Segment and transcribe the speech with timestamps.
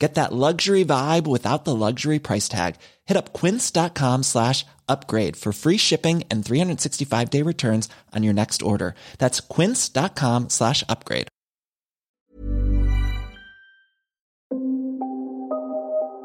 [0.00, 2.76] Get that luxury vibe without the luxury price tag.
[3.04, 8.62] Hit up quince.com slash upgrade for free shipping and 365 day returns on your next
[8.62, 8.94] order.
[9.18, 11.28] That's quince.com slash upgrade.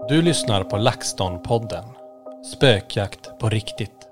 [0.10, 1.84] Du lyssnar på LaxTon-podden.
[2.46, 4.08] Spökjakt på riktigt.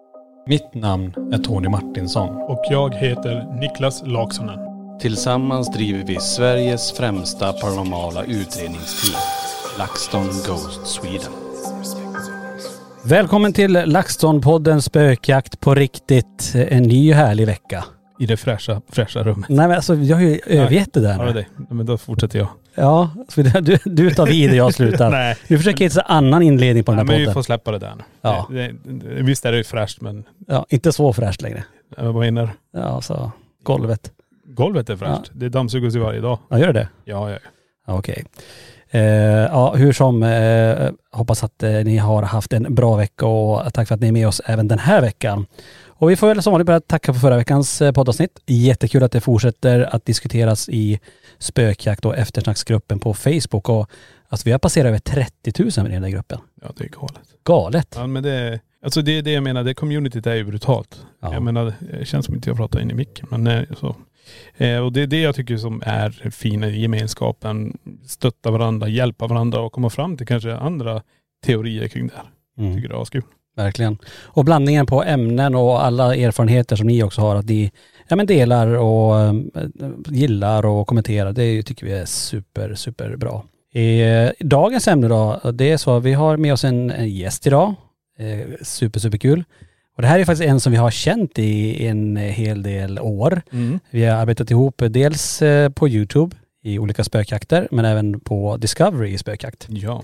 [0.48, 2.30] Mitt namn är Tony Martinsson.
[2.36, 4.60] Och jag heter Niklas Laksonen.
[5.00, 9.41] Tillsammans driver vi Sveriges främsta paranormala utredningsteam.
[9.78, 11.32] LaxTon Ghost Sweden.
[13.06, 16.52] Välkommen till LaxTon-podden Spökjakt på riktigt.
[16.56, 17.86] En ny härlig vecka.
[18.20, 19.50] I det fräscha, fräscha rummet.
[19.50, 21.66] Nej men alltså jag har ju övergett det där Ja, det nu.
[21.70, 22.48] Men då fortsätter jag.
[22.76, 23.10] Ja,
[23.62, 25.10] du, du tar vid och jag slutar.
[25.12, 25.38] Nej.
[25.48, 27.34] Du försöker hitta en annan inledning på den Nej, här men vi podden.
[27.34, 28.04] får släppa det där nu.
[28.22, 28.48] Ja.
[28.50, 31.64] Det, det, visst är det ju fräscht men, Ja, inte så fräscht längre.
[31.98, 32.42] vad menar
[32.74, 32.80] du?
[32.80, 33.32] Ja, så
[33.64, 34.12] golvet.
[34.46, 35.32] Golvet är fräscht.
[35.34, 36.40] Det dammsugas ju varje dag.
[36.50, 36.88] Ja, gör det?
[37.06, 37.40] Ja, ja, ja.
[37.88, 38.26] Ja, Okej.
[38.94, 39.02] Eh,
[39.52, 43.88] ja, hur som, eh, hoppas att eh, ni har haft en bra vecka och tack
[43.88, 45.46] för att ni är med oss även den här veckan.
[45.88, 48.40] Och vi får väl som vanligt börja tacka för förra veckans eh, poddavsnitt.
[48.46, 51.00] Jättekul att det fortsätter att diskuteras i
[51.40, 53.70] spökjakt och eftersnacksgruppen på Facebook.
[53.70, 53.90] Och
[54.30, 56.40] alltså vi har passerat över 30 000 i den där gruppen.
[56.62, 57.22] Ja, det är galet.
[57.44, 57.96] Galet.
[57.96, 61.02] Ja, men det, alltså det är det jag menar, det communityt är ju brutalt.
[61.22, 61.34] Ja.
[61.34, 63.96] Jag menar, det känns som inte jag pratar in i micken, men eh, så.
[64.58, 67.78] Eh, och det är det jag tycker som är fina i gemenskapen.
[68.06, 71.02] Stötta varandra, hjälpa varandra och komma fram till kanske andra
[71.46, 72.26] teorier kring det här.
[72.58, 72.76] Mm.
[72.76, 73.24] Tycker det är askul.
[73.56, 73.98] Verkligen.
[74.24, 77.72] Och blandningen på ämnen och alla erfarenheter som ni också har, att ni
[78.08, 79.34] ja, men delar och eh,
[80.06, 83.46] gillar och kommenterar, det tycker vi är super, super bra.
[83.74, 87.48] Eh, dagens ämne då, det är så att vi har med oss en, en gäst
[87.48, 87.74] idag.
[88.20, 89.44] Eh, super, super kul.
[89.96, 93.42] Och det här är faktiskt en som vi har känt i en hel del år.
[93.90, 99.10] Vi har arbetat ihop dels eh, på YouTube i olika spökjakter, men även på Discovery
[99.14, 99.68] i spökjakt.
[99.70, 100.04] Ja.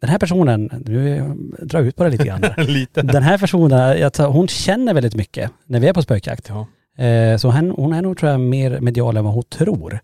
[0.00, 1.18] Den här personen, nu
[1.62, 2.40] drar jag ut på det lite grann.
[2.66, 3.02] Lite.
[3.02, 6.48] Den här personen, hon känner väldigt mycket när vi är på spökjakt.
[6.48, 6.66] Ja.
[7.04, 10.00] Eh, Så hon, hon är nog tror jag mer medial än vad hon tror.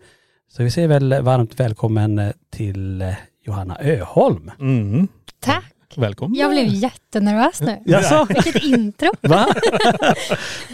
[0.52, 3.08] Så vi säger väl varmt välkommen eh, till eh,
[3.46, 4.50] Johanna Öholm.
[4.60, 5.08] Mm.
[5.40, 5.64] Tack.
[5.96, 6.38] Välkommen.
[6.38, 7.78] Jag blev jättenervös nu.
[7.86, 8.26] Jaså?
[8.30, 9.08] Vilket intro.
[9.20, 9.46] Va?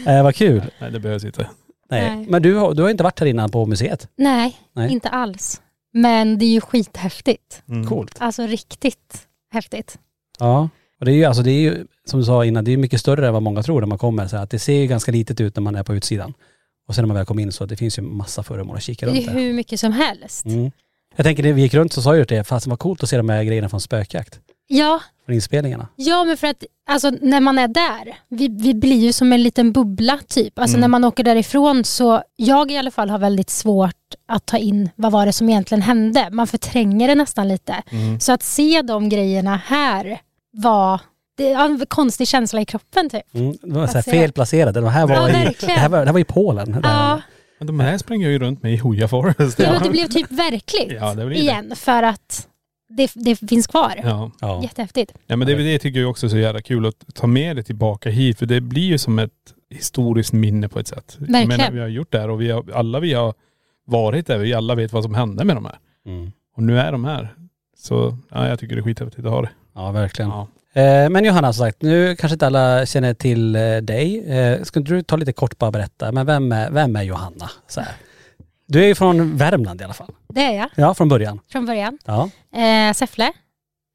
[0.06, 0.62] eh, vad kul.
[0.80, 1.48] Nej det behövs inte.
[1.90, 2.16] Nej.
[2.16, 2.26] Nej.
[2.28, 4.08] Men du, har- du har inte varit här innan på museet?
[4.16, 4.92] Nej, Nej.
[4.92, 5.60] inte alls.
[5.92, 7.62] Men det är ju skithäftigt.
[7.68, 7.86] Mm.
[7.88, 8.16] Coolt.
[8.18, 9.98] Alltså riktigt häftigt.
[10.38, 10.68] Ja.
[11.00, 13.00] Och det är ju, alltså det är ju, som du sa innan, det är mycket
[13.00, 14.26] större än vad många tror när man kommer.
[14.26, 16.34] Så att det ser ju ganska litet ut när man är på utsidan.
[16.88, 19.06] Och sen när man väl kommer in så det finns ju massa föremål att kika
[19.06, 19.40] Det runt är där.
[19.40, 20.44] hur mycket som helst.
[20.44, 20.70] Mm.
[21.16, 23.08] Jag tänker när vi gick runt så sa jag det, fast det var coolt att
[23.08, 24.40] se de här grejerna från spökjakt.
[24.72, 25.88] Ja, Från inspelningarna.
[25.96, 29.42] ja men för att alltså, när man är där, vi, vi blir ju som en
[29.42, 30.58] liten bubbla typ.
[30.58, 30.80] Alltså Mm.
[30.80, 33.94] när man åker därifrån så, jag i alla fall har väldigt svårt
[34.28, 36.28] att ta in vad var det som egentligen hände.
[36.32, 37.82] Man förtränger det nästan lite.
[37.90, 38.20] Mm.
[38.20, 40.20] Så att se de grejerna här
[40.52, 41.00] var,
[41.36, 43.34] det är en konstig känsla i kroppen typ.
[43.34, 43.52] Mm.
[43.62, 44.80] Det var så Alltså, felplacerade.
[44.80, 46.80] De här var, Ja, i, det, här var, det här var i Polen.
[46.82, 47.20] Ja,
[47.58, 49.58] Men de här springer jag ju runt med i Hooja Forest.
[49.58, 51.34] Ja, men det blev typ verkligt Ja, det det.
[51.38, 52.46] igen för att
[52.90, 53.94] det, det finns kvar.
[54.04, 54.30] Ja.
[54.40, 54.62] Ja.
[54.62, 55.12] Jättehäftigt.
[55.26, 57.62] ja men det, det tycker jag också är så jävla kul att ta med det
[57.62, 59.30] tillbaka hit för det blir ju som ett
[59.70, 61.16] historiskt minne på ett sätt.
[61.20, 61.48] Jag Verkligen.
[61.48, 63.34] menar, vi har gjort det här och vi har, alla vi har
[63.86, 65.78] varit där, vi alla vet vad som hände med de här.
[66.06, 66.32] Mm.
[66.56, 67.34] Och nu är de här.
[67.78, 69.50] Så ja, jag tycker det är skithäftigt att ha det.
[69.74, 70.30] Ja, verkligen.
[70.30, 70.48] Ja.
[70.82, 74.30] Eh, Men Johanna som sagt, nu kanske inte alla känner till eh, dig.
[74.38, 77.50] Eh, Ska inte du ta lite kort bara berätta, men vem är, vem är Johanna?
[77.68, 77.92] Så här.
[78.70, 80.10] Du är ju från Värmland i alla fall.
[80.28, 81.40] Det är jag Ja, från början.
[81.52, 81.98] från början.
[82.04, 82.30] Ja.
[82.60, 83.26] Eh, Säffle.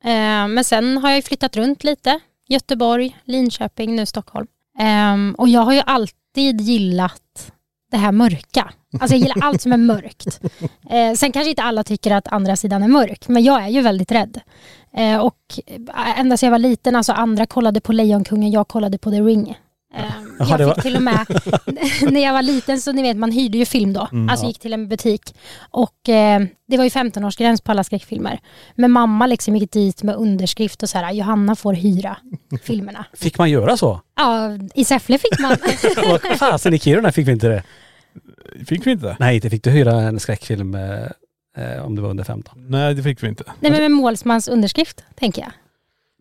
[0.03, 2.19] Eh, men sen har jag ju flyttat runt lite.
[2.47, 4.47] Göteborg, Linköping, nu Stockholm.
[4.79, 7.51] Ehm, och jag har ju alltid gillat
[7.91, 8.73] det här mörka.
[8.99, 10.39] Alltså jag gillar allt som är mörkt.
[10.89, 13.81] Eh, sen kanske inte alla tycker att andra sidan är mörk, men jag är ju
[13.81, 14.41] väldigt rädd.
[14.93, 15.37] Eh, och
[15.67, 19.21] eh, ända sedan jag var liten, alltså andra kollade på Lejonkungen, jag kollade på The
[19.21, 19.57] Ring.
[19.95, 20.03] Eh,
[20.39, 21.25] Jaha, jag fick var- till och med,
[22.13, 24.29] när jag var liten så ni vet man hyrde ju film då, Mm.
[24.29, 24.47] alltså Ja.
[24.47, 25.35] gick till en butik.
[25.71, 28.39] Och eh, det var ju 15-årsgräns på alla skräckfilmer.
[28.75, 32.17] Men mamma liksom gick dit med underskrift och så här, Johanna får hyra
[32.63, 33.05] filmerna.
[33.13, 34.01] Fick man göra så?
[34.15, 35.57] Ja, i Säffle fick man.
[36.09, 37.63] Vad Fasen i Kiruna fick vi inte det.
[38.67, 39.15] Fick vi inte?
[39.19, 41.01] Nej, inte fick du hyra en skräckfilm eh,
[41.57, 42.53] eh, om du var under 15.
[42.69, 43.43] Nej det fick vi inte.
[43.59, 45.51] Nej men med målsmans underskrift, tänker jag.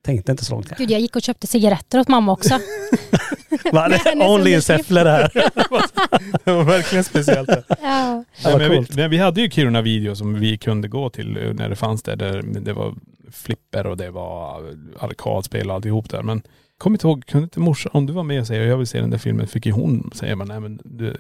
[0.05, 0.73] Tänkte inte så långt.
[0.79, 2.55] Gud, jag gick och köpte cigaretter åt mamma också.
[3.73, 4.63] Va, det är only in.
[4.63, 5.31] Säffle det här.
[6.45, 7.49] Det var verkligen speciellt.
[7.49, 7.65] det.
[7.69, 8.25] ja.
[8.45, 11.55] Nej, men vi, nej, vi hade ju Kiruna video som vi kunde gå till eh,
[11.55, 12.17] när det fanns där.
[12.17, 12.95] där det var
[13.33, 14.63] flipper och det var
[14.99, 16.23] arkadspel och alltihop där.
[16.23, 16.43] Men
[16.79, 19.01] kom inte ihåg, kunde inte morsan, om du var med och säger jag vill se
[19.01, 21.17] den där filmen, fick ju hon säga men nej men du,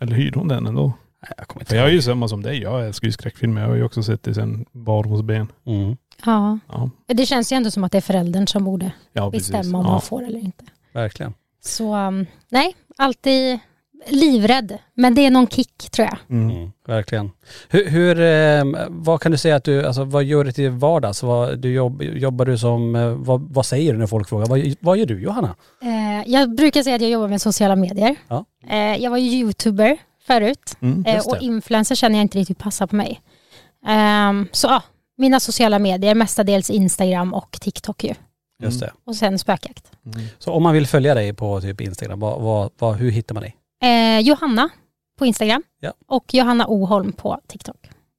[0.00, 0.92] eller hyrde hon den ändå?
[1.22, 3.60] Nej, jag kommer inte jag är ju samma som dig, jag älskar ju skräckfilmer.
[3.60, 5.48] Jag har ju också sett det sen barndomsben.
[5.64, 5.76] ben.
[5.76, 6.58] Mm, ja.
[6.68, 9.84] Ja, Det känns ju ändå som att det är föräldern som borde ja bestämma om
[9.84, 9.90] ja.
[9.92, 10.64] man får eller inte.
[10.92, 11.34] verkligen.
[11.60, 13.58] Så um, nej, alltid
[14.06, 14.78] livrädd.
[14.94, 16.18] Men det är någon kick tror jag.
[16.38, 16.56] Mm.
[16.56, 17.30] Mm, verkligen.
[17.68, 21.22] Hur, hur eh, vad kan du säga att du, alltså vad gör du till vardags?
[21.22, 24.46] Vad, du jobb, jobbar du som, eh, vad, vad säger du när folk frågar?
[24.46, 25.54] Vad, vad gör du Johanna?
[25.82, 28.16] Eh, jag brukar säga att jag jobbar med sociala medier.
[28.28, 28.44] Ja.
[28.70, 29.96] Eh, jag var ju youtuber
[30.28, 30.76] förut.
[30.80, 31.04] Mm.
[31.06, 33.20] Eh, och influencer känner jag inte riktigt passar på mig.
[33.86, 34.82] Ehm, så ja,
[35.16, 38.14] mina sociala medier, mestadels Instagram och TikTok ju.
[38.62, 38.92] Just det.
[39.06, 39.84] Och sen spökjakt.
[40.06, 40.26] Mm.
[40.38, 43.42] Så om man vill följa dig på typ Instagram, vad, vad, vad, hur hittar man
[43.42, 43.56] dig?
[43.82, 44.68] Eh, Johanna
[45.18, 45.92] på Instagram Ja.
[46.08, 47.76] och Johanna Oholm på TikTok.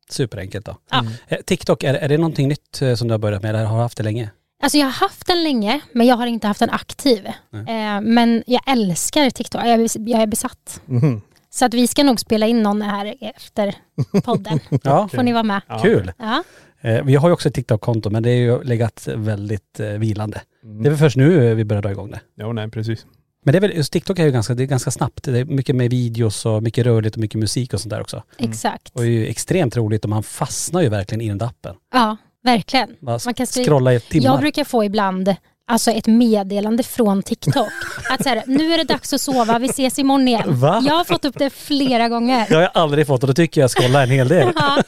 [0.10, 0.78] Superenkelt då.
[0.92, 1.00] Ja.
[1.00, 1.14] Mm.
[1.28, 3.76] Eh, TikTok, är, är det någonting nytt eh, som du har börjat med eller har
[3.76, 4.30] du haft det länge?
[4.64, 7.26] Alltså jag har haft den länge, men jag har inte haft den aktiv.
[7.54, 10.82] Eh, men jag älskar TikTok, jag är, jag är besatt.
[10.86, 11.22] Mhm.
[11.50, 13.76] Så att vi ska nog spela in någon här efter
[14.24, 14.60] podden.
[14.84, 15.62] Ja, Får ni vara med.
[15.68, 15.80] Ja.
[15.80, 16.12] kul.
[16.18, 16.44] Ja.
[16.82, 20.42] Eh, vi har ju också ett TikTok-konto men det är ju legat väldigt eh, vilande.
[20.64, 20.84] Mm.
[20.84, 22.20] Det är väl först nu eh, vi börjar dra igång det.
[22.36, 23.06] Ja, nej precis.
[23.46, 25.24] Men det är väl, just TikTok är ju ganska, det är ganska snabbt.
[25.24, 28.24] Det är mycket med videos och mycket rörligt och mycket musik och sånt där också.
[28.38, 28.90] Exakt.
[28.94, 31.76] Och det är ju extremt roligt och man fastnar ju verkligen i den där appen.
[31.94, 32.96] Ja, verkligen.
[33.00, 34.26] Bara Man kan scrolla i timmar.
[34.26, 35.36] Jag brukar få ibland
[35.70, 37.68] alltså ett meddelande från TikTok.
[38.10, 40.60] Att så här, nu är det dags att sova, vi ses imorgon igen.
[40.60, 40.82] Va?
[40.88, 42.46] Jag har fått upp det flera gånger.
[42.50, 44.52] Det har jag aldrig fått och då tycker jag scrollar en hel del.
[44.56, 44.84] Ja.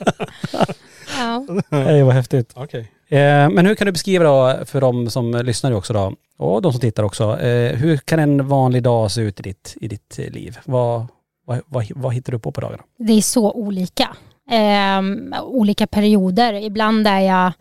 [1.20, 1.46] Ja.
[1.70, 2.52] Det var häftigt.
[2.54, 2.92] Okej.
[3.10, 6.72] Eh, Men hur kan du beskriva då för de som lyssnar också då och de
[6.72, 7.40] som tittar också.
[7.40, 10.58] eh, Hur kan en vanlig dag se ut i ditt, i ditt eh, liv?
[10.66, 11.08] Vad,
[11.46, 12.84] vad, vad, vad hittar du på på dagarna?
[13.00, 14.10] Det är så olika.
[14.52, 16.54] Ehm, olika perioder.
[16.54, 17.52] Ibland är jag,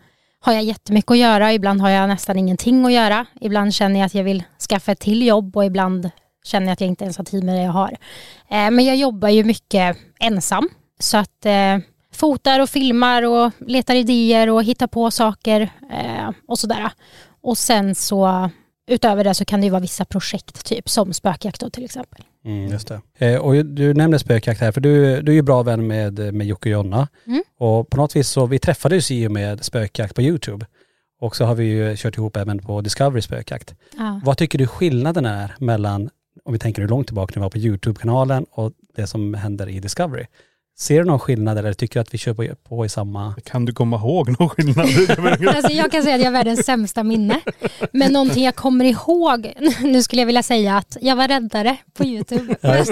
[0.43, 3.25] har jag jättemycket att göra, ibland har jag nästan ingenting att göra.
[3.41, 6.09] Ibland känner jag att jag vill skaffa ett till jobb och ibland
[6.43, 7.97] känner jag att jag inte ens har tid med det jag har.
[8.49, 10.69] Eh, men jag jobbar ju mycket ensam.
[10.99, 11.77] Så att eh,
[12.13, 15.61] fotar och filmar och letar idéer och hittar på saker
[15.91, 16.91] eh, och sådär.
[17.41, 18.49] Och sen så
[18.91, 22.23] utöver det så kan det ju vara vissa projekt, typ som spökjakt då till exempel.
[22.71, 23.01] Just det.
[23.25, 26.47] Eh, och du nämner spökjakt här, för du, du är ju bra vän med, med
[26.47, 27.07] Jocke och Jonna.
[27.27, 27.43] Mm.
[27.57, 30.65] Och på något vis så, vi träffades ju med spökjakt på YouTube.
[31.19, 33.75] Och så har vi ju kört ihop även på Discovery spökjakt.
[33.97, 34.21] Ja.
[34.23, 36.09] Vad tycker du skillnaden är mellan,
[36.45, 39.79] om vi tänker hur långt tillbaka ni var på YouTube-kanalen och det som händer i
[39.79, 40.25] Discovery?
[40.81, 43.35] Ser du någon skillnad eller tycker du att vi kör på, på i samma...
[43.45, 44.87] Kan du komma ihåg någon skillnad?
[45.55, 47.39] Alltså jag kan säga att jag har världens sämsta minne.
[47.91, 52.05] Men någonting jag kommer ihåg, nu skulle jag vilja säga att jag var räddare på
[52.05, 52.55] YouTube.
[52.61, 52.83] Ja.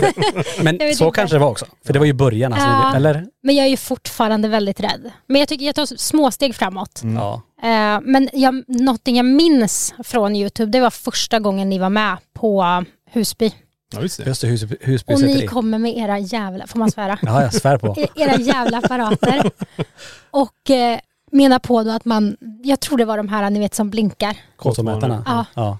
[0.63, 1.11] Men så inte.
[1.15, 1.65] kanske det var också.
[1.85, 2.95] För det var ju början, alltså, Ja.
[2.95, 3.25] eller?
[3.43, 5.11] Men jag är ju fortfarande väldigt rädd.
[5.27, 7.01] Men jag tycker jag tar små steg framåt.
[7.03, 7.41] Ja.
[7.63, 12.17] Eh, men jag, någonting jag minns från YouTube, det var första gången ni var med
[12.33, 13.51] på Husby.
[13.95, 14.23] Ja, just det.
[14.23, 14.47] Just det,
[14.81, 17.19] hus, Och ni kommer med era jävla, får man svära?
[17.21, 17.95] Ja, jag svär på.
[17.97, 19.51] E- era jävla apparater.
[20.31, 20.99] Och eh,
[21.31, 24.37] menar på då att man, jag tror det var de här ni vet som blinkar.
[24.57, 25.23] K2-mätarna.
[25.25, 25.45] Ja.
[25.55, 25.77] ja.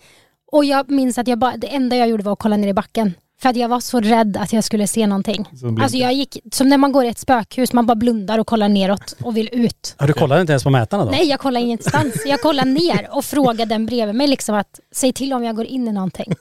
[0.52, 2.74] Och jag minns att jag bara, det enda jag gjorde var att kolla ner i
[2.74, 3.14] backen.
[3.42, 5.46] För att jag var så rädd att jag skulle se någonting.
[5.82, 8.70] Alltså jag gick, som när man går i ett spökhus, man bara blundar och kollar
[8.70, 9.96] neråt och vill ut.
[10.00, 11.12] Ja, du kollade inte ens på mätarna då?
[11.12, 12.14] Nej, jag kollar ingenstans.
[12.26, 15.66] Jag kollar ner och frågar den bredvid mig liksom att säg till om jag går
[15.66, 16.34] in i någonting.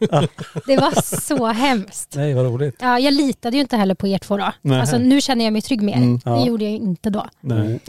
[0.66, 2.12] Det var så hemskt.
[2.16, 2.76] Nej, vad roligt.
[2.80, 4.52] Ja, jag litade ju inte heller på er två då.
[4.62, 4.80] Nej.
[4.80, 5.98] Alltså, nu känner jag mig trygg med er.
[5.98, 6.30] Mm, ja.
[6.36, 7.26] Det gjorde jag ju inte då.
[7.40, 7.80] Nej.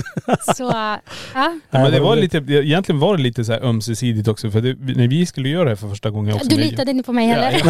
[0.56, 1.00] Så ja,
[1.34, 4.76] Ja, men det var lite, egentligen var det lite så här ömsesidigt också för det,
[4.96, 6.48] när vi skulle göra det för första gången också.
[6.48, 7.62] du litade inte på mig heller.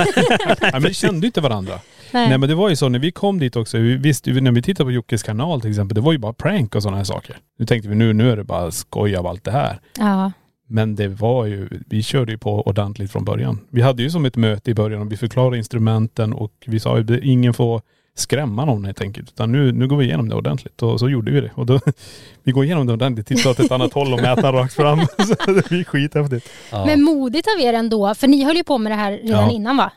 [0.62, 1.74] Ja, men vi kände inte varandra.
[2.14, 2.30] Nej.
[2.30, 4.52] Nej men det var ju så när vi kom dit också, vi visste ju när
[4.52, 7.04] vi tittade på Jockes kanal till exempel, det var ju bara prank och sådana här
[7.04, 7.38] saker.
[7.60, 9.80] Nu tänkte vi nu, nu är det bara skoj av allt det här.
[9.98, 10.32] Ja.
[10.68, 13.60] Men det var ju, vi körde ju på ordentligt från början.
[13.70, 17.00] Vi hade ju som ett möte i början och vi förklarade instrumenten och vi sa
[17.00, 17.82] ju ingen får
[18.16, 19.30] skrämma någon helt enkelt.
[19.30, 21.52] Utan nu, nu går vi igenom det ordentligt och så gjorde vi det.
[21.56, 21.80] Och då,
[22.44, 25.00] vi går igenom det ordentligt, tittar åt ett annat håll och mäter rakt fram.
[25.46, 26.50] Så det blir skithäftigt.
[26.72, 26.86] Ja.
[26.86, 29.52] Men modigt av er ändå, för ni höll ju på med det här redan Ja.
[29.52, 29.92] innan va?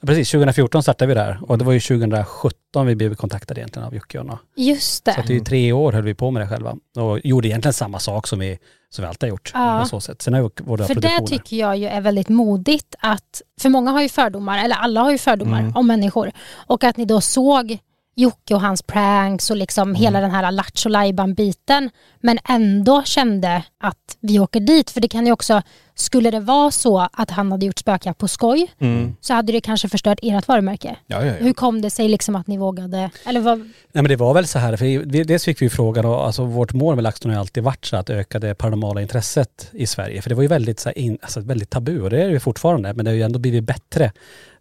[0.00, 3.94] Precis, 2014 startade vi där och det var ju 2017 vi blev kontaktade egentligen av
[3.94, 4.38] Jocke och Jonna.
[4.56, 5.16] Just Så det.
[5.16, 7.72] att det är ju tre år höll vi på med det själva och gjorde egentligen
[7.72, 8.58] samma sak som vi,
[8.90, 9.50] som vi alltid har gjort.
[9.54, 9.80] Ja.
[9.82, 10.22] På så sätt.
[10.22, 13.90] Sen har vi våra För det tycker jag ju är väldigt modigt att, för många
[13.90, 15.76] har ju fördomar, eller alla har ju fördomar Mm.
[15.76, 16.32] om människor.
[16.66, 17.78] Och att ni då såg
[18.16, 19.94] Jocke och hans pranks och liksom Mm.
[20.02, 21.90] hela den här Lattjo biten
[22.20, 24.90] men ändå kände att vi åker dit.
[24.90, 25.62] För det kan ju också,
[26.00, 29.16] skulle det vara så att han hade gjort spökjakt på skoj Mm.
[29.20, 30.96] så hade det kanske förstört ert varumärke.
[31.06, 31.32] Ja, ja, ja.
[31.32, 34.46] Hur kom det sig liksom att ni vågade, eller vad, Nej men det var väl
[34.46, 37.62] så här, för dels fick vi frågan och alltså vårt mål med LaxTon har alltid
[37.62, 40.22] varit så att öka det paranormala intresset i Sverige.
[40.22, 42.32] För det var ju väldigt, så här, in, alltså väldigt tabu och det är det
[42.32, 44.12] ju fortfarande, men det har ju ändå blivit bättre.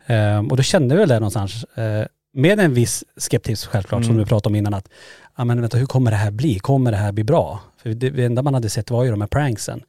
[0.05, 4.11] Ehm, och då kände vi väl det någonstans, eh, med en viss skeptisk självklart, som
[4.11, 4.23] Mm.
[4.23, 4.89] du pratade om innan, att
[5.37, 6.59] ja men vänta, hur kommer det här bli?
[6.59, 7.59] Kommer det här bli bra?
[7.81, 9.81] För det, det enda man hade sett var ju de här pranksen.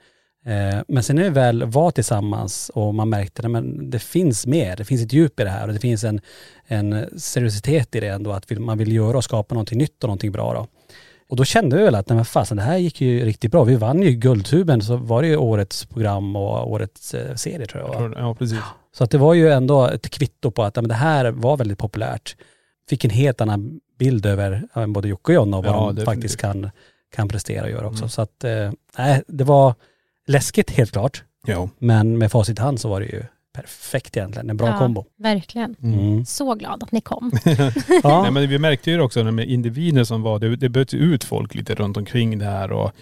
[0.47, 4.77] Eh, Men sen när vi väl var tillsammans och man märkte att det finns mer,
[4.77, 6.21] det finns ett djup i det här och det finns en,
[6.67, 10.33] en seriositet i det ändå, att man vill göra och skapa någonting nytt och någonting
[10.33, 10.67] bra då.
[11.31, 13.65] Och då kände vi väl att, nej men fasen det här gick ju riktigt bra.
[13.65, 17.83] Vi vann ju Guldtuben, så var det ju årets program och årets eh, serie tror
[17.83, 18.15] jag.
[18.17, 18.59] Ja, precis.
[18.93, 21.79] Så att det var ju ändå ett kvitto på att men det här var väldigt
[21.79, 22.37] populärt.
[22.89, 26.05] Fick en helt annan bild över både Jocke och Jonna och vad Ja, de definitivt.
[26.15, 26.71] faktiskt kan,
[27.17, 28.03] kan prestera och göra också.
[28.03, 28.09] Mm.
[28.09, 29.75] Så att, eh, nej, det var
[30.29, 31.25] läskigt helt klart.
[31.47, 31.69] Ja.
[31.79, 33.23] Men med facit i hand så var det ju
[33.55, 34.51] perfekt egentligen.
[34.51, 34.79] En bra Ja.
[34.79, 35.05] kombo.
[35.19, 35.77] verkligen.
[35.83, 36.25] Mm.
[36.25, 37.33] Så glad att ni kom.
[38.03, 38.23] Ja.
[38.23, 41.55] Nej, men vi märkte ju också med individer som var, det, det böt ut folk
[41.55, 42.93] lite runt omkring det här och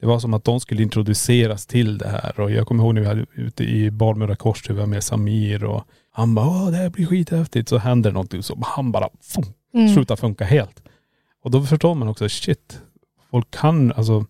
[0.00, 3.00] det var som att de skulle introduceras till det här och jag kommer ihåg när
[3.00, 7.06] vi hade ute i Barmöra korsthuva med Samir och han bara åh det här blir
[7.06, 9.94] skithäftigt så händer det någonting så han bara fum, Mm.
[9.94, 10.82] slutar funka helt.
[11.44, 12.80] Och då förstår man också shit,
[13.30, 14.26] folk kan alltså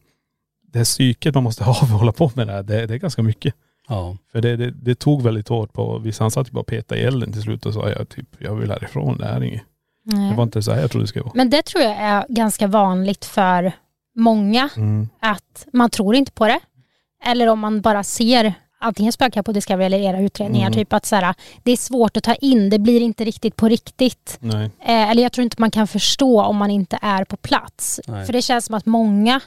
[0.72, 2.94] det här psyket man måste ha för att hålla på med det här, det, det
[2.94, 3.54] är ganska mycket.
[3.88, 4.16] ja.
[4.32, 7.00] För det, det, det tog väldigt hårt på, vissa han satt ju bara och petade
[7.00, 9.62] i elden till slut och sa jag typ, jag vill härifrån, det här är inget.
[10.04, 10.30] Nej.
[10.30, 11.32] Det var inte så här jag trodde det skulle vara.
[11.34, 13.72] Men det tror jag är ganska vanligt för
[14.16, 15.08] många, Mm.
[15.20, 16.60] att man tror inte på det.
[17.24, 20.72] Eller om man bara ser antingen spökar på Discovery eller era utredningar, Mm.
[20.78, 23.68] typ att så här, det är svårt att ta in, det blir inte riktigt på
[23.68, 24.36] riktigt.
[24.40, 24.64] Nej.
[24.64, 28.00] Eh, eller jag tror inte man kan förstå om man inte är på plats.
[28.06, 28.26] Nej.
[28.26, 29.40] För det känns som att många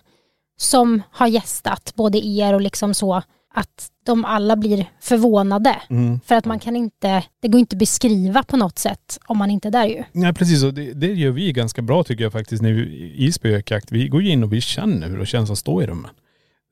[0.58, 5.76] som har gästat, både er och liksom så, att de alla blir förvånade.
[5.90, 6.20] Mm.
[6.26, 9.52] För att man kan inte, det går inte att beskriva på något sätt om man
[9.52, 10.04] inte är där ju.
[10.12, 13.32] Nej precis och det, det gör vi ganska bra tycker jag faktiskt när vi, i
[13.32, 13.92] spökjakt.
[13.92, 16.12] Vi går ju in och vi känner hur det känns att stå i rummen.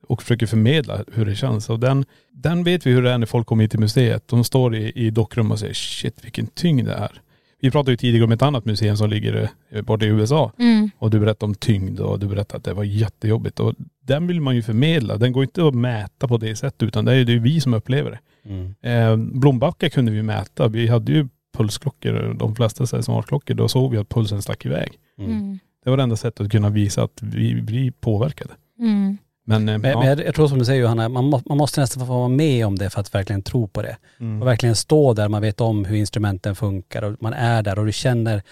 [0.06, 1.70] Och försöker förmedla hur det känns.
[1.70, 4.28] Och den, den vet vi hur det är när folk kommer hit till museet.
[4.28, 7.20] De står i, i dockrum och säger shit vilken tyngd det är.
[7.64, 10.52] Vi pratade ju tidigare om ett annat museum som ligger eh, borta i USA.
[10.58, 10.90] Mm.
[10.98, 13.60] Och du berättade om tyngd och du berättade att det var jättejobbigt.
[13.60, 15.16] Och den vill man ju förmedla.
[15.16, 18.10] Den går inte att mäta på det sättet utan det är ju vi som upplever
[18.10, 18.18] det.
[18.50, 18.74] Mm.
[18.82, 20.68] Eh, Blombacka kunde vi mäta.
[20.68, 23.54] Vi hade ju pulsklockor, de flesta smartklockor.
[23.54, 24.92] Då såg vi att pulsen stack iväg.
[25.18, 25.30] Mm.
[25.30, 25.58] Mm.
[25.84, 28.54] Det var det enda sättet att kunna visa att vi blir påverkade.
[28.78, 29.18] Mm.
[29.44, 29.98] Men, eh, Men, ja.
[29.98, 32.28] men jag, jag tror som du säger Johanna, man, må, man måste nästan få vara
[32.28, 33.96] med om det för att verkligen tro på det.
[34.16, 34.40] Och mm.
[34.40, 37.92] verkligen stå där, man vet om hur instrumenten funkar och man är där och du
[37.92, 38.42] känner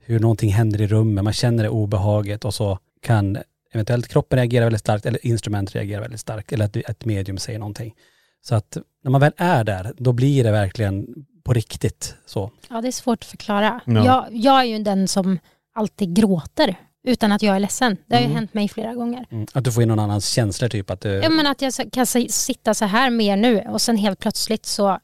[0.00, 3.38] hur någonting händer i rummet, man känner det obehaget och så kan
[3.72, 7.58] eventuellt kroppen reagera väldigt starkt eller instrument reagera väldigt starkt eller att ett medium säger
[7.58, 7.94] någonting.
[8.42, 11.06] Så att när man väl är där, då blir det verkligen
[11.44, 12.50] på riktigt så.
[12.68, 13.80] Ja, det är svårt att förklara.
[13.84, 14.04] Ja.
[14.04, 15.38] Jag, jag är ju den som
[15.74, 16.76] alltid gråter
[17.06, 17.96] utan att jag är ledsen.
[18.06, 18.36] Det har ju Mm.
[18.36, 19.26] hänt mig flera gånger.
[19.30, 19.46] Mm.
[19.54, 21.08] Att du får in någon annans känslor typ att du...
[21.08, 24.66] Ja, men att jag kan si- sitta så här mer nu och sen helt plötsligt
[24.66, 24.98] så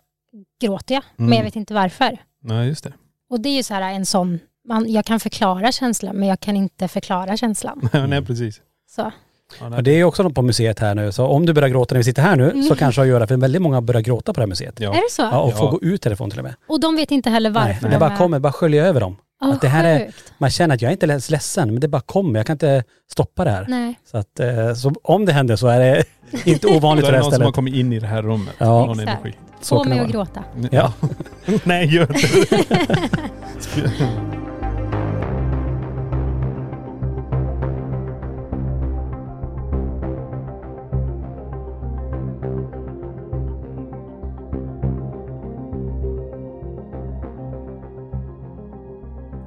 [0.63, 1.03] gråter jag.
[1.17, 1.37] Men Mm.
[1.37, 2.19] jag vet inte varför.
[2.43, 2.93] Nej just det.
[3.31, 6.41] Och det är ju så här en sån, man, jag kan förklara känslan men jag
[6.41, 7.89] kan inte förklara känslan.
[8.09, 8.61] Nej precis.
[8.91, 9.13] Så.
[9.61, 11.95] Ja, det är ju också något på museet här nu, så om du börjar gråta
[11.95, 14.01] när vi sitter här nu så kanske det har att göra, för väldigt många börjar
[14.01, 14.81] gråta på det här museet.
[14.81, 14.91] Ja.
[14.91, 15.23] Är det så?
[15.23, 15.71] Ja, och får Ja.
[15.71, 16.55] gå ut därifrån till och med.
[16.69, 19.01] Och de vet inte heller varför Nej, det de bara är- kommer, bara sköljer över
[19.01, 19.17] dem.
[19.43, 20.33] Åh, att det här är- sjukt.
[20.39, 22.39] Man känner att jag är inte ens ledsen, men det bara kommer.
[22.39, 23.67] Jag kan inte stoppa det här.
[23.69, 23.99] Nej.
[24.11, 26.05] Så, att, eh, så om det händer så är det
[26.45, 27.55] inte ovanligt Då för är det det här någon som har stället.
[27.55, 28.55] kommit in i det här rummet.
[28.59, 28.67] Ja.
[28.87, 29.21] Någon Exakt.
[29.25, 29.39] energi.
[29.61, 30.45] Så Få kan mig det att gråta.
[30.71, 30.93] Ja.
[31.65, 32.57] Nej, gör inte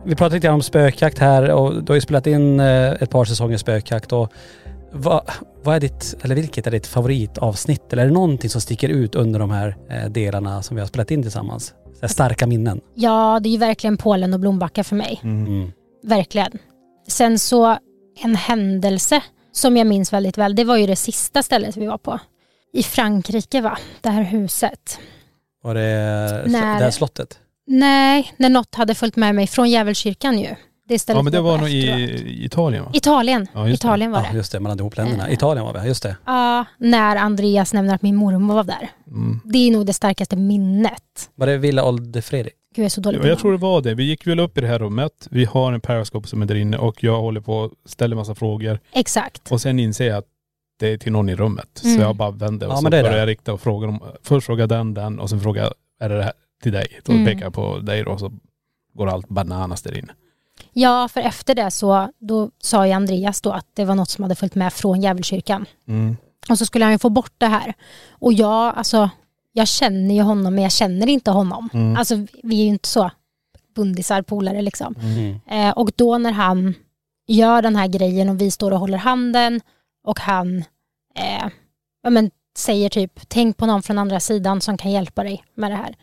[0.09, 3.09] Vi pratade lite grann om spökjakt här och du har ju spelat in eh, ett
[3.09, 4.33] par säsonger spökjakt och
[4.91, 5.21] vad,
[5.63, 7.93] vad är ditt, eller vilket är ditt favoritavsnitt?
[7.93, 10.87] Eller är det någonting som sticker ut under de här eh, delarna som vi har
[10.87, 11.73] spelat in tillsammans?
[12.03, 12.81] Starka minnen.
[12.95, 15.19] Ja, det är ju verkligen Polen och Blombacka för mig.
[15.23, 15.71] Mm.
[16.03, 16.51] Verkligen.
[17.07, 17.77] Sen så
[18.23, 21.97] en händelse som jag minns väldigt väl, det var ju det sista stället vi var
[21.97, 22.19] på.
[22.73, 24.99] I Frankrike va, det här huset.
[25.63, 25.81] Var det
[26.47, 27.39] När- det här slottet?
[27.71, 30.55] Nej, när något hade följt med mig från Djävulskyrkan ju.
[30.87, 32.91] Det Ja men det var nog i Italien va?
[32.93, 33.47] Italien.
[33.53, 33.85] Ja, just det.
[33.87, 34.37] Italien var Ja det.
[34.37, 35.27] just det, man hade ihop länderna.
[35.27, 35.33] Eh.
[35.33, 36.15] Italien var vi, just det.
[36.25, 38.89] Ja, när Andreas nämner att min mormor var där.
[39.07, 39.39] Mm.
[39.43, 41.29] Det är nog det starkaste minnet.
[41.35, 42.53] Var det Villa Olde Fredrik?
[42.75, 43.93] Gud jag är så dålig Ja, på jag tror det var det.
[43.93, 45.27] Vi gick väl upp i det här rummet.
[45.31, 48.35] Vi har en periscope som är där inne och jag håller på och ställer massa
[48.35, 48.79] frågor.
[48.93, 49.51] Exakt.
[49.51, 50.25] Och sen inser jag att
[50.79, 51.81] det är till någon i rummet.
[51.83, 51.95] Mm.
[51.95, 54.69] Så jag bara vänder och Ja, så börjar jag rikta och fråga först frågar jag
[54.69, 56.99] den, den och sen frågar jag, är det det här till dig?
[57.05, 57.25] Då Mm.
[57.25, 58.31] pekar jag på dig då och så
[58.93, 60.13] går allt bananas där inne.
[60.73, 64.23] Ja, för efter det så då sa ju Andreas då att det var något som
[64.23, 65.65] hade följt med från Djävulskyrkan.
[65.87, 66.17] Mm.
[66.49, 67.73] Och så skulle han ju få bort det här.
[68.09, 69.09] Och jag, alltså,
[69.53, 71.69] jag känner ju honom men jag känner inte honom.
[71.73, 71.97] Mm.
[71.97, 73.11] Alltså vi är ju inte så
[73.75, 74.95] bundisar, polare liksom.
[75.01, 75.39] Mm.
[75.49, 76.73] Eh, och då när han
[77.27, 79.61] gör den här grejen och vi står och håller handen
[80.03, 80.57] och han
[81.15, 81.47] eh,
[82.03, 85.71] ja, men, säger typ tänk på någon från andra sidan som kan hjälpa dig med
[85.71, 85.95] det här.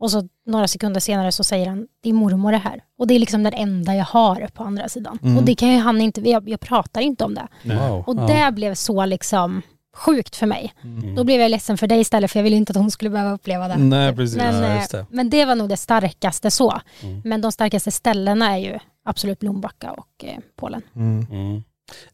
[0.00, 2.82] Och så några sekunder senare så säger han din mormor är här.
[2.98, 5.18] Och det är liksom den enda jag har på andra sidan.
[5.22, 5.36] Mm.
[5.36, 7.48] Och det kan ju han inte, jag, jag pratar inte om det.
[7.62, 8.04] Wow.
[8.06, 8.26] Och ja.
[8.26, 9.62] det blev så liksom
[9.96, 10.74] sjukt för mig.
[10.84, 11.14] Mm.
[11.14, 13.32] Då blev jag ledsen för dig istället för jag ville inte att hon skulle behöva
[13.32, 13.76] uppleva det.
[13.76, 14.36] Nej precis.
[14.36, 15.06] Men, Ja, eh, det.
[15.10, 16.80] men det var nog det starkaste så.
[17.02, 17.22] Mm.
[17.24, 20.82] Men de starkaste ställena är ju absolut Blombacka och eh, Polen.
[20.96, 21.26] Mm.
[21.30, 21.62] Mm.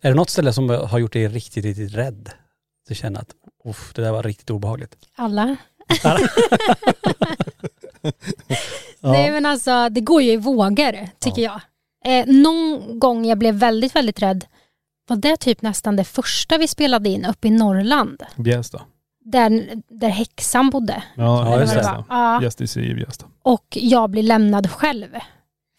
[0.01, 2.31] Är det något ställe som har gjort dig riktigt, riktigt rädd?
[2.89, 3.31] Du känner att
[3.65, 4.97] uff, det där var riktigt obehagligt.
[5.17, 5.57] Alla.
[9.01, 9.13] Ja.
[9.13, 11.61] Nej men alltså det går ju i vågor tycker jag.
[12.05, 14.45] Eh, någon gång jag blev väldigt, väldigt rädd
[15.09, 18.23] var det typ nästan det första vi spelade in uppe i Norrland.
[18.37, 18.83] Bjästa.
[19.25, 21.03] Där, där häxan bodde.
[21.17, 21.83] Ja, Ja, just det.
[21.83, 22.05] var.
[22.09, 23.27] Ja, Gästis i Bjästa.
[23.43, 25.07] och jag blir lämnad själv.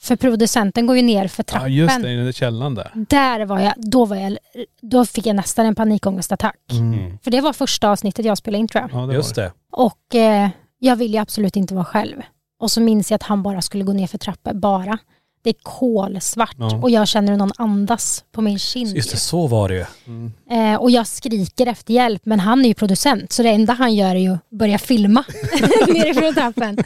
[0.01, 1.73] För producenten går ju ner för Ja trappen.
[1.73, 2.91] just det, i den där källaren där.
[2.93, 4.37] Där var jag, då, var jag,
[4.81, 6.59] då fick jag nästan en panikångestattack.
[6.71, 7.17] Mm.
[7.23, 9.01] För det var första avsnittet jag spelade in tror jag.
[9.01, 9.51] Ja, det Just var det.
[9.71, 10.49] Och eh,
[10.85, 12.21] jag ville ju absolut inte vara själv.
[12.59, 14.97] Och så minns jag att han bara skulle gå ner för trappor, bara.
[15.43, 16.75] Det är kolsvart Ja.
[16.81, 18.95] och jag känner hur någon andas på min kind.
[18.95, 19.85] Just det, så var det ju.
[20.07, 20.31] Mm.
[20.51, 23.95] Eh, och jag skriker efter hjälp, men han är ju producent, så det enda han
[23.95, 25.23] gör är ju att börja filma
[25.87, 26.77] nerifrån trappen.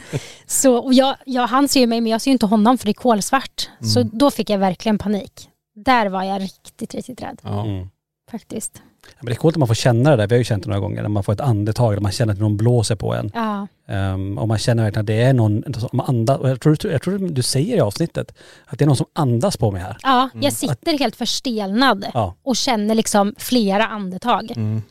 [0.46, 2.84] Så, och jag, jag, han ser ju mig, men jag ser ju inte honom för
[2.86, 3.68] det är kolsvart.
[3.80, 4.10] Så Mm.
[4.18, 5.48] då fick jag verkligen panik.
[5.84, 7.64] Där var jag riktigt, riktigt rädd Ja.
[7.66, 7.88] Mm.
[8.30, 8.82] faktiskt.
[9.06, 10.26] Ja, Men det är coolt att man får känna det där.
[10.26, 11.02] Vi har ju känt det några gånger.
[11.02, 13.30] När man får ett andetag, när man känner att någon blåser på en.
[13.34, 16.40] Ja, Ehm, och man känner verkligen att det är någon som andas.
[16.42, 18.34] Jag, tror, jag tror du säger i avsnittet
[18.66, 19.96] att det är någon som andas på mig här.
[20.02, 22.34] ja jag sitter helt förstelnad Ja.
[22.42, 24.50] och känner liksom flera andetag.
[24.56, 24.82] Mm.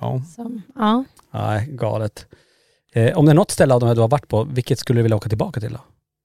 [0.00, 0.22] Ja.
[0.36, 1.04] Så, ja.
[1.32, 2.26] Nej, galet.
[2.92, 4.98] Eh, om det är något ställe av de här du har varit på, vilket skulle
[4.98, 5.80] du vilja åka tillbaka till då?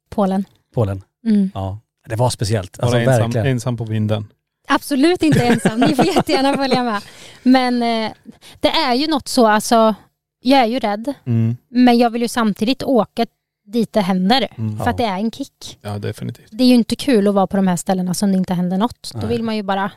[0.09, 0.43] Polen.
[0.75, 1.01] Polen?
[1.25, 1.51] Mm.
[1.53, 1.79] Ja.
[2.07, 2.77] Det var speciellt.
[2.77, 3.47] Bara Alltså ensam, verkligen.
[3.47, 4.27] ensam på vinden.
[4.69, 7.01] Absolut inte ensam, ni får jättegärna följa med.
[7.43, 8.11] Men eh,
[8.59, 9.95] det är ju något så, alltså,
[10.41, 11.57] jag är ju rädd, Mm.
[11.69, 13.25] men jag vill ju samtidigt åka
[13.65, 14.47] dit det händer.
[14.57, 14.77] Mm.
[14.77, 15.79] För att det är en kick.
[15.81, 16.47] Ja definitivt.
[16.51, 18.77] Det är ju inte kul att vara på de här ställena som det inte händer
[18.77, 19.11] något.
[19.13, 19.27] Då Nej.
[19.27, 19.91] vill man ju bara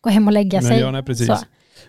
[0.00, 0.80] gå hem och lägga Men sig.
[0.80, 1.26] ja, nej, precis.
[1.26, 1.36] Så.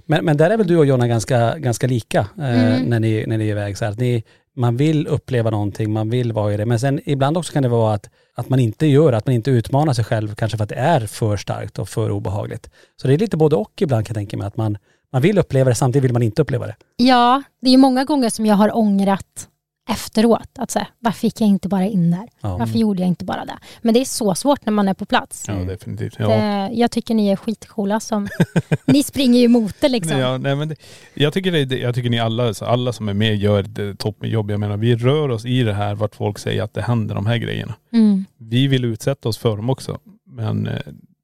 [0.05, 2.81] Men, men där är väl du och Jonna ganska, ganska lika eh, Mm.
[2.83, 3.77] när, ni, när ni är iväg.
[3.77, 4.23] Så här, att ni,
[4.55, 6.65] man vill uppleva någonting, man vill vara i det.
[6.65, 9.51] Men sen ibland också kan det vara att, att man inte gör att man inte
[9.51, 12.69] utmanar sig själv kanske för att det är för starkt och för obehagligt.
[13.01, 14.47] Så det är lite både och ibland kan jag tänka mig.
[14.47, 14.77] Att man,
[15.11, 16.75] man vill uppleva det, samtidigt vill man inte uppleva det.
[16.97, 19.47] Ja, det är många gånger som jag har ångrat
[19.89, 20.49] efteråt.
[20.59, 22.27] Att säga, varför fick jag inte bara in där?
[22.41, 22.57] Ja.
[22.57, 23.57] Varför gjorde jag inte bara det?
[23.81, 25.43] Men det är så svårt när man är på plats.
[25.47, 25.67] Ja Mm.
[25.67, 26.15] definitivt.
[26.19, 26.31] Ja.
[26.31, 28.27] Eh, Jag tycker ni är skitcoola som...
[28.85, 30.17] ni springer ju emot det liksom.
[30.19, 30.75] Ja, nej, men det,
[31.13, 34.51] jag, tycker det, det- jag tycker ni alla, alla som är med gör ett toppenjobb.
[34.51, 37.25] Jag menar vi rör oss i det här vart folk säger att det händer de
[37.25, 37.75] här grejerna.
[37.93, 38.25] Mm.
[38.37, 39.99] Vi vill utsätta oss för dem också.
[40.27, 40.79] Men eh,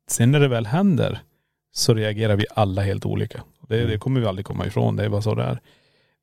[0.09, 1.21] sen när det väl händer
[1.73, 3.41] så reagerar vi alla helt olika.
[3.69, 5.59] Det, det kommer vi aldrig komma ifrån, det är bara så det är.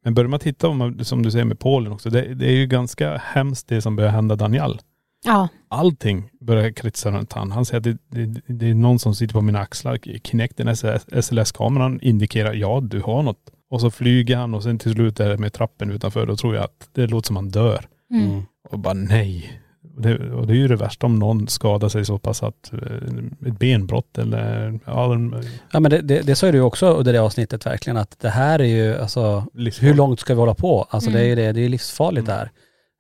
[0.05, 2.67] Men börjar man titta, om som du säger med Polen också, det, det är ju
[2.67, 4.81] ganska hemskt det som börjar hända Daniel.
[5.25, 5.49] Ja.
[5.69, 7.53] Allting börjar kretsa runt han.
[7.53, 9.99] Han säger att det, det, det är någon som sitter på mina axlar.
[10.25, 10.77] Kinecten,
[11.23, 13.51] SLS-kameran indikerar, ja du har något.
[13.71, 16.27] Och så flyger han och sen till slut är det med trappen utanför.
[16.27, 17.87] Då tror jag att det låter som han dör.
[18.11, 18.43] Mm.
[18.71, 19.61] Och bara nej.
[19.99, 23.49] Det, och det är ju det värsta om någon skadar sig så pass att eh,
[23.49, 25.35] ett benbrott eller ja, en-
[25.73, 28.29] Ja men det, det, det sa ju du också under det avsnittet verkligen att det
[28.29, 29.83] här är ju alltså, livsfarligt.
[29.83, 30.87] hur långt ska vi hålla på?
[30.91, 32.39] Alltså det är ju det, det är livsfarligt Mm.
[32.39, 32.51] där.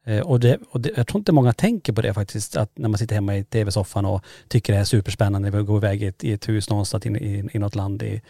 [0.06, 2.88] Eh, och det, och det, jag tror inte många tänker på det faktiskt, att när
[2.88, 6.24] man sitter hemma i tv-soffan och tycker det är superspännande, vi går iväg i ett,
[6.24, 8.22] i ett hus någonstans in, i, i något land i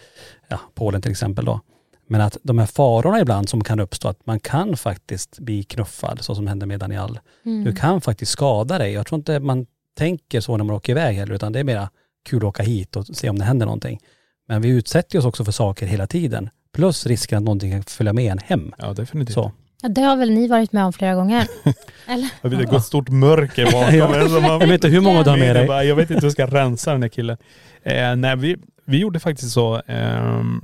[0.49, 1.61] ja, Polen till exempel då.
[2.09, 6.19] Men att de här farorna ibland som kan uppstå, att man kan faktiskt bli knuffad,
[6.21, 7.19] så som hände med Daniel.
[7.45, 7.65] Mm.
[7.65, 8.93] Du kan faktiskt skada dig.
[8.93, 9.67] Jag tror inte man
[9.97, 11.91] tänker så när man åker iväg heller, utan det är mera
[12.29, 14.01] kul att åka hit och se om det händer någonting.
[14.49, 16.51] Men vi utsätter oss också för saker hela tiden.
[16.73, 18.75] Plus risken att någonting kan följa med en hem.
[18.79, 19.35] Ja definitivt.
[19.35, 19.53] Så.
[19.83, 21.47] Ja, det har väl ni varit med om flera gånger?
[22.07, 22.29] Eller?
[22.41, 23.95] Jag vet, det går ett stort mörker bakom.
[24.61, 25.87] Jag vet inte hur många du har med dig.
[25.87, 27.37] Jag vet inte hur jag ska rensa den här killen.
[27.83, 30.61] Eh, nej, vi, vi gjorde faktiskt så ehm,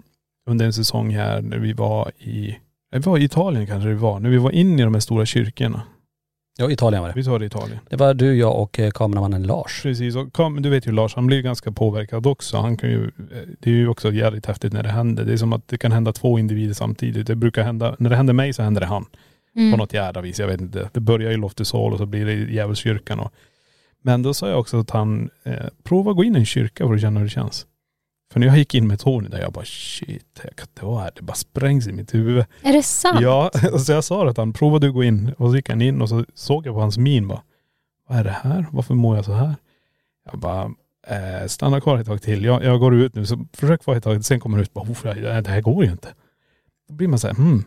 [0.47, 2.55] under en säsong här när vi var i, eh,
[2.93, 5.27] vi var i Italien kanske det var, när vi var inne i de här stora
[5.27, 5.83] kyrkorna.
[6.59, 7.15] Ja, Italien var det.
[7.17, 7.79] Vi tar det i Italien.
[7.91, 9.83] Det var du, jag och eh, kameramannen Lars.
[9.83, 12.57] Precis, och kom, du vet ju Lars, han blir ganska påverkad också.
[12.57, 15.25] Han kan ju, eh, det är ju också jävligt häftigt när det händer.
[15.25, 17.27] Det är som att det kan hända två individer samtidigt.
[17.27, 19.05] Det brukar hända, när det händer mig så händer det han.
[19.05, 19.79] på Mm.
[19.79, 20.41] något jävla vis.
[20.41, 20.91] Jag vet inte.
[20.93, 23.21] Det börjar i Loftusål och så blir det i Djävulskyrkan.
[23.21, 23.33] Och,
[24.03, 26.87] men då sa jag också att han, eh, prova att gå in i en kyrka
[26.87, 27.67] för att känna hur det känns.
[28.35, 31.03] För när jag gick in med Tony där, jag bara shit, jag kan inte vara
[31.03, 31.11] här.
[31.17, 32.45] Det bara sprängs i mitt huvud.
[32.63, 33.21] Är det sant?
[33.21, 35.33] Ja, så jag sa att han, prova du gå in.
[35.39, 37.43] Och så gick han in och så såg jag på hans min bara,
[38.09, 38.67] vad är det här?
[38.73, 39.55] Varför mår jag så här?
[40.31, 40.65] Jag bara,
[41.07, 42.45] eh, stanna kvar ett tag till.
[42.45, 44.25] Jag, jag går ut nu, så försök vara ett tag.
[44.25, 46.09] Sen kommer du ut bara, "Oh, det här- går ju inte.
[46.89, 47.65] Då blir man så här, hmm,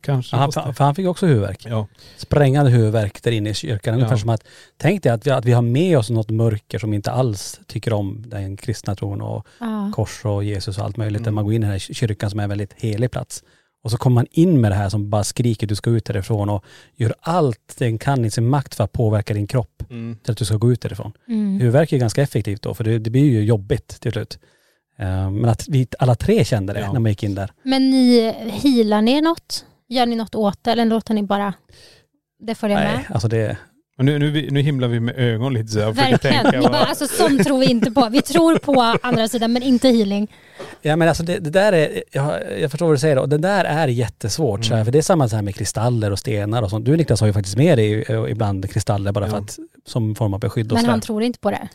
[0.00, 1.66] kanske Han, för han fick också huvudvärk.
[1.68, 1.86] Ja.
[2.16, 3.94] Sprängande huvudvärk där inne i kyrkan.
[3.94, 4.18] Ungefär Ja.
[4.18, 4.44] som att,
[4.76, 7.92] tänk dig att vi, att vi har med oss något mörker som inte alls tycker
[7.92, 9.92] om den kristna tron och Ja.
[9.94, 11.20] kors och Jesus och allt möjligt.
[11.20, 11.24] Mm.
[11.24, 13.42] Där man går in i den här kyrkan som är en väldigt helig plats.
[13.84, 16.48] Och så kommer man in med det här som bara skriker du ska ut därifrån
[16.50, 16.64] och
[16.96, 20.16] gör allt den kan i sin makt för att påverka din kropp Mm.
[20.22, 21.12] till att du ska gå ut därifrån.
[21.28, 21.58] Mm.
[21.60, 24.38] Huvudvärk är ganska effektivt då för det, det blir ju jobbigt till slut.
[24.98, 26.92] Eh, Men att vi alla tre kände det Ja.
[26.92, 27.52] när man gick in där.
[27.62, 29.64] Men ni, healar ni något?
[29.92, 31.54] Gör ni något åt det eller låter ni bara
[32.38, 32.94] det följa med?
[32.94, 33.56] Nej, alltså det,
[33.98, 36.42] nu, nu, nu himlar vi med ögon lite så jag Verkligen.
[36.42, 36.68] tänka.
[36.70, 38.08] Bara, alltså, sånt tror vi inte på.
[38.08, 40.32] Vi tror på andra sidan men inte healing.
[40.82, 43.38] Ja men alltså det, det där är, jag, jag förstår vad du säger och det
[43.38, 44.84] där är jättesvårt så här, Mm.
[44.84, 46.84] för det är samma så här med kristaller och stenar och sånt.
[46.86, 49.42] Du Niklas har ju faktiskt med dig eh, ibland kristaller bara för Ja.
[49.42, 51.68] att, som form av beskydd och Men han tror inte på det.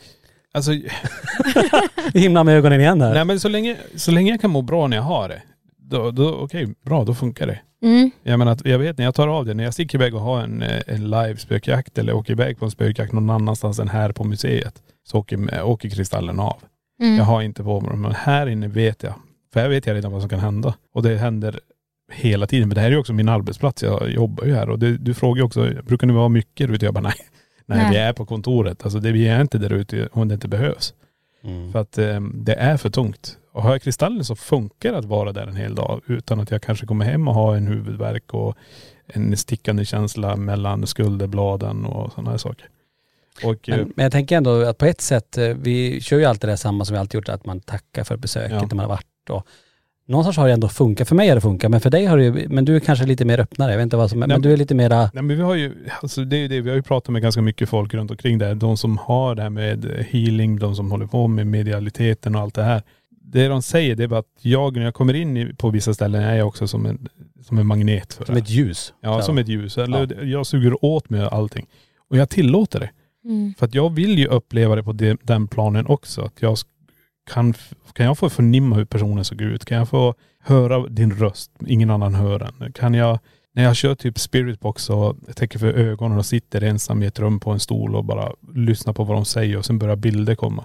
[0.52, 0.70] Alltså,
[2.12, 3.14] Vi himlar med ögonen igen här.
[3.14, 5.42] nej men så länge, så länge jag kan må bra när jag har det,
[5.88, 7.60] då, då okej, bra, då funkar det.
[7.82, 8.10] Mm.
[8.22, 10.20] Jag menar att jag vet när jag tar av det, när jag sticker iväg och
[10.20, 13.88] har en, eh, en live spökjakt eller åker iväg på en spökjakt någon annanstans än
[13.88, 16.62] här på museet, så åker, åker kristallen av.
[17.00, 17.16] Mm.
[17.16, 19.14] Jag har inte på mig men här inne vet jag.
[19.52, 20.74] För här vet jag redan vad som kan hända.
[20.94, 21.60] Och det händer
[22.12, 22.68] hela tiden.
[22.68, 23.82] Men det här är ju också min arbetsplats.
[23.82, 24.70] Jag jobbar ju här.
[24.70, 26.84] Och det, du frågar ju också, brukar ni vara mycket där ute?
[26.84, 27.14] Jag bara nej.
[27.66, 27.90] Nej, Nej.
[27.90, 28.84] vi är på kontoret.
[28.84, 30.94] Alltså det, vi är inte där ute om det inte behövs.
[31.42, 31.72] Mm.
[31.72, 33.38] För att eh, det är för tungt.
[33.52, 36.50] Och har jag kristallen så funkar det att vara där en hel dag utan att
[36.50, 38.56] jag kanske kommer hem och har en huvudvärk och
[39.06, 42.68] en stickande känsla mellan skulderbladen och sådana här saker.
[43.44, 46.24] Och eh, Men, men jag tänker ändå att på ett sätt, eh, vi kör ju
[46.24, 48.60] alltid det samma som vi alltid gjort, att man tackar för besöket Ja.
[48.60, 49.30] när man har varit.
[49.30, 49.46] Och
[50.08, 51.08] någonstans har det ändå funkat.
[51.08, 53.06] För mig har det funkat, men för dig har det ju, men du är kanske
[53.06, 53.70] lite mer öppnare.
[53.70, 55.54] Jag vet inte vad som, Nej, men du är lite mera, Nej men vi har
[55.54, 58.10] ju, alltså det är ju det, vi har ju pratat med ganska mycket folk runt
[58.10, 58.54] omkring det.
[58.54, 62.54] De som har det här med healing, de som håller på med medialiteten och allt
[62.54, 62.82] det här.
[63.10, 66.22] Det de säger det är bara att jag, när jag kommer in på vissa ställen,
[66.22, 67.08] är jag också som en,
[67.42, 68.40] som en magnet för som det.
[68.40, 68.92] ett ljus.
[69.00, 69.78] Ja, som ett ljus.
[69.78, 71.66] Eller jag suger åt mig allting.
[72.10, 72.90] Och jag tillåter det.
[73.24, 73.54] Mm.
[73.58, 76.22] För att jag vill ju uppleva det på de, den planen också.
[76.22, 76.58] Att jag
[77.28, 77.54] kan,
[77.92, 79.64] kan jag få förnimma hur personen såg ut?
[79.64, 81.50] Kan jag få höra din röst?
[81.66, 82.72] Ingen annan hör den.
[82.72, 83.18] Kan jag,
[83.54, 87.40] när jag kör typ spiritbox och täcker för ögonen och sitter ensam i ett rum
[87.40, 90.64] på en stol och bara lyssnar på vad de säger och sen börjar bilder komma.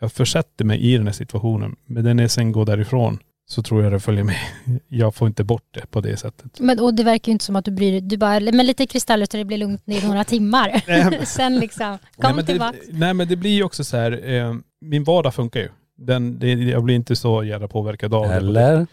[0.00, 1.76] Jag försätter mig i den här situationen.
[1.86, 4.36] Men när jag sen går därifrån så tror jag det följer med.
[4.88, 6.60] Jag får inte bort det på det sättet.
[6.60, 8.00] Men, och det verkar ju inte som att du bryr dig.
[8.00, 10.82] Du bara, men lite kristaller så det blir lugnt i några timmar.
[10.88, 12.76] Nej, men- Sen liksom, Nej kom men, tillbaka.
[12.86, 15.68] det, nej men det blir ju också så här, eh, min vardag funkar ju.
[15.96, 18.24] Den, det, jag blir inte så jävla påverkad av.
[18.24, 18.86] Eller?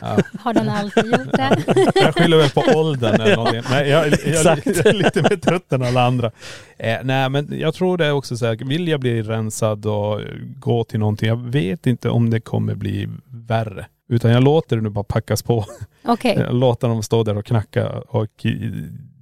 [0.00, 0.18] Ja.
[0.40, 1.62] Har den alltid gjort det?
[1.94, 3.62] Jag skyller väl på åldern eller någonting.
[3.70, 4.66] Nej, jag, jag, jag, Exakt.
[4.66, 6.30] är lite mer trött än alla andra.
[6.78, 10.20] Eh, nej men jag tror det är också så här, vill jag bli rensad och
[10.58, 13.86] gå till någonting, jag vet inte om det kommer bli värre.
[14.08, 15.64] Utan jag låter det nu bara packas på.
[16.04, 16.36] Okej.
[16.38, 17.88] Jag låter dem stå där och knacka.
[18.08, 18.52] Och eh,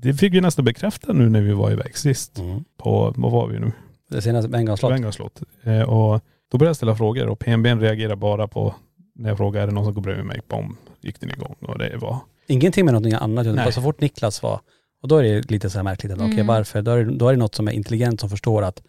[0.01, 2.38] det fick vi nästan bekräfta nu när vi var iväg sist.
[2.38, 2.64] Mm.
[2.77, 3.72] På, vad var vi nu?
[4.11, 4.92] Det senaste Bengals-slott.
[4.92, 5.42] Bengals slott.
[5.62, 6.20] Eh, och
[6.52, 8.74] då började jag ställa frågor och PNB reagerar bara på
[9.14, 10.40] när jag frågar är det någon som går bredvid mig?
[10.48, 11.56] Bom, gick den igång.
[11.61, 13.46] Och det var Ingenting med någonting annat.
[13.46, 14.61] utan bara så fort Niklas var,
[15.02, 16.12] och då är det lite så här märkligt.
[16.12, 16.46] Okej Mm.
[16.46, 16.82] varför?
[16.82, 18.82] Då är, det, då är det något som är intelligent som förstår att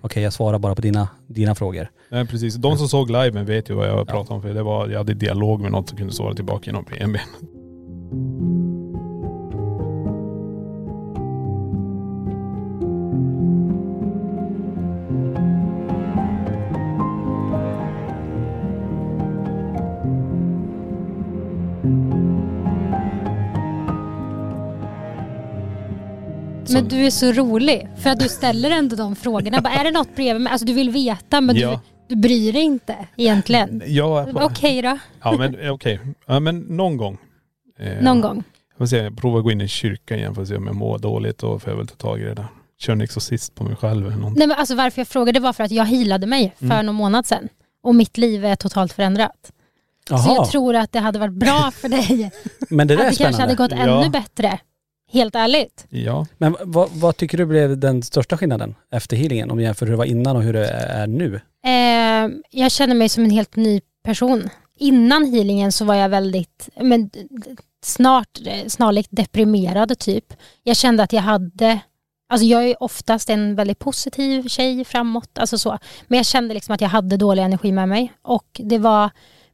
[0.00, 1.90] okej jag svarar bara på dina, dina frågor.
[2.10, 2.54] Nej precis.
[2.54, 5.14] De som såg liven vet ju vad jag pratar om för det var, jag hade
[5.14, 6.84] dialog med någon som kunde svara tillbaka genom
[26.74, 26.80] PNB.
[26.82, 29.60] Men du är så rolig för att du ställer ändå de frågorna.
[29.60, 30.52] Bara, är det något bredvid mig?
[30.52, 31.70] Alltså du vill veta men Ja.
[32.08, 33.82] du, du bryr dig inte egentligen.
[33.86, 36.00] Ja, Okej då, ja men okej.
[36.26, 37.18] Ja men någon gång.
[37.78, 38.42] Eh, någon gång.
[38.70, 40.66] Jag får se, jag provar att gå in i kyrkan igen för att se om
[40.66, 42.46] jag mår dåligt och får jag väl ta tag i det där.
[42.78, 44.38] Kör en exorcist på mig själv eller någonting.
[44.38, 46.86] Nej men alltså varför jag frågade var för att jag healade mig för Mm.
[46.86, 47.48] någon månad sedan.
[47.82, 49.52] Och mitt liv är totalt förändrat.
[50.08, 52.30] Så Jaha, jag tror att det hade varit bra för dig.
[52.68, 53.76] men det där är att det kanske hade gått Ja.
[54.00, 54.58] ännu bättre.
[55.12, 55.86] Helt ärligt.
[55.88, 56.26] Ja.
[56.38, 59.50] Men vad, vad tycker du blev den största skillnaden efter healingen?
[59.50, 61.40] Om du jämför hur det var innan och hur det är nu?
[61.64, 64.48] Eh, jag känner mig som en helt ny person.
[64.78, 67.10] Innan healingen så var jag väldigt, men
[67.84, 70.34] snart, snarlikt deprimerad typ.
[70.62, 71.80] Jag kände att jag hade,
[72.28, 75.78] alltså jag är oftast en väldigt positiv tjej framåt, alltså så.
[76.08, 79.10] Men jag kände liksom att jag hade dålig energi med mig och det var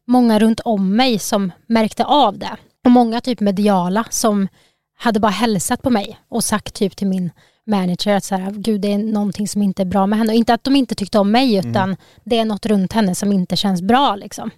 [0.07, 2.57] många runt om mig som märkte av det.
[2.85, 4.49] Och många typ mediala som
[4.97, 7.31] hade bara hälsat på mig och sagt typ till min
[7.67, 10.33] manager att så här, gud det är någonting som inte är bra med henne.
[10.33, 13.33] Och inte att de inte tyckte om mig utan det är något runt henne som
[13.33, 14.17] inte känns bra.
[14.17, 14.51] Liksom.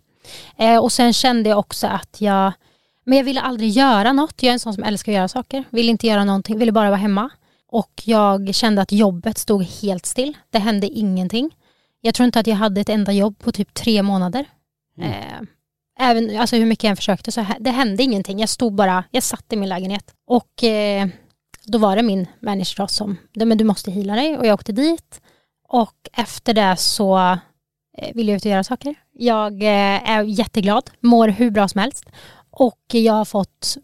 [0.57, 2.53] Eh, och sen kände jag också att jag,
[3.05, 4.43] men jag ville aldrig göra något.
[4.43, 5.65] Jag är en sån som älskar att göra saker.
[5.71, 7.31] Ville inte göra någonting, ville bara vara hemma.
[7.71, 10.37] Och jag kände att jobbet stod helt still.
[10.51, 11.51] Det hände ingenting.
[12.01, 14.45] Jag tror inte att jag hade ett enda jobb på typ tre månader.
[14.99, 15.11] Mm.
[15.11, 15.49] Eh,
[15.99, 18.39] även, alltså hur mycket jag än försökte så det hände ingenting.
[18.39, 20.15] Jag stod bara, jag satt i min lägenhet.
[20.27, 21.09] Och eh,
[21.65, 25.21] då var det min manager som, men du måste hila dig och jag åkte dit.
[25.69, 27.19] Och efter det så
[27.99, 28.95] eh, vill jag ut och göra saker.
[29.13, 32.05] Jag eh, är jätteglad, mår hur bra som helst.
[32.51, 33.77] Och jag har fått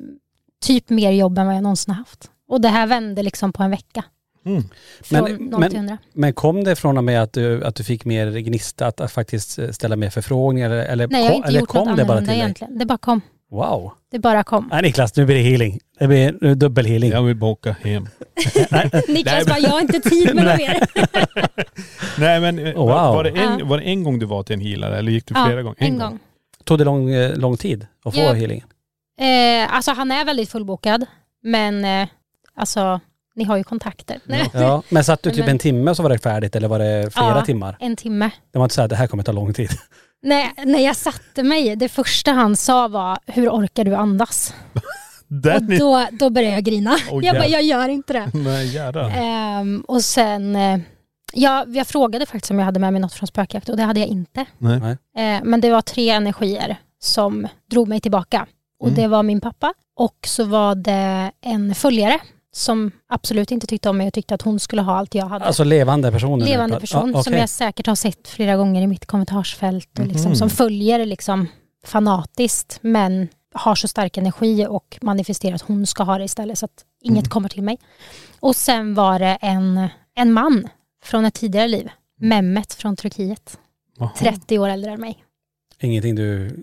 [0.64, 2.31] typ mer jobb än vad jag någonsin har haft.
[2.48, 4.05] Och det här vände liksom på en vecka.
[4.47, 4.63] Mm.
[5.11, 5.99] Men- 0 men- till 100.
[6.13, 9.13] Men kom det från och med att du, att du fick mer gnista att, att
[9.13, 12.19] faktiskt ställa mer förfrågningar eller, Nej, jag har inte eller gjort något kom det bara
[12.19, 12.37] till dig?
[12.37, 12.79] egentligen.
[12.79, 13.21] Det bara kom.
[13.51, 13.93] Wow.
[14.11, 14.69] Det bara kom.
[14.73, 15.79] Nej Niklas, nu blir det healing.
[15.99, 17.11] Det blir nu dubbel healing.
[17.11, 18.09] Jag vill åka hem.
[19.09, 20.87] Niklas bara, jag har inte tid med något mer.
[22.21, 23.15] Nej men eh, Oh, var, wow.
[23.15, 23.65] var, det en, Ja.
[23.67, 25.77] var det en gång du var till en healare eller gick du Ja, flera gånger?
[25.79, 26.19] en gång.
[26.65, 28.33] Tog det lång, eh, lång tid att få Ja.
[28.33, 28.65] healing?
[29.21, 31.07] Eh, alltså han är väldigt fullbokad.
[31.43, 32.09] Men eh,
[32.57, 33.01] alltså,
[33.37, 34.18] ni har ju kontakter.
[34.25, 34.51] Nej.
[34.55, 34.83] Ja.
[34.88, 37.44] Men satt du typ en timme så var det färdigt eller var det flera Ja.
[37.44, 37.77] timmar?
[37.81, 38.31] En timme.
[38.53, 39.70] Det var inte så här, det här kommer ta lång tid.
[40.23, 44.55] Nej, när jag satte mig, det första han sa var, hur orkar du andas?
[45.55, 46.97] Och då, då började jag grina.
[47.11, 48.31] Åh, jag bara, jag gör inte det.
[48.35, 48.79] Nej.
[49.16, 50.79] Ehm, och sen, eh,
[51.33, 54.01] jag, jag frågade faktiskt om jag hade med mig något från spökjakt och det hade
[54.01, 54.44] jag inte.
[54.59, 54.81] Nej.
[55.14, 55.37] Nej.
[55.37, 58.47] Eh, men det var tre energier som drog mig tillbaka.
[58.81, 59.01] Och Mm.
[59.03, 62.18] det var min pappa och så var det en följare
[62.57, 65.45] som absolut inte tyckte om mig och tyckte att hon skulle ha allt jag hade.
[65.45, 66.47] Alltså levande personer?
[66.47, 67.38] Levande person som okej.
[67.38, 70.37] jag säkert har sett flera gånger i mitt kommentarsfält och liksom, Mhm.
[70.37, 71.47] som följer liksom
[71.87, 76.64] fanatiskt men har så stark energi och manifesterar att hon ska ha det istället så
[76.64, 77.31] att inget Mm.
[77.31, 77.79] kommer till mig.
[78.40, 80.69] Och sen var det en, en man
[81.05, 81.88] från ett tidigare liv,
[82.21, 83.59] Mehmet från Turkiet,
[83.99, 84.11] Jaha.
[84.19, 85.25] 30 år äldre än mig.
[85.81, 86.57] Ingenting du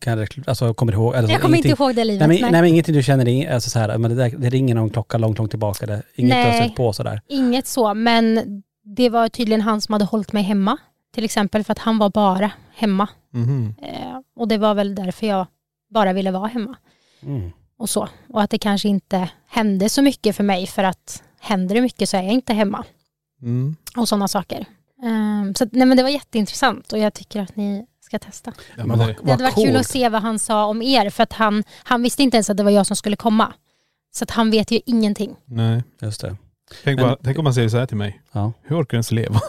[0.00, 1.14] kan, alltså kommer ihåg?
[1.14, 2.28] Eller Jag kommer ingenting, inte ihåg det livet.
[2.28, 2.52] Nej men, nej.
[2.52, 5.18] nej men ingenting du känner, alltså så här, men det, där, det ringer någon klocka
[5.18, 5.86] långt, långt tillbaka.
[5.86, 6.62] Det, inget du har Nej.
[6.62, 7.20] stött på sådär.
[7.28, 8.62] Inget så, men
[8.96, 10.76] det var tydligen han som hade hållit mig hemma.
[11.14, 13.08] Till exempel för att han var bara hemma.
[13.32, 13.74] Mhm.
[13.82, 15.46] Eh, och det var väl därför jag
[15.90, 16.76] bara ville vara hemma.
[17.22, 17.50] Mm.
[17.78, 18.08] och så.
[18.28, 22.08] Och att det kanske inte hände så mycket för mig för att händer det mycket
[22.08, 22.84] så är jag inte hemma.
[23.42, 23.76] Mm.
[23.96, 24.66] Och sådana saker.
[25.02, 28.52] Ehm, så att, nej, men det var jätteintressant och jag tycker att ni ska testa.
[28.76, 31.10] Ja, Men men det, Det hade varit kul att se vad han sa om er
[31.10, 33.52] för att han, han visste inte ens att det var jag som skulle komma.
[34.14, 35.36] Så att han vet ju ingenting.
[35.44, 35.82] nej.
[36.02, 36.36] Just det.
[36.84, 38.20] Tänk, Men- bara, tänk om man säger så här till mig.
[38.32, 38.52] Ja.
[38.62, 39.40] Hur orkar du ens leva?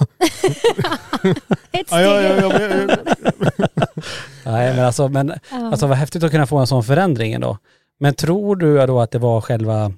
[1.72, 2.44] Ett Ja, ja, steg.
[2.44, 3.66] ja, ja,
[4.46, 5.68] Nej men alltså, men, Ja.
[5.72, 7.58] alltså vad häftigt att kunna få en sån förändring ändå.
[8.00, 9.92] Men tror du då att det var själva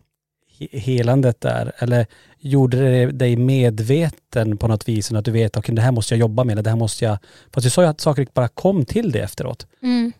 [0.71, 1.71] helandet där?
[1.77, 2.05] Eller
[2.39, 5.11] gjorde det dig medveten på något vis?
[5.11, 7.17] Att du vet, okej det här måste jag jobba med, eller det här måste jag...
[7.53, 9.67] Fast du sa ju att saker bara kom till det efteråt.
[9.83, 10.11] Mm.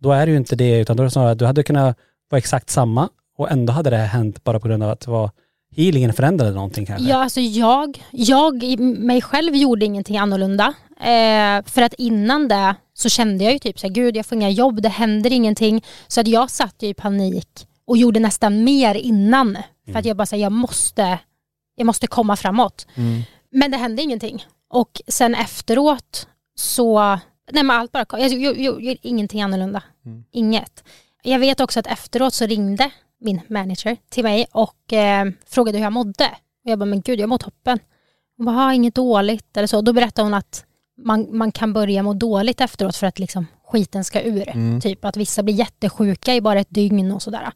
[0.00, 1.98] Då är det ju inte det, utan då är det snarare att du hade kunnat
[2.30, 5.10] vara exakt samma och ändå hade det här hänt bara på grund av att det
[5.10, 5.30] var
[5.76, 7.08] healingen förändrade någonting kanske.
[7.08, 10.74] Ja, alltså jag, jag mig själv gjorde ingenting annorlunda.
[11.00, 14.36] Eh, för att innan det så kände jag ju typ så här, gud jag får
[14.36, 15.84] inga jobb, det händer ingenting.
[16.08, 19.58] Så att jag satt ju i panik och gjorde nästan mer innan.
[19.92, 21.18] För att jag bara sa, jag måste,
[21.76, 22.86] jag måste komma framåt.
[23.50, 24.44] Men det hände ingenting.
[24.70, 26.98] Och sen efteråt så,
[27.52, 28.06] nej men allt bara.
[28.10, 29.82] Jag gjorde ingenting annorlunda.
[30.32, 30.84] Inget.
[31.22, 35.84] Jag vet också att efteråt så ringde min manager till mig och eh, frågade hur
[35.84, 36.26] jag mådde.
[36.64, 37.78] Och jag bara, men gud jag mår toppen.
[38.36, 39.80] Hon bara, "Ha, inget dåligt eller så.
[39.80, 40.64] Då berättade hon att
[41.04, 44.80] man, man kan börja må dåligt efteråt för att liksom skiten ska ur.
[44.80, 47.52] Typ att vissa blir jättesjuka i bara ett dygn och sådär.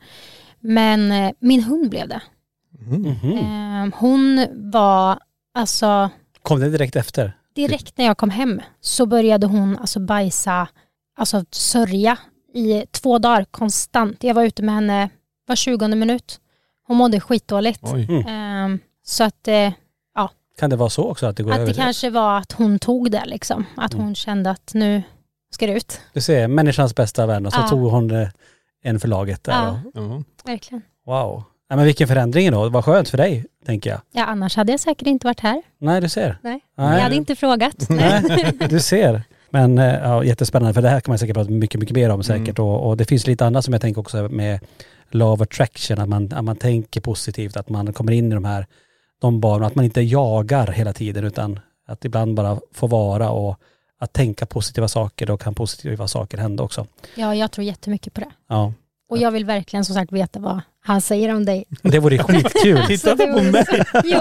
[0.60, 2.20] Men eh, min hund blev det.
[2.80, 3.32] Mhm.
[3.38, 5.18] Eh, hon var,
[5.54, 6.10] alltså
[6.42, 7.32] Kom det direkt efter?
[7.54, 10.68] direkt när jag kom hem så började hon alltså bajsa,
[11.18, 12.18] alltså sörja
[12.54, 14.24] i två dagar konstant.
[14.24, 15.08] Jag var ute med henne
[15.46, 16.40] var 20 minut.
[16.86, 17.82] Hon mådde skitdåligt.
[17.86, 18.26] Mm.
[18.26, 19.72] Ehm, så att, eh,
[20.58, 21.68] Kan det vara så också att det går att över?
[21.68, 23.64] det kanske var att hon tog det liksom.
[23.76, 25.02] Att hon kände att nu
[25.50, 26.00] ska det ut.
[26.12, 27.68] Du ser, människans bästa vän och så Ja.
[27.68, 28.28] tog hon eh,
[28.82, 29.52] en för laget där.
[29.52, 29.80] Ja.
[29.94, 30.22] Och, Ja.
[30.44, 30.82] Verkligen.
[31.06, 31.42] wow.
[31.70, 32.68] Nej, men vilken förändring då.
[32.68, 34.00] Vad skönt för dig, tänker jag.
[34.12, 35.62] Ja, annars hade jag säkert inte varit här.
[35.78, 36.38] Nej, du ser.
[36.42, 36.60] Nej.
[36.76, 36.94] Nej.
[36.94, 37.74] Jag hade inte frågat.
[37.88, 38.22] Nej,
[38.68, 39.22] du ser.
[39.50, 42.22] Men eh, ja, jättespännande, för det här kan man säkert prata mycket, mycket mer om
[42.22, 42.58] säkert.
[42.58, 44.60] Och, och det finns lite annat som jag tänker också med
[45.10, 48.44] law of attraction, att man, att man tänker positivt, att man kommer in i de
[48.44, 48.66] här,
[49.20, 53.56] de banorna, att man inte jagar hela tiden, utan att ibland bara få vara och
[53.98, 56.86] att tänka positiva saker, då kan positiva saker hända också.
[57.14, 58.30] Ja, jag tror jättemycket på det.
[58.48, 58.72] Ja.
[59.10, 61.64] Och jag vill verkligen som sagt veta vad han säger om dig.
[61.82, 62.82] Det vore skitkul.
[62.86, 63.64] Titta på mig.
[64.04, 64.20] Jo,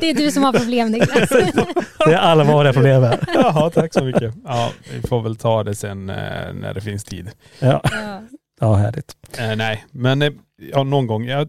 [0.00, 1.28] det är du som har problem Niklas.
[1.98, 3.20] Det är allvarliga problem här.
[3.34, 4.34] Jaha, tack så mycket.
[4.44, 6.16] Ja, vi får väl ta det sen eh,
[6.54, 7.30] när det finns tid.
[7.58, 8.20] Ja, Ja.
[8.60, 9.16] ja härligt.
[9.38, 10.32] Eh, nej, men eh,
[10.72, 11.24] ja, någon gång.
[11.24, 11.46] Ja,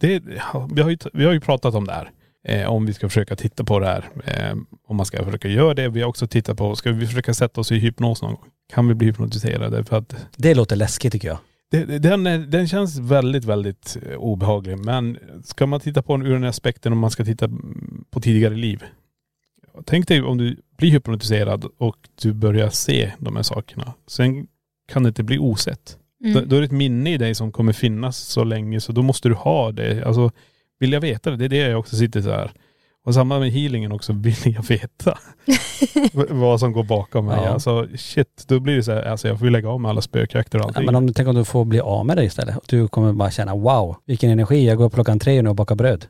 [0.00, 0.22] det,
[0.52, 2.10] ja, vi, har ju, vi har ju pratat om det här.
[2.48, 4.08] Eh, om vi ska försöka titta på det här.
[4.24, 5.88] Eh, om man ska försöka göra det.
[5.88, 8.44] Vi har också tittat på, ska vi försöka sätta oss i hypnos någon gång?
[8.72, 9.84] Kan vi bli hypnotiserade?
[9.84, 11.38] För att Det låter läskigt tycker jag.
[11.70, 14.78] det, den, är- den känns väldigt, väldigt eh, obehaglig.
[14.78, 17.48] Men ska man titta på den ur den aspekten om man ska titta
[18.10, 18.82] på tidigare liv.
[19.86, 23.92] Tänk dig om du blir hypnotiserad och du börjar se de här sakerna.
[24.06, 24.46] Sen
[24.92, 25.98] kan det inte bli osett.
[26.20, 26.48] Då, Mm.
[26.48, 29.28] då är det ett minne i dig som kommer finnas så länge så då måste
[29.28, 30.04] du ha det.
[30.06, 30.30] Alltså
[30.82, 31.36] vill jag veta det?
[31.36, 32.52] Det är det jag också sitter så här.
[33.04, 35.18] Och samma med healingen också, vill jag veta
[36.28, 37.40] vad som går bakom mig?
[37.44, 37.48] Ja.
[37.48, 40.58] Alltså shit, då blir det så här, alltså jag får lägga av med alla spökjakter
[40.58, 40.86] och Ja, allting.
[40.86, 42.56] men om du tänker om du får bli av med det istället.
[42.68, 44.66] Du kommer bara känna wow, vilken energi.
[44.66, 46.06] Jag går upp klockan tre nu och bakar bröd.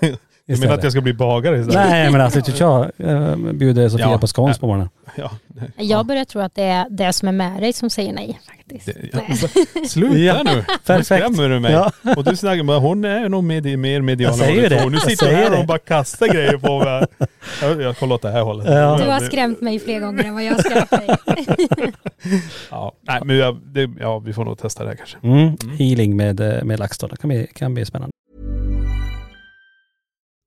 [0.46, 1.88] jag menar att jag ska bli bagare istället?
[1.90, 4.18] Nej men alltså typ jag äh, bjuder Sofia Ja.
[4.18, 4.88] på scones på morgonen.
[5.16, 5.30] Ja.
[5.76, 8.86] Jag börjar tro att det är det som är med dig som säger nej faktiskt.
[8.86, 9.86] Det, ja, Nej.
[9.88, 10.50] sluta Ja, nu!
[10.54, 11.06] Nu perfekt.
[11.06, 11.72] skrämmer du mig.
[11.72, 11.90] Ja.
[12.16, 14.74] Och du snackar bara, hon är nog med, mer medial Jag säger än vad du
[14.76, 14.80] det.
[14.80, 14.90] tror.
[14.90, 15.56] Nu Jag sitter hon här det.
[15.58, 17.06] och bara kastar grejer på mig.
[17.62, 18.66] Jag, jag kollar åt det här hållet.
[18.68, 18.98] Ja.
[19.04, 21.08] Du har skrämt mig fler gånger än vad jag har skrämt dig.
[22.70, 25.16] Ja, nej men jag, det, ja, vi får nog testa det här kanske.
[25.22, 25.56] Mm.
[25.78, 27.10] Healing med, eh, med LaxTon.
[27.10, 28.12] Det kan bli, kan bli spännande.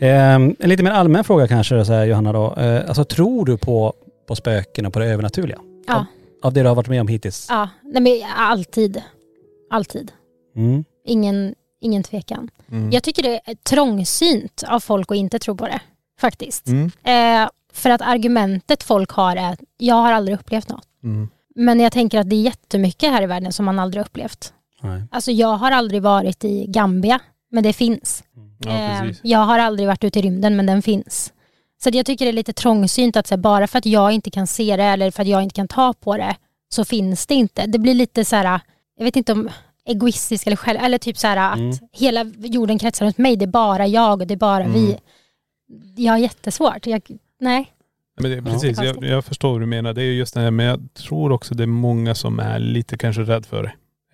[0.00, 2.54] En lite mer allmän fråga kanske så här, Johanna då.
[2.54, 3.94] Eh, alltså tror du på,
[4.26, 5.58] på spöken och på det övernaturliga?
[5.86, 6.06] Ja.
[6.42, 7.46] Av det du har varit med om hittills?
[7.50, 9.02] Ja, nej men alltid.
[9.70, 10.12] Alltid.
[10.56, 10.84] Mm.
[11.04, 12.50] Ingen, ingen tvekan.
[12.70, 12.90] Mm.
[12.90, 15.80] Jag tycker det är trångsynt av folk att inte tro på det.
[16.20, 16.66] Faktiskt.
[16.68, 16.90] Mm.
[17.04, 20.86] Eh, för att argumentet folk har är att jag har aldrig upplevt något.
[21.04, 21.28] Mm.
[21.54, 24.52] Men jag tänker att det är jättemycket här i världen som man aldrig upplevt.
[24.82, 25.02] Nej.
[25.10, 27.20] Alltså jag har aldrig varit i Gambia,
[27.50, 28.24] men det finns.
[28.64, 29.20] Ja, Eh, precis.
[29.24, 31.32] jag har aldrig varit ute i rymden, men den finns.
[31.82, 34.46] Så jag tycker det är lite trångsynt att här, bara för att jag inte kan
[34.46, 36.36] se det eller för att jag inte kan ta på det
[36.68, 37.66] så finns det inte.
[37.66, 38.60] Det blir lite så här,
[38.96, 39.48] jag vet inte om
[39.86, 41.76] egoistisk eller själv, eller typ så här att Mm.
[41.92, 44.72] hela jorden kretsar runt mig, det är bara jag och det är bara Mm.
[44.74, 44.98] vi.
[46.04, 46.86] Jag har jättesvårt.
[46.86, 47.02] Jag,
[47.40, 47.72] nej.
[48.20, 48.42] Men det, Ja.
[48.42, 49.92] precis, jag, jag förstår vad du menar.
[49.92, 52.58] Det är ju just det här, men jag tror också det är många som är
[52.58, 53.72] lite kanske rädd för det.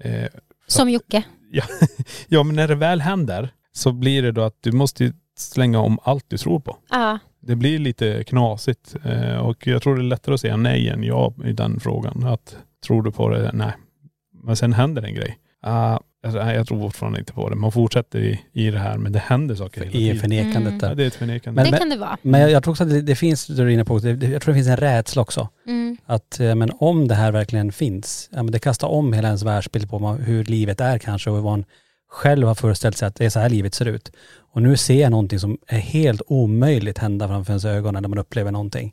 [0.08, 0.28] Eh,
[0.66, 1.22] Som Jocke.
[2.28, 5.98] ja men när det väl händer så blir det då att du måste slänga om
[6.02, 6.76] allt du tror på.
[6.90, 7.18] Ja.
[7.40, 11.02] Det blir lite knasigt eh, och jag tror det är lättare att säga nej än
[11.02, 12.24] ja i den frågan.
[12.24, 13.50] Att tror du på det?
[13.52, 13.72] Nej.
[14.42, 15.38] Men sen händer en grej.
[15.62, 17.56] Ah, alltså, nej, jag tror fortfarande inte på det.
[17.56, 20.18] Man fortsätter i, i det här men det händer saker hela I tiden.
[20.20, 20.78] förnekandet Mm.
[20.78, 20.88] där.
[20.88, 21.62] Ja, det är ett förnekande.
[21.62, 22.16] Men- det kan det vara.
[22.22, 24.26] Men jag, jag tror också att det, det finns, du är inne på, det, det-
[24.28, 25.48] jag tror det finns en rädsla också.
[25.66, 25.96] Mm.
[26.06, 29.42] Att eh, men om det här verkligen finns, ja, men det kastar om hela ens
[29.42, 31.64] världsbild på hur livet är kanske och vad man
[32.08, 34.12] själv har föreställt sig att det är så här livet ser ut.
[34.52, 38.18] Och nu ser jag någonting som är helt omöjligt hända framför ens ögon när man
[38.18, 38.92] upplever någonting.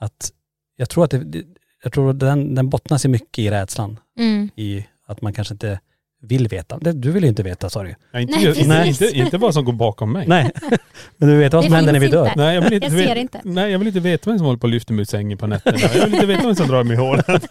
[0.00, 0.30] Att
[0.76, 1.44] jag tror att det, det-
[1.82, 3.98] jag tror den, den bottnas i mycket i rädslan.
[4.18, 4.50] Mm.
[4.56, 5.80] I att man kanske inte
[6.22, 6.78] vill veta.
[6.78, 7.94] Det, du vill ju inte veta sa du ju.
[8.12, 9.02] Ja, inte, Nej, inte, precis.
[9.02, 10.26] inte, inte vad som går bakom mig.
[10.28, 10.50] Nej,
[11.16, 12.26] men du vet vad som händer när vi dör.
[12.26, 12.38] inte.
[12.38, 13.40] Nej, jag vill inte, Jag vet- ser inte.
[13.44, 15.46] Nej, jag vill inte veta vem som håller på och lyfter mig ur sängen på
[15.46, 15.78] nätterna.
[15.94, 17.26] Jag vill inte veta vem som drar mig i håret.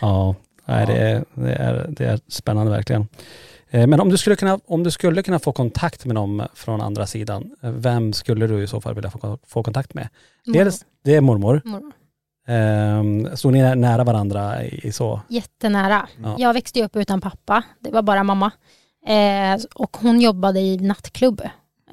[0.00, 3.06] Ja, nej, det, är, det, är, det är spännande verkligen.
[3.70, 6.80] Eh, Men om du, skulle kunna, om du skulle kunna få kontakt med någon från
[6.80, 10.08] andra sidan, eh, vem skulle du i så fall vilja få, få kontakt med?
[10.44, 11.62] Dels, det är mormor.
[11.64, 11.92] Mormor.
[12.46, 15.20] Eh, Stod ni nä- nära varandra i, så?
[15.28, 16.08] Jättenära.
[16.22, 16.36] Ja.
[16.38, 17.62] Jag växte upp utan pappa.
[17.80, 18.50] Det var bara mamma.
[19.06, 21.40] Eh, och hon jobbade i nattklubb.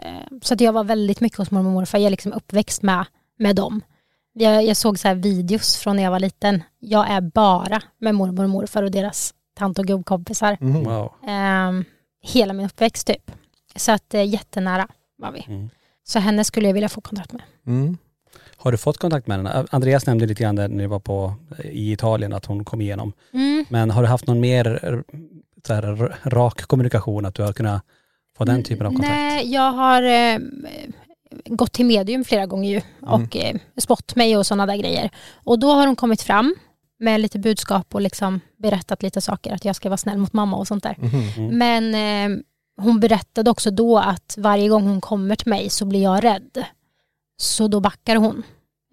[0.01, 1.97] Eh, så att jag var väldigt mycket hos mormor och morfar.
[1.97, 3.05] Jag är liksom uppväxt med,
[3.39, 3.81] med dem.
[4.33, 6.63] Jag, jag såg så här videos från när jag var liten.
[6.79, 10.57] Jag är bara med mormor och morfar och deras tant och gubbkompisar.
[10.61, 10.83] Mm.
[10.83, 11.11] Wow.
[11.27, 11.85] Eh,
[12.21, 13.31] hela min uppväxt typ.
[13.75, 14.87] Så att eh, jättenära
[15.17, 15.45] var vi.
[15.47, 15.69] Mm.
[16.03, 17.41] Så henne skulle jag vilja få kontakt med.
[17.67, 17.97] Mm.
[18.63, 19.65] Har du fått kontakt med henne?
[19.71, 21.33] Andreas nämnde lite grann när ni var på,
[21.63, 23.13] i Italien att hon kom igenom.
[23.33, 23.65] Mm.
[23.69, 25.03] Men har du haft någon mer
[25.67, 27.83] så här, rak kommunikation, att du har kunnat
[28.37, 29.11] få den typen av kontakt?
[29.11, 30.39] Nej, jag har eh,
[31.45, 35.09] gått till medium flera gånger ju och eh, spott mig och sådana där grejer.
[35.33, 36.55] Och då har hon kommit fram
[36.99, 40.57] med lite budskap och liksom berättat lite saker, att jag ska vara snäll mot mamma
[40.57, 40.95] och sånt där.
[40.99, 41.23] Mhm.
[41.37, 41.57] Mm.
[41.57, 41.95] Men
[42.35, 42.43] eh,
[42.81, 46.65] hon berättade också då att varje gång hon kommer till mig så blir jag rädd.
[47.41, 48.43] Så då backar hon.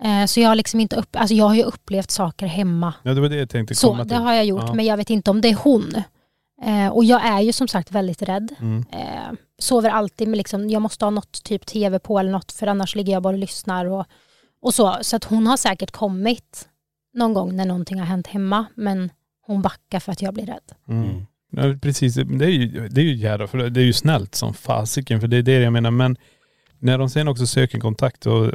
[0.02, 3.14] Eh, så jag har liksom inte upp, alltså jag har ju upplevt saker hemma Ja,
[3.14, 4.08] det var det jag tänkte så, komma till.
[4.08, 4.74] det har jag gjort, Ja.
[4.74, 5.94] men jag vet inte om det är hon.
[6.62, 8.54] Eh, och jag är ju som sagt väldigt rädd.
[8.60, 8.84] Mm.
[8.92, 12.66] Eh, sover alltid med liksom, jag måste ha något typ tv på eller något för
[12.66, 14.06] annars ligger jag bara och lyssnar och,
[14.62, 14.96] och så.
[15.02, 16.68] Så att hon har säkert kommit
[17.14, 19.10] någon gång när någonting har hänt hemma men
[19.46, 20.72] hon backar för att jag blir rädd.
[20.88, 21.26] Mm.
[21.50, 24.54] Ja, precis, det är ju, det är ju jävla, för det är ju snällt som
[24.54, 25.90] fasiken, för det är det jag menar.
[25.90, 26.16] Men
[26.78, 28.50] när de sen också söker kontakt och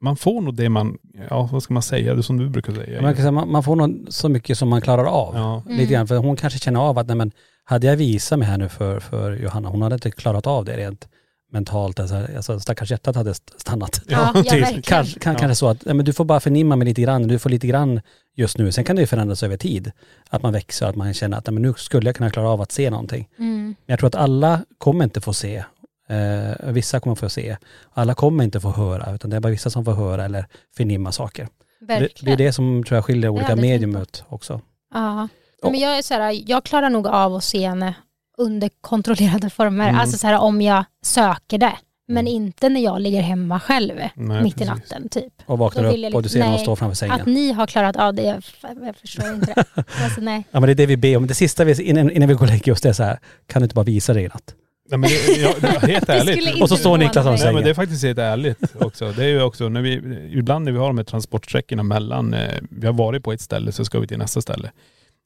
[0.00, 0.98] man får nog det man,
[1.30, 3.02] ja vad ska man säga, det som du brukar säga.
[3.02, 5.34] Man, kan säga, man, man får nog så mycket som man klarar av.
[5.36, 5.62] Ja.
[5.66, 5.78] Mm.
[5.78, 7.32] Lite grann, för hon kanske känner av att nej men,
[7.64, 10.76] hade jag visat mig här nu för, för Johanna, hon hade inte klarat av det
[10.76, 11.08] rent
[11.52, 12.00] mentalt.
[12.00, 14.00] Alltså, alltså stackars hjärtat hade st- stannat.
[14.08, 14.82] Ja, ja, verkligen.
[14.82, 15.38] Kanske, kan, Ja.
[15.38, 17.66] kanske så att nej, men du får bara förnimma mig lite grann, du får lite
[17.66, 18.00] grann
[18.36, 18.72] just nu.
[18.72, 19.92] Sen kan det ju förändras över tid.
[20.30, 22.60] Att man växer, att man känner att nej, men nu skulle jag kunna klara av
[22.60, 23.28] att se någonting.
[23.38, 23.64] Mm.
[23.66, 25.64] Men jag tror att alla kommer inte få se.
[26.08, 27.56] Eh, vissa kommer få se.
[27.92, 30.46] Alla kommer inte få höra, utan det är bara vissa som får höra eller
[30.76, 31.48] förnimma saker.
[31.80, 32.38] Det, det är Verkligen.
[32.38, 34.60] det som tror jag skiljer olika tänkt medium ut också.
[34.94, 35.28] Ja.
[35.62, 37.94] Men jag, är så här, jag klarar nog av att se henne
[38.38, 39.88] under kontrollerade former.
[39.88, 40.00] Mm.
[40.00, 41.72] Alltså så här, om jag söker det.
[42.08, 42.32] Men Mm.
[42.34, 44.66] inte när jag ligger hemma själv Nej, mitt i precis.
[44.74, 45.32] natten typ.
[45.46, 47.20] Och vaknar upp jag och du liksom- ser någon nej, stå framför sängen.
[47.20, 48.42] Att ni har klarat av det, jag,
[48.84, 49.64] jag förstår inte det.
[50.04, 50.44] Alltså, nej.
[50.50, 51.26] Ja men det är det vi ber om.
[51.26, 53.62] Det sista vi, innan, innan vi går och lägger oss, det är så här, kan
[53.62, 54.54] du inte bara visa det i natt?
[54.88, 56.62] Nej, men det, ja, det är helt ärligt.
[56.62, 59.12] Och så står Niklas och säger- Nej men det är faktiskt helt ärligt också.
[59.12, 59.92] Det är ju också när vi,
[60.32, 63.72] ibland när vi har de här transportsträckorna mellan, eh, vi har varit på ett ställe
[63.72, 64.70] så ska vi till nästa ställe.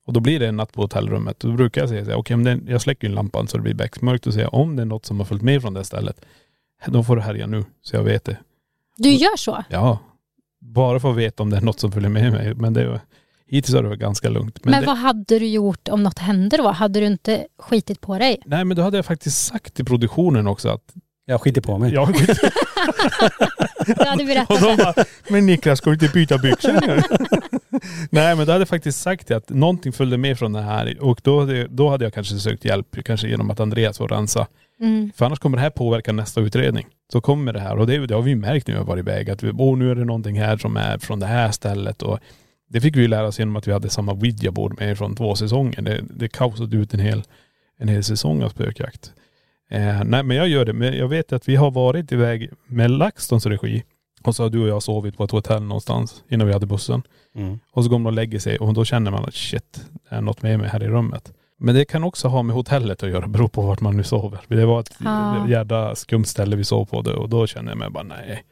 [0.07, 1.41] Och då blir det en natt på hotellrummet.
[1.41, 3.63] Då brukar jag säga så här, okej om det, jag släcker ju lampan så det
[3.63, 6.21] blir becksmörkt och säga om det är något som har följt med från det stället,
[6.87, 8.37] då får du härja nu så jag vet det.
[8.97, 9.65] Du gör så?
[9.69, 9.99] Ja.
[10.61, 12.55] Bara för att veta om det är något som följer med mig.
[12.55, 13.01] Men det är,
[13.51, 14.59] hittills har det varit ganska lugnt.
[14.65, 16.69] Men, Men det, vad hade du gjort om något hände då?
[16.69, 18.43] Hade du inte skitit på dig?
[18.47, 20.95] nej men då hade jag faktiskt sagt till produktionen också att
[21.27, 21.93] Jag skiter på mig.
[21.95, 22.15] Jag
[23.87, 24.83] Du hade berättat Och de det.
[24.85, 27.03] bara, men Niklas ska du inte byta byxor nu?
[28.11, 30.97] Nej men då hade jag faktiskt sagt det att någonting följde med från det här
[31.01, 34.47] och då hade, då hade jag kanske sökt hjälp, kanske genom att Andreas får rensa.
[34.81, 35.11] Mm.
[35.17, 36.87] För annars kommer det här påverka nästa utredning.
[37.13, 39.03] Så kommer det här och det, det har vi ju märkt när vi har varit
[39.03, 42.03] iväg att vi, åh nu är det någonting här som är från det här stället
[42.03, 42.19] och
[42.73, 45.35] det fick vi ju lära oss genom att vi hade samma videoboard med från två
[45.35, 45.83] säsonger.
[45.83, 47.23] Det, det kaosade ut en hel,
[47.79, 49.13] en hel säsong av spökjakt.
[49.71, 52.91] Eh, nej men jag gör det, men jag vet att vi har varit iväg med
[52.91, 53.83] LaxTons regi
[54.23, 57.03] och så har du och jag sovit på ett hotell någonstans innan vi hade bussen.
[57.35, 57.59] Mm.
[57.73, 60.21] Och så går man och lägger sig och då känner man att shit, det är
[60.21, 61.33] något med mig här i rummet.
[61.59, 64.41] Men det kan också ha med hotellet att göra, beror på vart man nu sover.
[64.49, 65.49] Det var ett Ja.
[65.49, 68.43] jädra skumt ställe vi sov på det och då kände jag mig bara nej.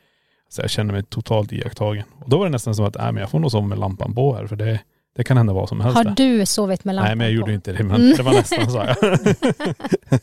[0.49, 2.05] Så jag kände mig totalt iakttagen.
[2.20, 4.14] Och då var det nästan som att, nej men jag får nog sova med lampan
[4.14, 4.80] på här för det,
[5.16, 6.14] det kan hända vad som helst Har där.
[6.16, 7.40] du sovit med lampan Nej men jag på?
[7.40, 8.78] gjorde inte det men det var nästan så.
[8.78, 8.94] Ja,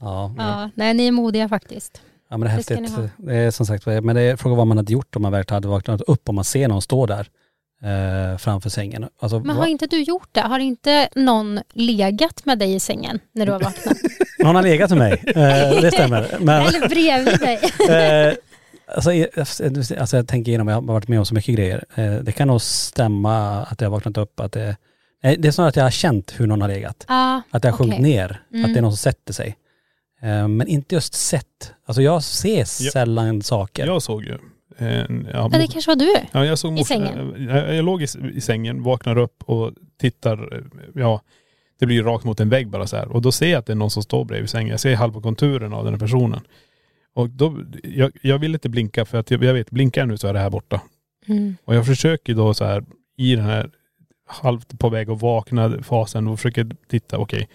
[0.00, 0.34] ja.
[0.38, 2.00] Ja, nej ni är modiga faktiskt.
[2.30, 2.96] ja men det är Det häftigt.
[2.96, 3.08] ha.
[3.16, 5.56] Det är som sagt, men det är frågan vad man hade gjort om man verkligen
[5.56, 7.26] hade vaknat upp och man ser någon stå där
[7.82, 9.08] eh, framför sängen.
[9.20, 10.40] Alltså, Men va- har inte du gjort det?
[10.40, 13.96] Har inte någon legat med dig i sängen när du har vaknat?
[14.38, 16.36] Någon har legat med mig, eh, det stämmer.
[16.40, 17.54] Men, Eller bredvid dig?
[18.28, 18.34] eh,
[18.94, 19.10] alltså,
[19.98, 21.84] alltså jag tänker igenom, jag har varit med om så mycket grejer.
[21.94, 24.76] Eh, det kan nog stämma att jag har vaknat upp, att det,
[25.22, 27.04] nej, det är snarare att jag har känt hur någon har legat.
[27.08, 28.64] Ja, Att det har sjunkit ner, Mm.
[28.64, 29.56] att det är någon som sätter sig.
[30.22, 31.72] Eh, men inte just sett.
[31.86, 32.64] Alltså jag ser Ja.
[32.92, 33.86] sällan saker.
[33.86, 34.38] Jag såg ju.
[34.78, 36.14] En, ja, Ja, det kanske var du.
[36.32, 37.34] Ja, jag såg I sängen?
[37.48, 40.62] Jag, jag låg i, i sängen, vaknar upp och tittar, eh,
[40.94, 41.20] ja,
[41.80, 43.08] det blir ju rakt mot en vägg bara så här.
[43.08, 44.68] Och då ser jag att det är någon som står bredvid sängen.
[44.70, 46.40] Jag ser halva konturen av den här personen.
[47.14, 50.16] Och då, jag, jag vill inte blinka för att jag, jag vet, blinkar jag nu
[50.18, 50.80] så är det här borta.
[51.26, 51.56] Mm.
[51.64, 52.84] Och jag försöker då så här
[53.16, 53.70] i den här
[54.26, 57.48] halvt på väg att vakna fasen och försöker titta, okej,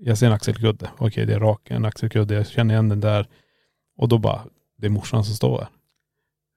[0.00, 0.90] jag ser en axelkudde.
[0.98, 2.34] Okej, det är rak en axelkudde.
[2.34, 3.26] Jag känner igen den där.
[3.98, 4.42] Och då bara,
[4.78, 5.68] det är morsan som står här.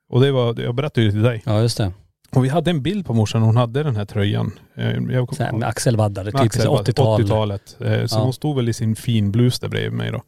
[0.09, 1.41] Och det var, jag berättade ju till dig.
[1.45, 1.91] Ja just det.
[2.31, 4.51] Och vi hade en bild på morsan, hon hade den här tröjan.
[4.75, 7.21] Eh, Jag Så här, med axelvaddar, typiskt axelvadd, 80-tal.
[7.21, 7.77] 80-talet.
[7.79, 8.23] Eh, Så Ja.
[8.23, 10.21] hon stod väl i sin fin blus där bredvid mig då.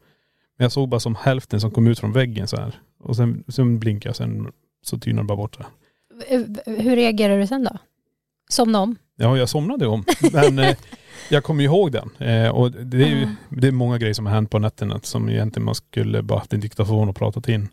[0.58, 2.82] Men jag såg bara som hälften som kom ut från väggen så här.
[3.00, 4.52] Och sen, sen blinkade jag, sen
[4.82, 5.56] så tynade det bara bort.
[5.56, 5.70] Så här.
[6.66, 7.78] Eh, Hur reagerar du sen då?
[8.50, 8.96] Somna om?
[9.16, 10.04] Ja, jag somnade om.
[10.34, 10.76] Men eh,
[11.30, 12.10] jag kommer ihåg den.
[12.28, 13.36] Eh, och det är ju Ah.
[13.50, 16.54] det är många grejer som har hänt på nätterna som egentligen man skulle bara haft
[16.54, 17.70] en diktafon och pratat in.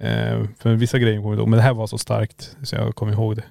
[0.00, 1.48] Eh, för vissa grejer kommer jag ihåg.
[1.48, 3.44] Men det här var så starkt så jag kommer ihåg det.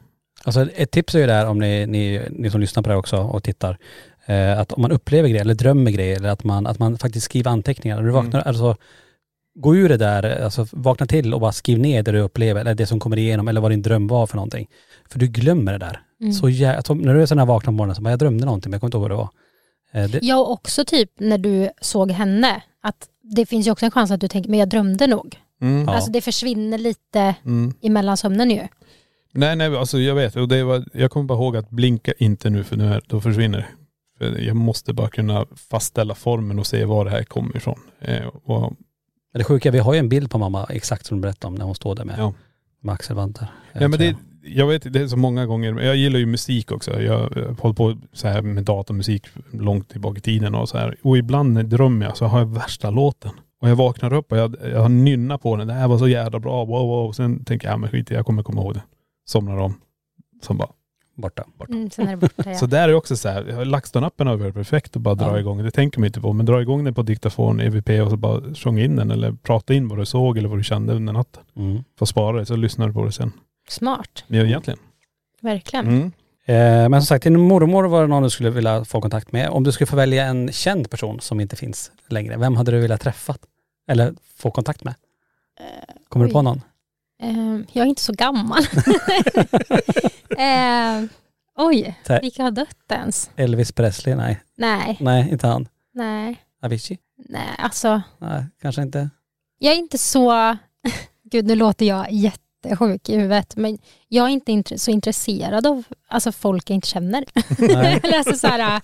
[0.43, 3.17] Alltså ett tips är ju där om ni, ni, ni som lyssnar på det också
[3.17, 3.77] och tittar.
[4.27, 7.25] Eh, att om man upplever grejer eller drömmer grejer eller att man, att man faktiskt
[7.25, 7.95] skriver anteckningar.
[7.97, 8.75] När du vaknar, alltså
[9.59, 12.75] gå ur det där, alltså vakna till och bara skriv ner det du upplever eller
[12.75, 14.67] det som kommer igenom eller vad din dröm var för någonting.
[15.09, 16.01] För du glömmer det där.
[16.21, 16.33] Mm.
[16.33, 18.45] Så jä- alltså, när du är sån här vaknar på morgonen så bara, jag drömde
[18.45, 20.03] någonting men jag kommer inte ihåg vad det var.
[20.03, 23.91] Eh, det, Jag också typ när du såg henne, att det finns ju också en
[23.91, 25.35] chans att du tänker, men jag drömde nog.
[25.61, 25.89] Mm.
[25.89, 27.73] Alltså det försvinner lite Mm.
[27.81, 28.61] i mellansömnen ju.
[29.33, 30.35] Nej, nej, alltså jag vet.
[30.35, 33.21] Och det var, jag kommer bara ihåg att blinka inte nu för nu är, då
[33.21, 33.69] försvinner
[34.19, 37.79] jag måste bara kunna fastställa formen och se var det här kommer ifrån.
[37.99, 38.73] Eh, och,
[39.33, 41.65] det sjuka, vi har ju en bild på mamma exakt som du berättade om när
[41.65, 42.33] hon står där med, ja.
[42.81, 43.47] med axelvantar.
[43.73, 44.67] Eh, Ja, men det, jag.
[44.67, 45.79] vet, det är så många gånger.
[45.79, 47.01] Jag gillar ju musik också.
[47.01, 50.95] Jag har hållit på så här med datormusik långt tillbaka i tiden och så här.
[51.03, 53.31] Och ibland när jag drömmer jag så har jag värsta låten.
[53.61, 55.67] Och jag vaknar upp och jag, jag har nynnat på den.
[55.67, 56.65] Det här var så jävla bra.
[56.65, 57.11] Wow, wow.
[57.11, 58.83] Sen tänker jag, ja men skit jag kommer komma ihåg det.
[59.25, 59.73] Somnar om.
[60.41, 60.69] Som bara,
[61.19, 61.43] Borta.
[61.69, 62.55] Mm, sen är det borta ja.
[62.55, 65.39] Så där är också så här, LaxTon-appen har varit perfekt att bara dra Ja.
[65.39, 65.63] igång.
[65.63, 66.33] Det tänker man inte på.
[66.33, 69.73] Men dra igång den på diktafon, EVP och så bara sjunga in den eller prata
[69.73, 71.43] in vad du såg eller vad du kände under natten.
[71.55, 71.83] Mm.
[71.99, 73.31] Få spara det så lyssnar du på det sen.
[73.69, 74.79] Smart, Men egentligen.
[75.41, 75.87] verkligen.
[75.87, 76.11] Mm.
[76.45, 79.49] Eh, men som sagt, din mormor var det någon du skulle vilja få kontakt med.
[79.49, 82.79] Om du skulle få välja en känd person som inte finns längre, vem hade du
[82.79, 83.35] velat träffa?
[83.87, 84.95] Eller få kontakt med?
[86.09, 86.33] Kommer du oj.
[86.33, 86.61] på någon?
[87.23, 88.63] Eh, jag är inte så gammal.
[90.37, 91.09] eh,
[91.57, 93.29] oj, vilka har dött ens?
[93.35, 94.15] Elvis Presley?
[94.15, 94.39] Nej.
[94.57, 95.67] Nej, Nej, inte han.
[95.93, 96.97] nej, Avicii?
[97.29, 99.09] nej, alltså Nej, kanske inte.
[99.59, 100.57] jag är inte så,
[101.31, 105.83] gud nu låter jag jättesjuk i huvudet, men jag är inte int- så intresserad av
[106.07, 107.25] alltså, folk jag inte känner.
[108.03, 108.81] Eller alltså, så här,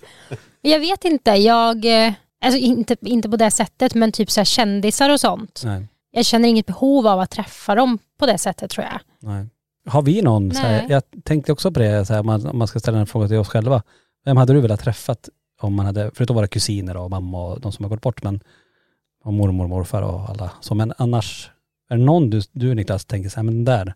[0.60, 2.12] jag vet inte, jag, eh,
[2.44, 5.62] alltså, inte, inte på det sättet, men typ så här, kändisar och sånt.
[5.64, 5.88] Nej.
[6.16, 9.00] Jag känner inget behov av att träffa dem på det sättet tror jag.
[9.20, 9.46] Nej.
[9.86, 12.68] Har vi någon, här, jag tänkte också på det, så här, om, man, om man
[12.68, 13.82] ska ställa en fråga till oss själva.
[14.24, 15.28] Vem hade du velat träffat
[15.60, 18.40] om man hade, förutom våra kusiner och mamma och de som har gått bort, men
[19.24, 20.50] och mormor och morfar och alla.
[20.60, 21.50] Så, men annars,
[21.90, 23.94] är det någon du, du Niklas tänker så här, men där,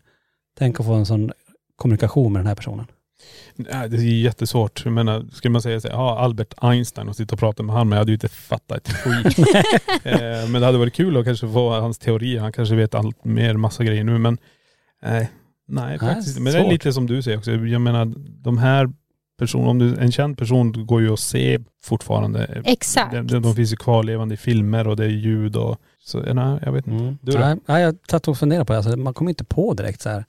[0.57, 1.31] tänk att få en sån
[1.75, 2.85] kommunikation med den här personen.
[3.55, 4.81] Nej, det är jättesvårt.
[4.85, 7.75] Jag menar, skulle man säga så här, ja Albert Einstein och sitta och prata med
[7.75, 9.39] han, men jag hade ju inte fattat ett skit.
[10.03, 12.41] eh, men det hade varit kul att kanske få hans teorier.
[12.41, 14.37] Han kanske vet allt mer, massa grejer nu men
[15.01, 15.29] nej,
[15.67, 16.39] nej faktiskt.
[16.39, 16.71] Men det är svårt.
[16.71, 17.51] lite som du säger också.
[17.51, 18.13] Jag menar
[18.43, 18.89] de här
[19.39, 22.61] personerna, om du, en känd person går ju att se fortfarande.
[22.65, 23.11] Exakt.
[23.11, 26.59] De, de, de finns ju kvarlevande i filmer och det är ljud och så, nej,
[26.65, 27.03] jag vet inte.
[27.03, 27.17] Mm.
[27.21, 27.39] Du då?
[27.39, 28.77] Nej, nej, jag satt och funderade på det.
[28.77, 30.25] Alltså, man kommer inte på direkt så här.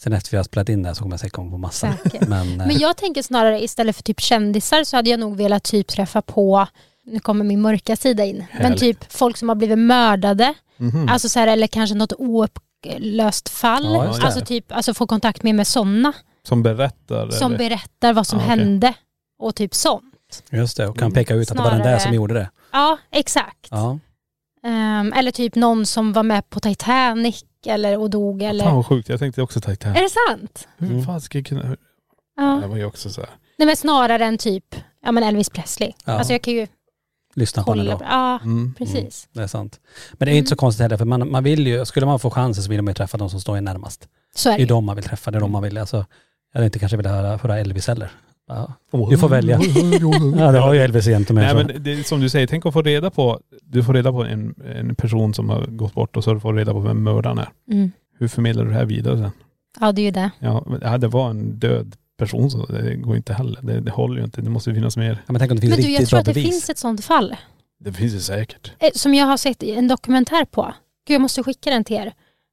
[0.00, 1.92] Sen efter vi har spelat in det här så kommer jag säkert komma på massa.
[2.02, 2.20] Säkert.
[2.28, 5.62] Men, eh, Men jag tänker snarare istället för typ kändisar så hade jag nog velat
[5.64, 6.66] typ träffa på,
[7.04, 8.80] nu kommer min mörka sida in, men Härligt.
[8.80, 10.54] typ folk som har blivit mördade.
[10.76, 11.08] Mhm.
[11.08, 13.84] Alltså så här, eller kanske något oupplöst fall.
[13.84, 17.30] Ja, alltså typ, alltså få kontakt med, med sådana som berättar?
[17.30, 17.58] som eller?
[17.68, 18.58] berättar vad som Ja, okej.
[18.58, 18.94] hände
[19.38, 20.04] och typ sånt.
[20.50, 22.50] just det, och kan peka ut att det var den där Snarare- som gjorde det.
[22.72, 23.68] Ja, exakt.
[23.70, 23.98] Ja.
[24.64, 28.64] Ehm, eller typ någon som var med på Titanic eller och dog eller...
[28.64, 29.98] Fan vad sjukt, jag tänkte också Titanic.
[29.98, 30.68] Är det sant?
[30.78, 31.02] Hur Mm.
[31.04, 31.76] fan ska jag kunna...
[32.36, 32.58] Ja.
[32.62, 33.30] Det var ju också så här.
[33.58, 35.92] Nej men snarare än typ ja, men Elvis Presley.
[36.04, 36.12] Ja.
[36.12, 36.66] Alltså jag kan ju
[37.34, 37.84] Lyssna på kolla.
[37.98, 38.04] då.
[38.04, 38.74] Ja, Mm.
[38.78, 39.28] precis.
[39.32, 39.80] Det är sant.
[40.12, 40.58] Men det är inte så Mm.
[40.58, 42.94] konstigt heller för man, man vill ju, skulle man få chansen så vill man ju
[42.94, 44.08] träffa de som står en närmast.
[44.34, 44.66] Så är Det det är ju.
[44.68, 45.78] de man vill träffa, det är de man vill.
[45.78, 45.96] Alltså,
[46.52, 48.10] jag hade inte kanske velat höra, höra Elvis heller.
[48.48, 48.72] Ja.
[49.10, 49.60] Du får välja.
[50.38, 51.54] Ja det har ju Elvis egentligen med.
[51.56, 51.72] Nej så.
[51.72, 54.54] men det som du säger, tänk att få reda på, du får reda på en,
[54.74, 57.48] en person som har gått bort och så får du reda på vem mördaren är.
[57.70, 57.90] Mm.
[58.18, 59.30] Hur förmedlar du det här vidare sen?
[59.80, 60.30] Ja det är ju det.
[60.38, 63.60] Ja, men, ja det var en död person så det går inte heller.
[63.62, 64.40] Det, det håller ju inte.
[64.40, 65.22] Det måste ju finnas mer.
[65.26, 66.50] ja, men tänk om det finns Men du jag tror att det bevis.
[66.50, 67.36] finns ett sånt fall.
[67.80, 68.72] Det finns ju säkert.
[68.78, 70.74] Eh, Som jag har sett en dokumentär på.
[71.06, 72.12] Gud jag måste skicka den till er.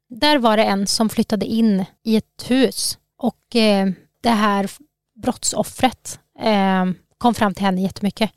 [0.10, 3.88] Där var det en som flyttade in i ett hus och eh,
[4.24, 4.70] det här
[5.16, 6.86] brottsoffret eh,
[7.18, 8.32] kom fram till henne jättemycket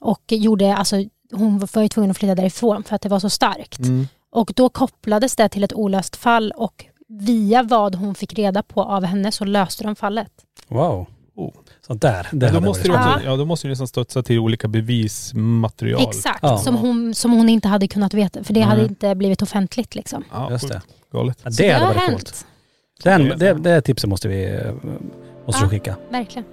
[0.00, 0.96] och gjorde, alltså
[1.32, 3.78] hon var ju tvungen att flytta därifrån för att det var så starkt.
[3.78, 4.08] Mm.
[4.30, 8.82] Och då kopplades det till ett olöst fall och via vad hon fick reda på
[8.82, 10.30] av henne så löste de fallet.
[10.68, 11.06] Wow.
[11.34, 11.50] Oh.
[11.86, 13.88] Så där, det Men då hade måste, varit du också, ja, då måste du nästan
[13.88, 16.02] studsa till olika bevismaterial.
[16.08, 16.58] Exakt, Ja.
[16.58, 18.88] som, hon, som hon inte hade kunnat veta för det hade Nej.
[18.90, 19.94] inte blivit offentligt.
[19.94, 20.24] Liksom.
[20.32, 20.82] Ja, Just det.
[21.12, 21.38] Galet.
[21.42, 22.10] Ja, Så det hade varit hänt.
[22.12, 22.46] coolt.
[23.02, 24.72] Den, det, det tipset måste vi eh,
[25.46, 25.64] måste Ja.
[25.64, 25.96] du skicka.
[26.10, 26.44] Verkligen.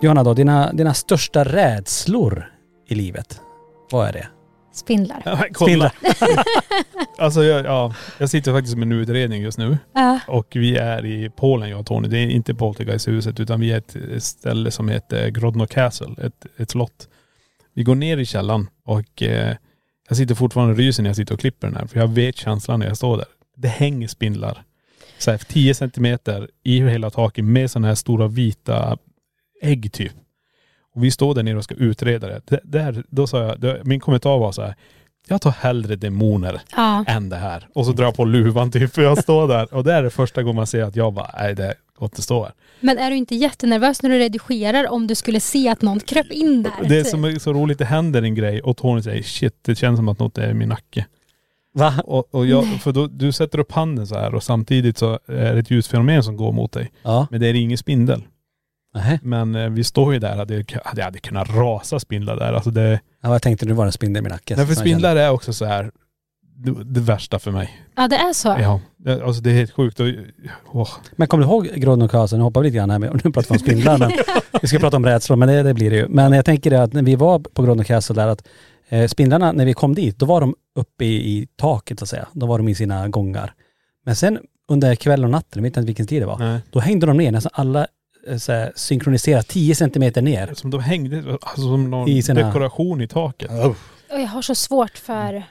[0.00, 2.52] Johanna då, dina, dina största rädslor
[2.86, 3.40] i livet,
[3.90, 4.28] vad är det?
[4.72, 5.22] Spindlar.
[5.24, 5.92] Ja, kolla.
[7.18, 9.78] Alltså jag, ja, jag sitter faktiskt med en utredning just nu.
[9.92, 10.20] Ja.
[10.28, 12.08] Och vi är i Polen jag och Tony.
[12.08, 16.70] Det är inte Poltergeisthuset utan vi är ett ställe som heter Grodno Castle, ett, ett
[16.70, 17.08] slott.
[17.74, 19.56] Vi går ner i källaren och eh,
[20.08, 21.86] jag sitter fortfarande och ryser när jag sitter och klipper den här.
[21.86, 23.26] För jag vet känslan när jag står där.
[23.56, 24.62] Det hänger spindlar.
[25.18, 28.98] Så här 10 centimeter i hela taket med sådana här stora vita
[29.62, 30.12] ägg typ.
[30.94, 32.40] Och vi står där nere och ska utreda det.
[32.46, 34.74] det där, då sa jag, det, min kommentar var så här.
[35.28, 37.04] Jag tar hellre demoner Ja.
[37.08, 37.68] än det här.
[37.74, 39.74] Och så drar jag på luvan typ för jag står där.
[39.74, 42.18] Och det är det första gången man ser att jag bara, nej det går inte
[42.18, 42.52] att stå här.
[42.80, 46.30] Men är du inte jättenervös när du redigerar om du skulle se att någon kröp
[46.32, 46.72] in där?
[46.88, 47.10] Det är typ?
[47.10, 50.08] som är så roligt, det händer en grej och Tony säger shit, det känns som
[50.08, 51.06] att något är i min nacke.
[51.74, 51.94] Va?
[52.04, 55.54] Och, och jag, för då, du sätter upp handen så här och samtidigt så är
[55.54, 56.92] det ett ljusfenomen som går mot dig.
[57.02, 57.26] Ja.
[57.30, 58.22] Men det är ingen spindel.
[58.94, 59.18] Nähä.
[59.22, 62.52] Men eh, vi står ju där, hade, hade, hade kunnat rasa spindlar där.
[62.52, 64.56] Alltså det, Ja, jag tänkte nu var det en spindel i min nacke.
[64.56, 65.90] nej, för spindlar är också så här
[66.56, 67.82] det, det värsta för mig.
[67.96, 68.48] Ja det är så.
[68.48, 70.00] Ja, det, alltså det är helt sjukt.
[70.00, 70.06] Och,
[70.72, 70.88] åh.
[71.16, 72.38] Men kommer du ihåg Grodnokasen?
[72.38, 74.10] Nu hoppar vi lite grann här, med, nu pratar vi om spindlar men
[74.62, 76.08] vi ska prata om rädslor, men det, det blir det ju.
[76.08, 78.48] Men jag tänker det att när vi var på Grodno Castle där att
[78.88, 82.08] eh, spindlarna, när vi kom dit, då var de uppe i, i taket så att
[82.08, 82.28] säga.
[82.32, 83.54] Då var de i sina gångar.
[84.04, 84.38] Men sen
[84.68, 86.60] under kvällen och natten, jag vet inte vilken tid det var, Nej.
[86.70, 87.86] då hängde de ner nästan alla
[88.38, 90.54] så här, synkroniserat 10 centimeter ner.
[90.54, 93.50] Som de hängde, alltså som någon I sina- dekoration i taket.
[94.10, 95.42] Och jag har så svårt för,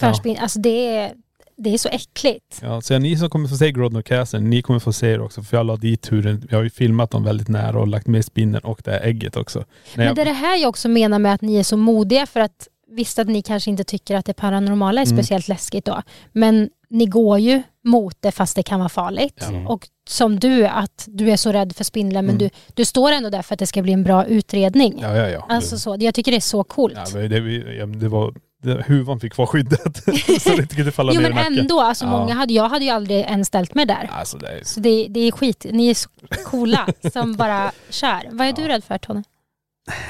[0.00, 0.14] för Ja.
[0.14, 0.42] spindlar.
[0.42, 1.12] Alltså det är,
[1.56, 2.58] det är så äckligt.
[2.62, 5.42] Ja, så ni som kommer få se Grodno Castle, ni kommer få se det också.
[5.42, 8.24] För jag la dit turen, jag har ju filmat dem väldigt nära och lagt med
[8.24, 9.58] spindeln och det här ägget också.
[9.58, 11.76] När Men jag, det är det här jag också menar med att ni är så
[11.76, 15.16] modiga för att visst att ni kanske inte tycker att det paranormala är Mm.
[15.18, 16.02] speciellt läskigt då.
[16.32, 19.46] Men ni går ju mot det fast det kan vara farligt.
[19.52, 19.68] Ja.
[19.68, 22.38] Och som du, att du är så rädd för spindlar men Mm.
[22.38, 24.98] du, du står ändå där för att det ska bli en bra utredning.
[25.02, 25.46] ja, ja, ja.
[25.48, 26.94] Alltså så, jag tycker det är så coolt.
[26.96, 27.38] ja, men det,
[27.76, 29.96] ja, det var, det, huvan fick vara skyddet.
[30.40, 31.58] så det inte kunde falla jo ner men nacken.
[31.58, 32.10] ändå, alltså Ja.
[32.10, 34.10] många hade, jag hade ju aldrig ens ställt mig där.
[34.12, 36.08] Alltså det är, Så det, det är skit, ni är så
[36.44, 38.20] coola som bara kör.
[38.30, 39.22] Vad är du rädd för Tony?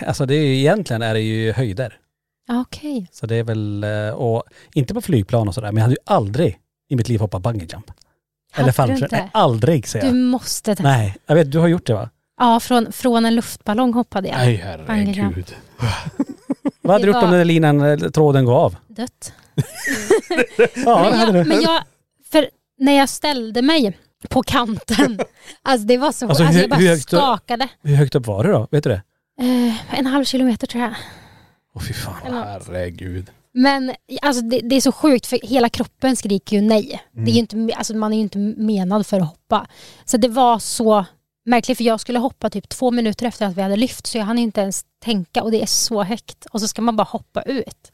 [0.07, 1.99] Alltså det är ju, egentligen är det ju höjder.
[2.49, 3.09] Ja, Okej.
[3.13, 4.43] Så det är väl, eh, och
[4.75, 6.59] inte på flygplan och sådär, men jag hade ju aldrig
[6.89, 7.91] i mitt liv hoppat bungee jump.
[7.91, 9.09] Eller Hade du fallskärm.
[9.13, 10.27] Nej, aldrig säger Du jag.
[10.27, 10.83] måste testa.
[10.83, 12.11] Nej, jag vet, du har gjort det va?
[12.41, 14.37] Ja, från, från en luftballong hoppade jag.
[14.37, 15.55] Nej herregud.
[16.83, 18.77] Vad hade du gjort om den där linan, eller tråden går av?
[18.89, 19.33] Dött.
[20.85, 21.49] Ja, det men, hade jag, du.
[21.49, 21.83] men jag,
[22.33, 25.21] för när jag ställde mig på kanten,
[25.63, 27.69] alltså det var så, Alltså, alltså, hur- jag bara hur skakade.
[27.83, 28.69] Hur högt upp var det då?
[28.71, 29.03] Vet du det?
[29.41, 30.95] Eh, en halv kilometer tror jag.
[31.75, 32.15] Åh fy fan.
[32.25, 33.31] Herregud.
[33.55, 37.03] Men alltså, det, det är så sjukt för hela kroppen skriker ju nej.
[37.13, 37.25] Mm.
[37.25, 39.67] Det är ju inte, alltså, man är ju inte menad för att hoppa.
[40.05, 41.05] Så det var så
[41.45, 44.25] märkligt för jag skulle hoppa typ två minuter efter att vi hade lyft så jag
[44.25, 47.43] hann inte ens tänka och det är så högt och så ska man bara hoppa
[47.43, 47.91] ut.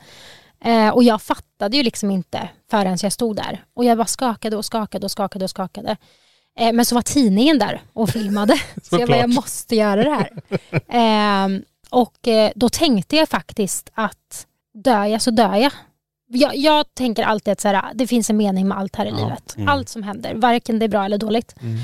[0.65, 4.57] Eh, och jag fattade ju liksom inte förrän jag stod där och jag bara skakade
[4.57, 5.97] och skakade och skakade och skakade.
[6.59, 10.15] Eh, men så var tidningen där och filmade så jag bara, jag måste göra det
[10.15, 10.31] här.
[10.91, 14.47] Eh, och eh, då tänkte jag faktiskt att
[14.83, 15.73] dör jag så dör jag.
[16.33, 19.09] Jag, jag tänker alltid att så här, det finns en mening med allt här i
[19.09, 19.55] Ja, livet.
[19.57, 19.69] mm.
[19.69, 21.55] Allt som händer, varken det är bra eller dåligt.
[21.63, 21.79] Mm.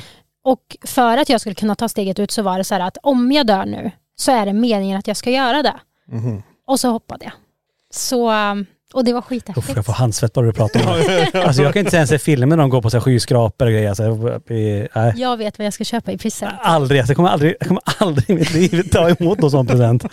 [0.44, 2.98] Och för att jag skulle kunna ta steget ut så var det så här att
[3.02, 5.74] om jag dör nu så är det meningen att jag ska göra det.
[6.08, 6.42] Mhm.
[6.66, 7.32] Och så hoppade jag.
[7.90, 9.76] Så, um, och det var Uff, skithäftigt.
[9.76, 11.34] jag får handsvett bara du pratar om det.
[11.46, 13.72] Alltså jag kan inte ens se filmer när de går på så här skyskrapor och
[13.72, 13.94] grejer.
[14.02, 15.12] Jag- vi- nej.
[15.16, 16.54] Jag vet vad jag ska köpa i present.
[16.60, 19.66] Aldrig, alltså, jag kommer aldrig, jag kommer aldrig i mitt liv ta emot någon sån
[19.66, 20.04] present.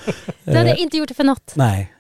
[0.44, 1.52] Du hade Eh, inte gjort det för något.
[1.56, 1.94] nej.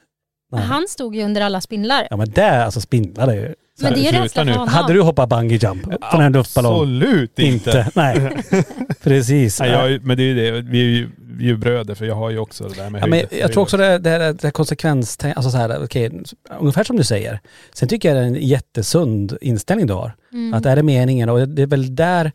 [0.57, 0.65] Nej.
[0.67, 2.07] Han stod ju under alla spindlar.
[2.09, 3.55] Ja men det, alltså spindlar är ju...
[3.79, 4.51] så Men det är rädsla nu.
[4.51, 4.73] för honom.
[4.73, 6.73] Hade du hoppat bungee jump från en luftballong?
[6.73, 7.69] Absolut inte.
[7.69, 7.91] Inte.
[7.95, 8.43] Nej.
[9.03, 9.59] Precis.
[9.59, 12.05] Nej, jag, men det är ju det, vi är ju, vi är ju bröder för
[12.05, 13.39] jag har ju också det där med Ja, men höjden.
[13.39, 16.23] jag tror också det, det, här- det här konsekvens, alltså så här, okej,
[16.59, 17.39] ungefär som du säger.
[17.73, 20.11] Sen tycker jag det är en jättesund inställning du har.
[20.33, 20.53] Mm.
[20.53, 22.31] Att är det meningen och det är väl där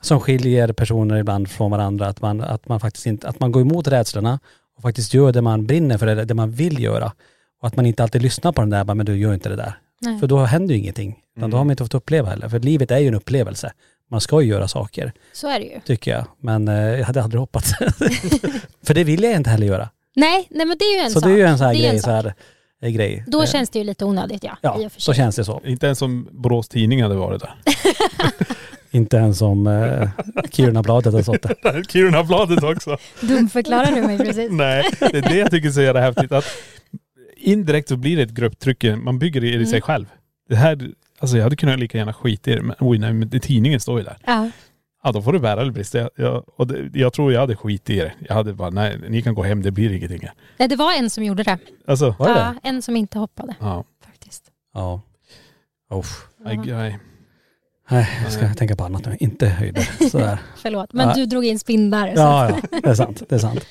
[0.00, 3.62] som skiljer personer ibland från varandra, att man, att man faktiskt inte, att man går
[3.62, 4.38] emot rädslorna
[4.76, 7.12] och faktiskt gör det man brinner för, det, det man vill göra.
[7.62, 9.56] Och att man inte alltid lyssnar på den där, bara, men du gör inte det
[9.56, 9.78] där.
[10.00, 10.18] Nej.
[10.20, 11.18] För då händer ju ingenting.
[11.36, 12.48] Utan Då har man inte fått uppleva heller.
[12.48, 13.72] För livet är ju en upplevelse.
[14.10, 15.80] Man ska ju göra saker, Så är det ju.
[15.86, 16.24] tycker jag.
[16.40, 17.72] Men eh, jag hade aldrig hoppats.
[18.86, 19.88] för det vill jag inte heller göra.
[20.16, 21.28] Nej, nej men det är ju en så sak.
[21.28, 22.34] det är ju en sån här Det grej, en så här,
[22.82, 23.24] eh, grej.
[23.26, 24.56] Då Eh, känns det ju lite onödigt ja.
[24.60, 25.60] Ja, så känns det så.
[25.64, 27.54] Inte ens som Borås Tidning hade varit där.
[28.90, 30.08] Inte ens som eh,
[30.50, 31.82] Kirunabladet har stått där.
[31.88, 32.96] Kirunabladet också.
[33.20, 34.50] Dumförklarar du mig precis?
[34.50, 36.32] Nej, det är det jag tycker är så jävla häftigt.
[36.32, 36.44] Att
[37.42, 39.66] indirekt så blir det ett grupptryck, man bygger det i Mm.
[39.66, 40.06] sig själv.
[40.48, 43.28] Det här, alltså jag hade kunnat lika gärna skita i det, men oj nej, men
[43.28, 44.16] det, tidningen står ju där.
[44.26, 44.50] Ja.
[45.04, 45.98] Ja då får du bära eller brista.
[45.98, 48.12] Jag, jag, och det, jag tror jag hade skit i det.
[48.28, 50.28] Jag hade bara, nej ni kan gå hem, det blir ingenting.
[50.56, 51.58] Nej, det var en som gjorde det.
[51.86, 52.68] Alltså, Var det ja, det?
[52.68, 53.84] en som inte hoppade ja.
[54.04, 54.44] faktiskt.
[54.74, 55.00] Ja.
[55.94, 56.26] Uff.
[56.44, 56.98] Nej, nej.
[57.90, 59.16] Nej, jag ska tänka på annat nu.
[59.20, 60.08] Inte höjder.
[60.10, 60.38] Sådär.
[60.56, 61.14] Förlåt, men Ja.
[61.14, 62.06] du drog in spindlar.
[62.14, 62.78] så- Ja, ja.
[62.82, 63.22] Det är sant.
[63.28, 63.64] Det är sant.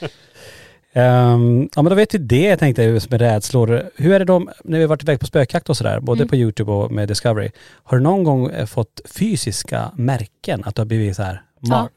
[0.93, 3.89] Ehm, ja men då vet vi det tänkte jag med rädslor.
[3.95, 6.29] Hur är det då när vi har varit iväg på spökjakt och sådär, både Mm.
[6.29, 7.49] på YouTube och med Discovery.
[7.83, 10.63] Har du någon gång eh, fått fysiska märken?
[10.65, 11.89] Att du har blivit så här, Ja.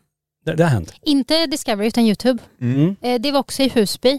[0.45, 0.95] det, det har hänt?
[1.03, 2.43] Inte Discovery utan YouTube.
[2.61, 2.97] Mm.
[3.03, 4.19] Eh, Det var också i Husby.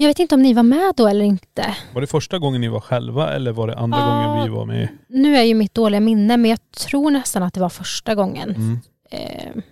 [0.00, 1.74] Jag vet inte om ni var med då eller inte.
[1.94, 4.26] Var det första gången ni var själva eller var det andra Ja.
[4.26, 4.88] gången vi var med?
[5.08, 8.50] Nu är ju mitt dåliga minne men jag tror nästan att det var första gången.
[8.50, 8.78] Mm.
[9.10, 9.62] Eh,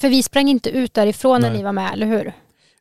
[0.00, 1.58] För vi sprang inte ut därifrån när Nej.
[1.58, 2.32] ni var med, eller hur?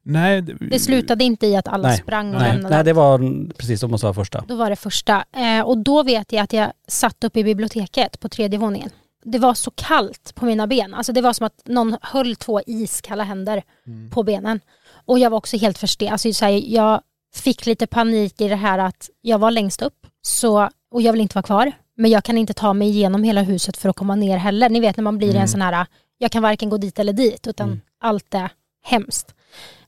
[0.04, 0.42] Nej.
[0.42, 1.98] Det, Det slutade inte i att alla Nej.
[1.98, 2.52] sprang och Nej.
[2.54, 2.76] lämnade.
[2.76, 3.20] Nej, det var
[3.58, 4.44] precis, det måste vara första.
[4.48, 5.26] Då var det första.
[5.36, 8.90] Eh, och då vet jag att jag satt uppe i biblioteket på tredje våningen.
[9.26, 10.94] Det var så kallt på mina ben.
[10.94, 14.10] Alltså det var som att någon höll två iskalla händer Mm.
[14.10, 14.60] på benen.
[15.06, 16.10] Och jag var också helt förstel.
[16.10, 17.02] Alltså så här, jag
[17.36, 21.22] fick lite panik i det här att jag var längst upp så, och jag vill
[21.22, 21.72] inte vara kvar.
[21.98, 24.70] Men jag kan inte ta mig igenom hela huset för att komma ner heller.
[24.70, 25.42] Ni vet när man blir Mm.
[25.42, 25.86] en sån här,
[26.18, 27.82] jag kan varken gå dit eller dit utan Mm.
[28.02, 28.50] allt är
[28.84, 29.36] hemskt.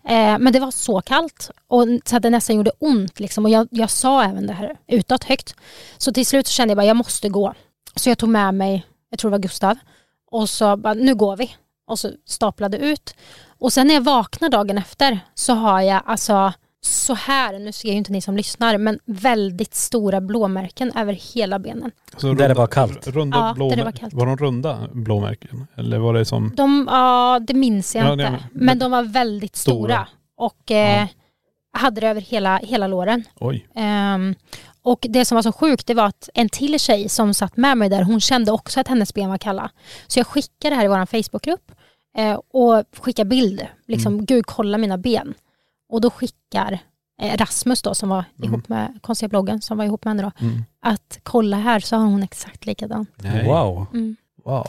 [0.07, 3.19] Eh, men det var så kallt och så att det nästan gjorde ont.
[3.19, 3.45] Liksom.
[3.45, 5.55] Och jag, jag sa även det här utåt högt.
[5.97, 7.53] Så till slut så kände jag bara, jag måste gå.
[7.95, 9.77] Så jag tog med mig, jag tror det var Gustav,
[10.31, 11.55] och så bara, nu går vi.
[11.87, 13.15] Och så staplade ut.
[13.59, 16.53] Och sen när jag vaknar dagen efter så har jag alltså
[16.85, 21.59] så här, nu ser ju inte ni som lyssnar, men väldigt stora blåmärken över hela
[21.59, 21.91] benen.
[22.17, 23.07] Så Där det var kallt.
[23.07, 24.13] Runda Ja, blå, där det var kallt.
[24.13, 25.67] var de runda blåmärken?
[25.75, 26.51] Eller var det som...
[26.55, 28.29] De, ja, det minns jag Ja, inte.
[28.29, 29.75] nej, men, men- de var väldigt stora.
[29.95, 30.07] Stora.
[30.37, 31.07] Och eh, Ja.
[31.79, 33.23] hade det över hela, hela låren.
[33.39, 33.67] Oj.
[33.75, 34.35] Ehm,
[34.83, 37.77] och det som var så sjukt det var att en till tjej som satt med
[37.77, 39.69] mig där, hon kände också att hennes ben var kalla.
[40.07, 41.71] Så jag skickade det här i vår Facebookgrupp
[42.17, 43.67] eh, och skickade bild.
[43.87, 44.25] Liksom, Mm.
[44.25, 45.33] gud kolla mina ben.
[45.95, 46.79] Och då skickar
[47.21, 48.49] eh, Rasmus då som var Mm.
[48.53, 50.45] ihop med konstiga bloggen som var ihop med henne då.
[50.45, 50.63] Mm.
[50.81, 53.05] Att kolla här så har hon exakt likadan.
[53.15, 53.45] Nej.
[53.45, 53.85] Wow.
[53.93, 54.15] Mm.
[54.45, 54.67] Wow.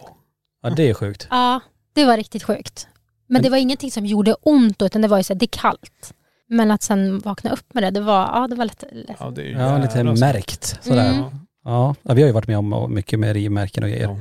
[0.62, 1.27] Ja det är sjukt.
[1.31, 1.61] Ja,
[1.93, 2.89] det var riktigt sjukt.
[3.27, 5.45] Men, Men- det var ingenting som gjorde ont utan det var ju så här, det
[5.45, 6.14] är kallt.
[6.49, 8.85] Men att sen vakna upp med det, det var, ja, det var lätt.
[8.93, 9.16] lätt.
[9.20, 11.11] Ja, det är ju Ja, lite märkt sådär.
[11.11, 11.24] Mm.
[11.64, 11.95] Ja.
[12.03, 14.16] ja, vi har ju varit med om mycket med rivmärken och grejer Ja.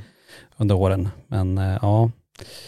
[0.58, 1.10] under åren.
[1.28, 2.12] Men eh, ja,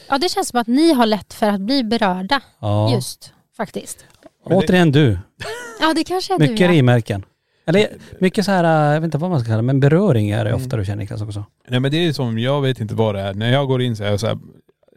[0.09, 2.93] Ja, det känns som att ni har lätt för att bli berörda ja.
[2.93, 4.05] just faktiskt.
[4.49, 5.17] Men återigen du.
[5.79, 6.71] Ja, det kanske är Mycket du ja.
[6.71, 7.25] rivmärken.
[7.65, 7.87] Eller
[8.19, 10.49] mycket så här, jag vet inte vad man ska kalla det, men beröring är det
[10.49, 10.61] Mm.
[10.63, 11.45] ofta du känner Niklas också.
[11.69, 13.33] Nej men det är som, jag vet inte vad det är.
[13.33, 14.33] När jag går in så är jag så här,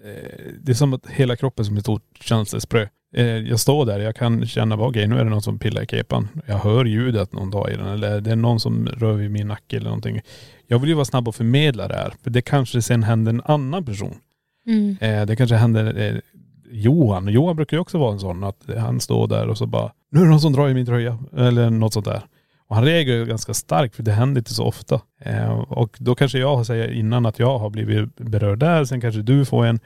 [0.04, 2.86] eh, det är som att hela kroppen som ett stort känselsprö.
[3.16, 5.82] Eh, jag står där, jag kan känna, vad okej nu är det någon som pillar
[5.82, 6.28] i kepan.
[6.46, 9.48] Jag hör ljudet någon tar i den eller det är någon som rör vid min
[9.48, 10.20] nacke eller någonting.
[10.66, 12.12] Jag vill ju vara snabb och förmedla det här.
[12.22, 14.14] För det kanske sen händer en annan person.
[14.66, 14.96] Mm.
[15.00, 16.20] Eh, det kanske händer
[16.70, 17.28] Johan.
[17.28, 20.20] Johan brukar ju också vara en sån att han står där och så bara, nu
[20.20, 21.18] är det någon som drar i min tröja.
[21.36, 22.22] Eller något sånt där.
[22.68, 25.00] Och han reagerar ju ganska starkt för det händer inte så ofta.
[25.20, 29.22] Eh, och då kanske jag säger innan att jag har blivit berörd där, sen kanske
[29.22, 29.80] du får en,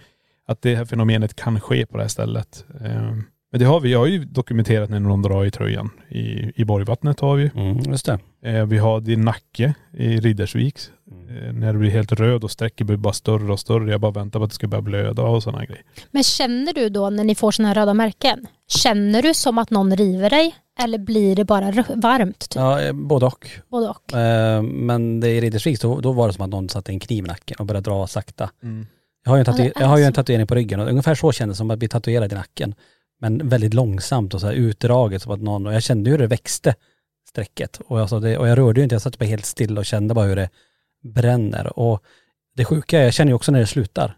[0.47, 2.64] att det här fenomenet kan ske på det här stället.
[2.80, 3.12] Eh,
[3.55, 5.90] men det har vi, jag har ju dokumenterat när någon drar i tröjan.
[6.09, 7.50] I, i Borgvattnet har vi.
[7.55, 8.18] Mm, just det.
[8.44, 10.76] Eh, vi har din nacke i Riddersvik.
[11.11, 13.90] Eh, när du blir helt röd och sträcker blir bara större och större.
[13.90, 15.82] Jag bara väntar på att det ska börja blöda och sådana grejer.
[16.11, 19.70] Men känner du då när ni får sådana här röda märken, känner du som att
[19.70, 22.38] någon river dig eller blir det bara varmt?
[22.38, 22.55] Typ?
[22.57, 23.48] Ja, eh, både och.
[23.70, 24.14] Både och.
[24.18, 27.24] Eh, Men det i Riddersvik då, då var det som att någon satte en kniv
[27.24, 28.50] i nacken och började dra sakta.
[29.24, 30.80] Jag har ju en, Ja, tatu- det är jag har ju en tatuering på ryggen
[30.80, 32.74] och ungefär så kändes det som att bli tatuerad i nacken.
[33.20, 36.18] Men väldigt långsamt och så här utdraget som att någon, och jag kände ju hur
[36.18, 36.74] det växte
[37.28, 37.80] strecket.
[37.86, 39.86] Och jag, sa det, och jag rörde ju inte, jag satt bara helt still och
[39.86, 40.50] kände bara hur det
[41.02, 41.78] bränner.
[41.78, 42.02] Och
[42.56, 44.16] det sjuka är, jag känner ju också när det slutar.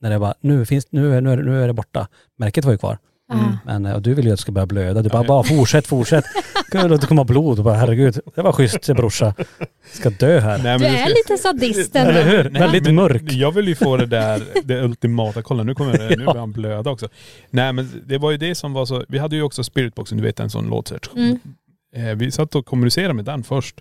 [0.00, 2.08] När det bara, nu finns, nu nu nu är det borta.
[2.36, 2.98] Märket var ju kvar.
[3.28, 3.36] Ah.
[3.64, 5.02] Men eh, och du vill ju att det ska börja blöda.
[5.02, 6.24] Du bara, bara fortsätt, fortsätt.
[6.70, 9.34] Gud, Det kommer blod och bara herregud, det var schysst brorsa.
[9.92, 10.58] Ska dö här.
[10.62, 12.10] Nej, Du är ska- lite sadist ändå.
[12.10, 12.50] Eller hur?
[12.50, 13.22] Nej, Väldigt mörk.
[13.32, 16.26] Jag vill ju få det där, det ultimata, kolla nu kommer det, nu Ja.
[16.26, 17.08] börjar han blöda också.
[17.50, 20.24] Nej men det var ju det som var så, vi hade ju också spiritboxen, du
[20.24, 21.24] vet en sån låtsättning.
[21.94, 22.08] Mm.
[22.10, 23.76] Eh, vi satt och kommunicerade med den först.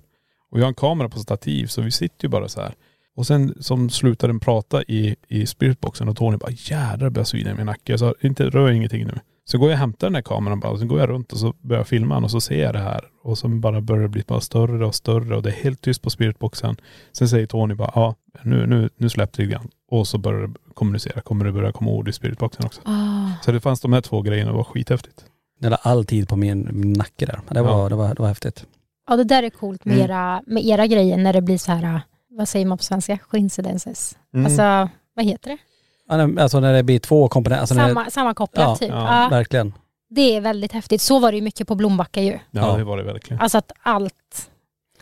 [0.52, 2.74] Och vi har en kamera på stativ så vi sitter ju bara så här.
[3.18, 7.52] Och sen som slutade den prata i, i spiritboxen och Tony bara jädrar börjar svida
[7.52, 7.91] i min nacke.
[7.91, 9.20] Jag sa inte rör ingenting nu.
[9.48, 11.38] Så går jag och hämtar den här kameran bara och så går jag runt och
[11.39, 13.02] så börjar jag filma och så ser jag det här.
[13.24, 16.02] Och så bara börjar det bli bara större och större och det är helt tyst
[16.02, 16.76] på spiritboxen.
[17.12, 19.70] Sen säger Tony bara ja nu, nu, nu släppte det grann.
[19.91, 21.22] Och så börjar det kommunicera.
[21.22, 22.82] Kommer det börja komma ord i spiritboxen också.
[22.86, 23.28] Ah.
[23.46, 25.26] Så det fanns de här två grejerna och det var skithäftigt.
[25.60, 27.39] Jag la all tid på min, min nacke där.
[27.50, 27.89] Det var, Ja.
[27.89, 28.66] det var, det var häftigt.
[29.10, 30.06] Ja det där är coolt med, Mm.
[30.12, 33.18] era, med era grejer när det blir så här, vad säger man på svenska?
[33.18, 34.18] Coincidences.
[34.34, 34.46] Mm.
[34.46, 35.58] Alltså, vad heter det?
[36.10, 37.62] Alltså när det blir två komponenter.
[37.62, 38.89] Alltså Samma, sammankopplat Ja, typ.
[38.89, 39.74] ja, Ja, Verkligen.
[40.10, 41.01] det är väldigt häftigt.
[41.01, 42.32] Så var det ju mycket på Blombacka ju.
[42.32, 42.78] Ja, Ja.
[42.78, 43.41] det var det verkligen.
[43.41, 44.49] Alltså att allt.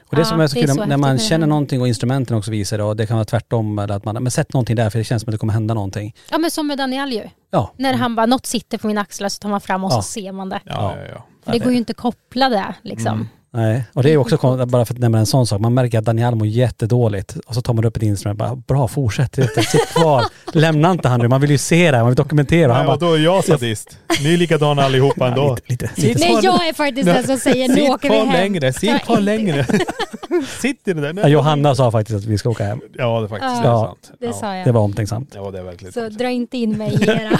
[0.09, 1.81] Och det Ja, som är så det är kul så när man det känner någonting
[1.81, 4.53] och instrumenten också visar det och det kan vara tvärtom eller att man, men sätt
[4.53, 6.15] någonting där för det känns som att det kommer hända någonting.
[6.31, 7.29] Ja men som med Daniel ju.
[7.51, 7.71] Ja.
[7.77, 9.95] När han bara, något sitter på min axlar så tar man fram och Ja.
[9.95, 10.59] så ser man det.
[10.65, 11.25] Ja, ja, ja.
[11.45, 13.13] För det går ju inte att koppla det liksom.
[13.13, 13.27] Mm.
[13.55, 15.61] Nej, och det är ju också kon- bara för att nämna en sån sak.
[15.61, 18.55] Man märker att Daniel mår jättedåligt och så tar man upp ett instrument och bara,
[18.55, 20.25] bra fortsätt, sitt kvar.
[20.53, 22.73] Lämna inte han nu, man vill ju se det här, man vill dokumentera.
[22.73, 23.97] Han Nej, och bara, då är jag sadist.
[24.23, 25.57] Ni är likadana allihopa ändå.
[25.65, 26.19] lite, lite, lite.
[26.19, 28.31] Nej jag är faktiskt den som säger nu åker vi hem.
[28.31, 29.65] längre, sitt kvar längre.
[30.61, 31.21] Sitt i det där.
[31.21, 32.81] Ja, Johanna sa faktiskt att vi ska åka hem.
[32.93, 33.85] Ja det faktiskt Ja, det är Ja.
[33.85, 34.11] sant.
[34.19, 34.33] Det ja.
[34.33, 34.67] sa jag.
[34.67, 35.31] Det var omtänksamt.
[35.35, 36.17] Ja det är verkligen Så sant.
[36.17, 37.39] dra inte in mig i era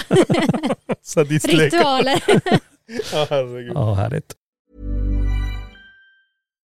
[1.48, 2.22] ritualer.
[3.12, 3.72] Ja, herregud.
[3.74, 4.32] Ja, härligt.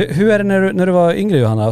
[0.00, 1.62] Hur, hur är det när du, när du var yngre Johanna?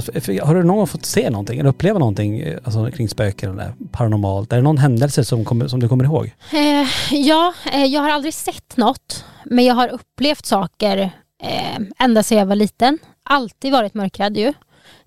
[0.43, 3.73] Har du någon gång fått se någonting eller uppleva någonting eh, alltså, kring spöken eller
[3.93, 4.53] paranormalt?
[4.53, 6.35] Är det någon händelse som, kommer, som du kommer ihåg?
[6.53, 9.25] Eh, ja, eh, jag har aldrig sett något.
[9.45, 10.99] Men jag har upplevt saker
[11.43, 12.99] eh, ända sedan jag var liten.
[13.23, 14.53] Alltid varit mörkrädd ju.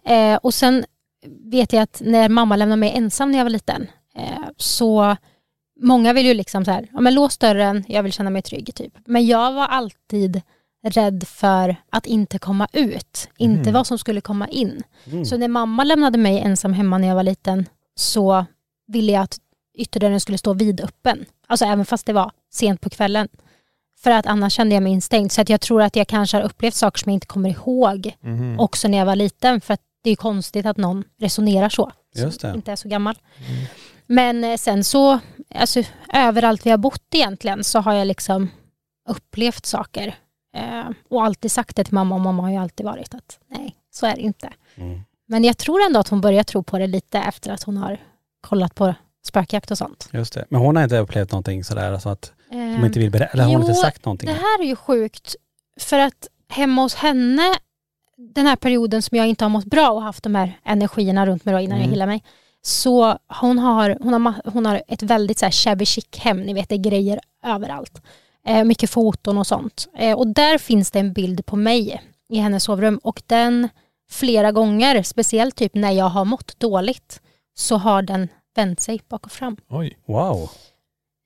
[0.06, 0.86] Eh, och sen
[1.52, 5.16] vet jag att när mamma lämnade mig ensam när jag var liten eh, så
[5.82, 8.76] många vill ju liksom så här, ja men lås dörren, jag vill känna mig trygg
[8.76, 8.94] typ.
[9.06, 10.42] Men jag var alltid
[10.84, 13.74] rädd för att inte komma ut, inte Mm.
[13.74, 14.84] vad som skulle komma in.
[15.26, 18.46] Så när mamma lämnade mig ensam hemma när jag var liten så
[18.88, 19.38] ville jag att
[19.78, 21.26] ytterdörren skulle stå vidöppen.
[21.48, 23.28] Alltså även fast det var sent på kvällen.
[24.04, 25.32] För att annars kände jag mig instängd.
[25.32, 28.16] Så att jag tror att jag kanske har upplevt saker som jag inte kommer ihåg
[28.22, 28.60] Mhm.
[28.60, 29.62] också när jag var liten.
[29.62, 31.92] För att det är konstigt att någon resonerar så.
[32.16, 32.56] Just Som det.
[32.56, 33.16] inte är så gammal.
[34.08, 35.20] Men eh, sen så,
[35.56, 38.50] alltså överallt vi har bott egentligen så har jag liksom
[39.10, 40.16] upplevt saker.
[40.54, 43.76] Eh, och alltid sagt det till mamma och mamma har ju alltid varit att nej,
[43.92, 44.50] så är det inte.
[44.76, 45.02] Mm.
[45.26, 47.98] Men jag tror ändå att hon börjar tro på det lite efter att hon har
[48.42, 48.94] kollat på
[49.26, 50.10] spökjakt och sånt.
[50.14, 50.46] Just det.
[50.50, 53.44] Men hon har inte upplevt någonting sådär, alltså att hon Ehm, inte vill berätta, eller
[53.44, 54.28] har hon inte sagt någonting?
[54.28, 55.36] Det här är ju sjukt
[55.80, 57.56] för att hemma hos henne,
[58.18, 61.46] den här perioden som jag inte har mått bra och haft de här energierna runt
[61.46, 61.90] mig då innan jag Mm.
[61.92, 62.24] healade mig.
[62.62, 66.54] Så hon har, hon har, hon har ett väldigt så här shabby chic hem, ni
[66.54, 68.02] vet det är grejer överallt.
[68.48, 69.90] Eh, mycket foton och sånt.
[69.98, 73.70] Eh, och där finns det en bild på mig i hennes sovrum och den
[74.12, 77.22] flera gånger, speciellt typ när jag har mått dåligt,
[77.54, 79.58] så har den vänt sig bak och fram.
[79.70, 79.98] Oj.
[80.08, 80.50] Wow.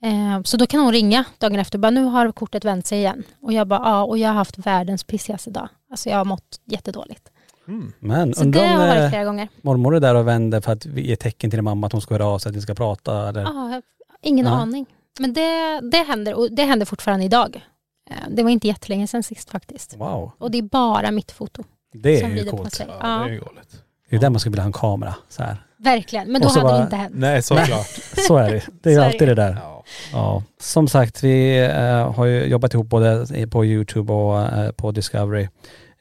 [0.04, 2.98] Eh, Så då kan hon ringa dagen efter och bara nu har kortet vänt sig
[2.98, 3.24] igen.
[3.42, 5.70] Och jag bara ja och jag har haft världens pissigaste dag.
[5.92, 7.32] Alltså jag har mått jättedåligt.
[7.68, 7.94] Mm.
[8.00, 9.48] Men Så undrar det har varit flera gånger.
[9.62, 12.14] mormor är där och vänder för att ge tecken till din mamma att hon ska
[12.14, 13.42] höra av sig, att ni ska prata eller?
[13.42, 13.82] Ja,
[14.22, 14.52] ingen Ja.
[14.52, 14.86] aning.
[15.20, 17.66] Men det, det händer och det händer fortfarande idag.
[18.10, 19.96] Eh, Det var inte jättelänge sedan sist faktiskt.
[19.98, 20.32] Wow.
[20.38, 21.64] Och det är bara mitt foto
[21.94, 22.74] Det som är ju coolt.
[22.74, 22.86] sig.
[22.90, 23.82] Ja, Ja, det är galet.
[24.10, 25.16] Det är där man skulle vilja ha en kamera.
[25.30, 25.58] Så här.
[25.78, 26.32] verkligen.
[26.32, 27.14] Men då hade bara- det inte hänt.
[27.18, 27.88] Nej, såklart.
[28.28, 28.64] Så är det.
[28.82, 29.58] Det är ju alltid det där.
[29.64, 29.84] Ja.
[30.12, 30.44] Ja.
[30.60, 35.48] Som sagt, vi eh, har ju jobbat ihop både på YouTube och eh, på Discovery.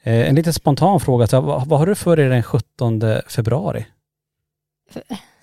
[0.07, 3.85] En lite spontan fråga, så, vad, vad har du för dig den 17 februari?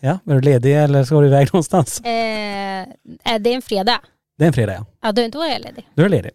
[0.04, 2.00] Ja, är du ledig eller ska du iväg någonstans?
[2.00, 2.10] Eh,
[3.24, 4.00] är det är en fredag?
[4.38, 4.84] Det är en fredag ja.
[5.02, 5.88] Ja, då, då är jag ledig.
[5.94, 6.30] Du är ledig.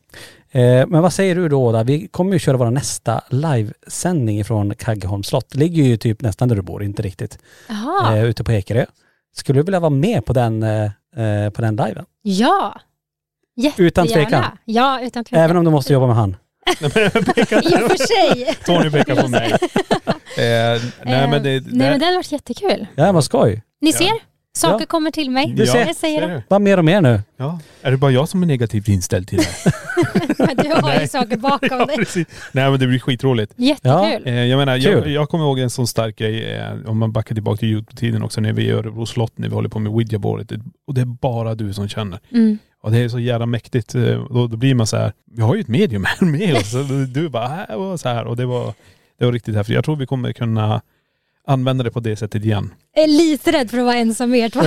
[0.51, 1.71] Eh, men vad säger du då?
[1.71, 1.83] då?
[1.83, 5.49] Vi kommer ju köra vår nästa livesändning från Kaggeholms slott.
[5.49, 7.39] Det ligger ju typ nästan där du bor, inte riktigt.
[7.69, 8.85] Jaha, Eh, ute på Ekerö.
[9.35, 10.83] Skulle du vilja vara med på den, eh,
[11.17, 12.05] eh, på den liven?
[12.21, 12.81] ja.
[13.77, 14.29] Utan Jättegärna.
[14.29, 14.57] tvekan.
[14.65, 15.43] Ja, utan tvekan.
[15.43, 16.35] Även om du måste jobba med han?
[16.67, 18.55] I och för sig.
[18.65, 19.51] Tony pekar på mig.
[20.37, 21.55] Eh, nej men det...
[21.55, 22.87] Eh, Nej men det hade varit jättekul.
[22.95, 23.63] Ja, vad skoj.
[23.81, 24.11] Ni ser,
[24.57, 24.85] saker Ja.
[24.85, 25.53] kommer till mig.
[25.55, 25.85] Du ser.
[25.85, 26.43] Jag säger det.
[26.49, 27.21] Bara mer och mer nu.
[27.37, 27.59] Ja.
[27.81, 29.71] Är det bara jag som är negativt inställd till det?
[30.37, 31.97] Men du har ju saker bakom ja, dig.
[31.97, 32.27] precis.
[32.51, 33.53] Nej men det blir skitroligt.
[33.55, 34.27] Jättekul.
[34.27, 35.11] Eh, jag menar, jag, Kul.
[35.13, 38.41] jag kommer ihåg en sån stark grej, eh, om man backar tillbaka till Youtube-tiden också,
[38.41, 40.51] när vi i Örebro slott, när vi håller på med Ouija-bordet.
[40.87, 42.19] Och det är bara du som känner.
[42.31, 42.57] Mm.
[42.81, 43.95] Och det är så jävla mäktigt.
[43.95, 46.71] Eh, Då, då blir man så här, vi har ju ett medium här med oss.
[47.13, 48.25] Du bara, här och så här.
[48.25, 48.73] Och det var,
[49.19, 49.75] det var riktigt häftigt.
[49.75, 50.81] Jag tror vi kommer kunna
[51.47, 52.73] använda det på det sättet igen.
[52.97, 54.61] Är lite rädd för att vara ensam med er två.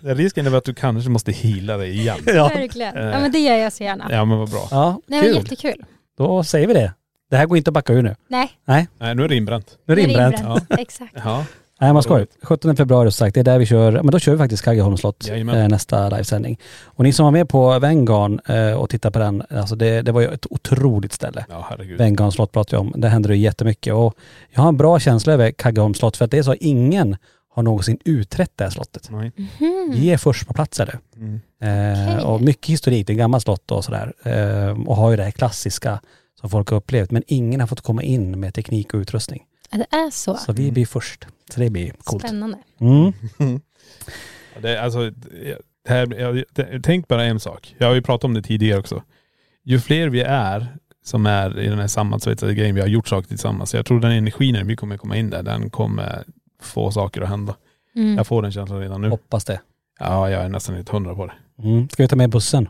[0.14, 2.18] Risken är att du kanske måste hila dig igen.
[2.26, 2.48] Ja.
[2.48, 2.96] Verkligen.
[2.96, 4.06] Ja men det gör jag så gärna.
[4.10, 4.68] Ja men vad bra.
[4.70, 5.42] Ja, Nej men kul.
[5.42, 5.84] jättekul.
[6.18, 6.92] Då säger vi det.
[7.30, 8.14] Det här går inte att backa ur nu.
[8.28, 9.78] Nej, Nej nu är det inbränt.
[9.86, 10.38] Nu är det inbränt.
[10.40, 10.64] inbränt.
[10.70, 11.12] Exakt.
[11.24, 11.44] Ja.
[11.82, 12.26] Nej man skoj.
[12.42, 15.00] 17 februari som sagt, det är där vi kör, men då kör vi faktiskt Kaggeholms
[15.00, 15.58] slott Jajamän.
[15.58, 16.58] eh, nästa livesändning.
[16.84, 20.12] Och ni som var med på Vengarn eh, och tittade på den, alltså det, det
[20.12, 21.44] var ju ett otroligt ställe.
[21.48, 21.98] Ja herregud.
[21.98, 22.92] Vengarns slott pratar jag om.
[22.96, 24.14] Det händer det jättemycket och
[24.50, 27.16] jag har en bra känsla över Kaggeholms slott för att det är så att ingen
[27.54, 29.10] har någonsin utrett det här slottet.
[29.10, 29.32] Nej.
[29.36, 29.90] Mhm.
[29.94, 30.98] Vi är först på plats är det.
[31.16, 31.40] Mm.
[31.62, 32.24] Eh, Okej.
[32.24, 34.12] Och mycket historik, det är gammalt slott och sådär.
[34.22, 36.00] Eh, och har ju det här klassiska
[36.40, 37.10] som folk har upplevt.
[37.10, 39.42] Men ingen har fått komma in med teknik och utrustning.
[39.70, 40.36] Ja, Det är så.
[40.36, 41.26] Så vi blir först.
[41.52, 42.22] Så det blir coolt.
[42.22, 42.58] Spännande.
[42.80, 43.12] Mm.
[44.60, 45.10] Det, alltså,
[45.84, 47.74] det här, jag, det, tänk bara en sak.
[47.78, 49.02] Jag har ju pratat om det tidigare också.
[49.64, 53.28] Ju fler vi är som är i den här sammansvetsade grejen, vi har gjort saker
[53.28, 53.74] tillsammans.
[53.74, 56.24] Jag tror den energin när vi kommer komma in där, den kommer
[56.62, 57.56] få saker att hända.
[57.94, 58.16] Mm.
[58.16, 59.08] Jag får den känslan redan nu.
[59.08, 59.60] Hoppas det.
[60.00, 61.32] Ja, jag är nästan helt hundra på det.
[61.62, 61.88] Mm.
[61.88, 62.68] Ska vi ta med bussen?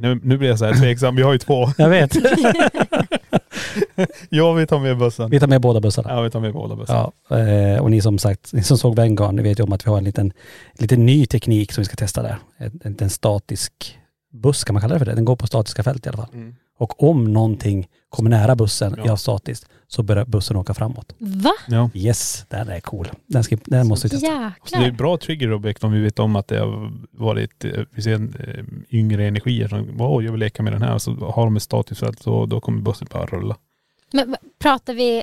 [0.00, 1.16] Nu, nu blir jag så här tveksam.
[1.16, 1.68] Vi har ju två.
[1.76, 2.14] Jag vet.
[4.28, 5.30] ja, vi tar med bussen.
[5.30, 6.10] vi tar med båda bussarna.
[6.10, 7.10] Ja, vi tar med båda bussarna.
[7.28, 9.86] Ja, eh, och ni som sagt, ni som såg Vanguard, ni vet ju om att
[9.86, 10.32] vi har en liten,
[10.78, 12.36] liten ny teknik som vi ska testa där.
[12.56, 13.98] En, en, en statisk
[14.32, 15.14] buss kan man kalla det för det.
[15.14, 16.34] Den går på statiska fält i alla fall.
[16.34, 16.54] Mm.
[16.78, 19.02] Och om någonting kommer nära bussen, Ja.
[19.06, 19.16] ja.
[19.16, 21.14] statiskt, så börjar bussen åka framåt.
[21.18, 21.52] Va?
[21.68, 21.90] Ja.
[21.94, 23.08] Yes, den är cool.
[23.26, 24.52] Den, ska, den måste vi testa.
[24.64, 28.02] Så det är bra triggerobjekt om vi vet om att det har varit, eh, vi
[28.02, 30.98] ser eh, yngre energier som, åh jag vill leka med den här.
[30.98, 33.56] Så har de ett statiskt fält så då kommer bussen bara rulla.
[34.12, 35.22] Men pratar vi,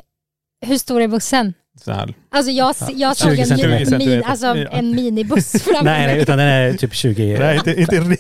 [0.61, 1.53] hur stor är bussen?
[1.83, 2.13] Så här.
[2.29, 4.55] Alltså jag, jag såg 20 en, min, min, alltså Ja.
[4.71, 6.21] en minibuss framför Nej, nej, mig.
[6.21, 7.39] utan den är typ 20.
[7.39, 7.95] Nej, inte, inte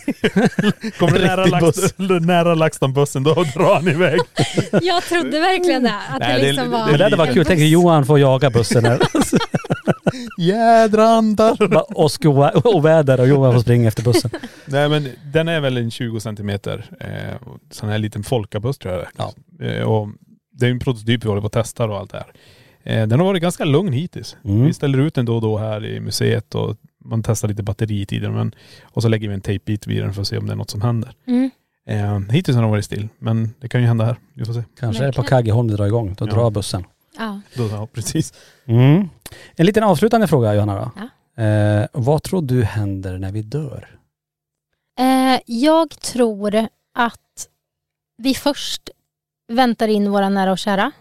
[0.99, 1.77] Kommer du nära, Lax,
[2.21, 4.19] nära LaxTon-bussen, då drar han iväg.
[4.81, 5.93] Jag trodde verkligen det.
[6.13, 7.45] Att Nej, det det- liksom var Men det hade varit kul.
[7.45, 8.99] Tänk Johan får jaga bussen här.
[10.37, 11.57] Jädrandar!
[11.99, 14.31] Åska och oväder och Johan får springa efter bussen.
[14.65, 17.37] Nej men den är väl en 20 centimeter, eh,
[17.71, 19.05] sån här liten folkabuss tror jag
[19.59, 19.79] det är.
[19.79, 20.07] eh, och
[20.51, 22.27] Det är en prototyp vi håller på att testa och allt det här.
[22.87, 24.37] Eh, den har varit ganska lugn hittills.
[24.43, 24.65] Mm.
[24.65, 26.75] Vi ställer ut den då och då här i museet och
[27.05, 30.27] man testar lite batteritider men, och så lägger vi en tejpbit vid den för att
[30.27, 31.13] se om det är något som händer.
[31.27, 31.49] Mm.
[31.87, 34.15] Eh, hittills har den varit still men det kan ju hända här.
[34.33, 34.63] Vi får se.
[34.79, 35.23] Kanske är det på.
[35.23, 36.15] Kaggeholm det drar igång.
[36.17, 36.31] Då Ja.
[36.31, 36.83] drar bussen.
[37.17, 37.41] Ja.
[37.55, 38.33] Då, ja, precis.
[38.65, 39.09] Mm.
[39.55, 40.91] En liten avslutande fråga Johanna då.
[41.35, 41.43] Ja.
[41.43, 43.89] Eh, vad tror du händer när vi dör?
[44.99, 46.55] Eh, jag tror
[46.93, 47.47] att
[48.17, 48.89] vi först
[49.47, 50.91] väntar in våra nära och kära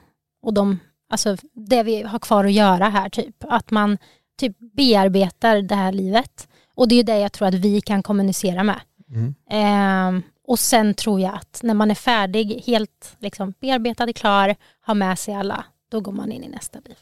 [0.43, 0.79] och de,
[1.09, 3.37] alltså det vi har kvar att göra här typ.
[3.41, 3.99] Att man
[4.39, 6.49] typ bearbetar det här livet.
[6.75, 8.81] Och det är det jag tror att vi kan kommunicera med.
[9.09, 9.35] Mm.
[9.51, 14.95] Eh, och sen tror jag att när man är färdig, helt liksom bearbetad, klar, har
[14.95, 16.97] med sig alla, då går man in i nästa liv.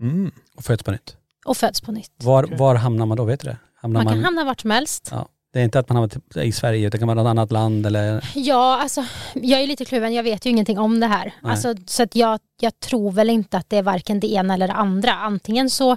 [0.00, 0.32] Mm.
[0.56, 1.16] Och föds på nytt.
[1.44, 2.12] Och föds på nytt.
[2.16, 3.24] Var, var hamnar man då?
[3.24, 3.56] Vet du det?
[3.74, 5.08] Hamnar Man kan hamna vart som helst.
[5.12, 5.28] Ja.
[5.52, 7.52] Det är inte att man hamnar typ i Sverige utan det kan vara något annat
[7.52, 8.30] land eller...
[8.34, 10.14] Ja, alltså jag är lite kluven.
[10.14, 11.34] Jag vet ju ingenting om det här.
[11.42, 11.52] Nej.
[11.52, 14.68] Alltså, så att jag, jag tror väl inte att det är varken det ena eller
[14.68, 15.12] det andra.
[15.12, 15.92] Antingen så,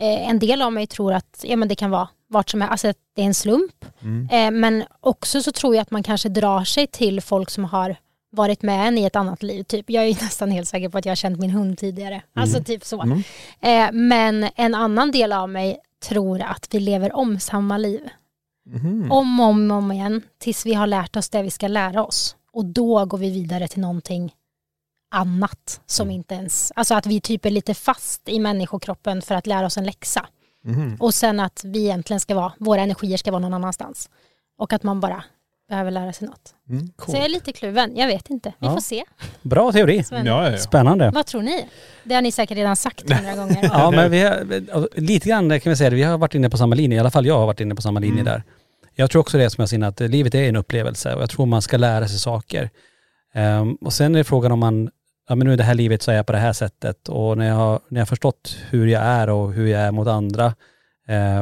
[0.00, 2.70] eh, en del av mig tror att ja, men det kan vara vart som helst,
[2.70, 3.84] alltså att det är en slump.
[4.02, 4.28] Mm.
[4.32, 7.96] Eh, men också så tror jag att man kanske drar sig till folk som har
[8.30, 9.62] varit med en i ett annat liv.
[9.62, 9.90] Typ.
[9.90, 12.22] Jag är ju nästan helt säker på att jag har känt min hund tidigare.
[12.34, 13.02] Alltså typ så.
[13.02, 13.22] Mm.
[13.60, 15.78] Eh, men en annan del av mig
[16.08, 18.00] tror att vi lever om samma liv.
[18.66, 19.12] Mhm.
[19.12, 22.36] Om och om, om igen tills vi har lärt oss det vi ska lära oss.
[22.52, 24.34] Och då går vi vidare till någonting
[25.14, 26.14] annat som Mm.
[26.16, 29.76] inte ens, alltså att vi typ är lite fast i människokroppen för att lära oss
[29.78, 30.26] en läxa.
[30.64, 30.96] Mhm.
[31.00, 34.10] Och sen att vi egentligen ska vara, våra energier ska vara någon annanstans.
[34.58, 35.24] Och att man bara
[35.72, 36.54] behöver lära sig något.
[36.70, 36.90] Mm.
[37.06, 38.52] Så jag är lite kluven, jag vet inte.
[38.58, 38.72] Vi Ja.
[38.74, 39.04] får se.
[39.42, 40.04] Bra teori.
[40.04, 40.30] Spännande.
[40.30, 40.58] Ja, ja, ja.
[40.58, 41.10] Spännande.
[41.14, 41.66] Vad tror ni?
[42.04, 43.58] Det har ni säkert redan sagt hundra gånger.
[43.72, 46.56] Ja men vi har, lite grann kan vi säga det, vi har varit inne på
[46.56, 48.24] samma linje, i alla fall jag har varit inne på samma linje Mm.
[48.24, 48.42] där.
[48.94, 51.46] Jag tror också det som jag säger att livet är en upplevelse och jag tror
[51.46, 52.70] man ska lära sig saker.
[53.34, 54.90] Ehm, och sen är frågan om man,
[55.28, 57.38] ja men nu i det här livet så är jag på det här sättet och
[57.38, 60.08] när jag har, när jag har förstått hur jag är och hur jag är mot
[60.08, 60.54] andra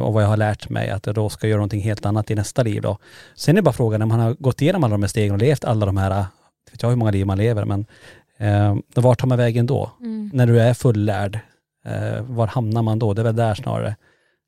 [0.02, 2.34] och vad jag har lärt mig att jag då ska göra någonting helt annat i
[2.34, 2.98] nästa liv då.
[3.34, 5.64] Sen är bara frågan när man har gått igenom alla de här stegen och levt
[5.64, 7.86] alla de här, inte vet jag hur många liv man lever men
[8.38, 9.90] eh, vart tar man vägen då?
[10.00, 10.30] Mm.
[10.32, 11.38] när du är fullärd,
[11.84, 13.14] eh, var hamnar man då?
[13.14, 13.96] Det är väl där snarare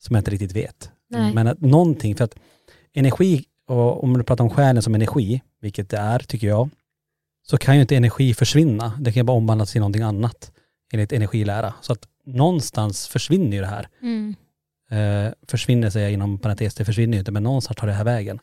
[0.02, 0.90] som jag inte riktigt vet.
[1.10, 1.34] Nej.
[1.34, 2.34] Men att någonting, för att
[2.94, 6.70] energi, och om du pratar om själen som energi, vilket det är tycker jag,
[7.42, 8.92] så kan ju inte energi försvinna.
[9.00, 10.52] Det kan ju bara omvandlas till någonting annat
[10.92, 11.74] enligt energilära.
[11.80, 13.88] Så att någonstans försvinner ju det här.
[14.02, 14.34] Mm.
[14.92, 18.04] Eh, försvinner säger jag inom parentes, det försvinner ju inte, men någonstans tar det här
[18.04, 18.38] vägen.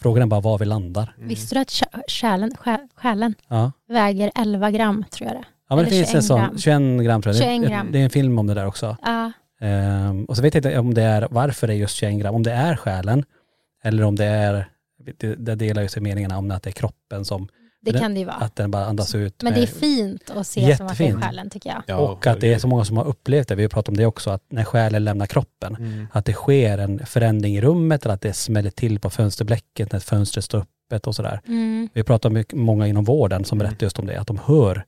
[0.00, 1.14] Frågan är bara var vi landar.
[1.18, 1.72] Visste du att
[2.08, 6.22] själen, sjä- själen Ja, väger 11 gram tror jag det ja men det finns en
[6.22, 6.58] 21 sån, gram.
[6.58, 7.42] 21 gram tror jag.
[7.44, 7.88] 21 Det, gram.
[7.92, 8.96] det är en film om det där också.
[9.02, 9.32] Ja,
[9.62, 12.34] Ehm, och så vet jag inte om det är varför det är just 21 gram,
[12.34, 13.24] om det är själen
[13.84, 14.68] eller om det är,
[15.16, 17.48] det, det delar ju sig meningarna om att det är kroppen som,
[17.82, 18.36] det Den- kan det ju vara.
[18.36, 19.42] att den bara andas ut.
[19.42, 21.24] Men det är fint att se som att det är Jättefint.
[21.24, 21.82] själen tycker jag.
[21.86, 23.96] Ja, och att det är så många som har upplevt det, vi har pratat om
[23.96, 26.06] det också, att när själen lämnar kroppen, Mm.
[26.12, 30.00] att det sker en förändring i rummet eller att det smäller till på fönsterblecket när
[30.00, 31.40] fönstret står öppet och sådär.
[31.46, 31.88] Mm.
[31.92, 33.68] Vi pratar med många inom vården som Mm.
[33.68, 34.84] berättar just om det, att de hör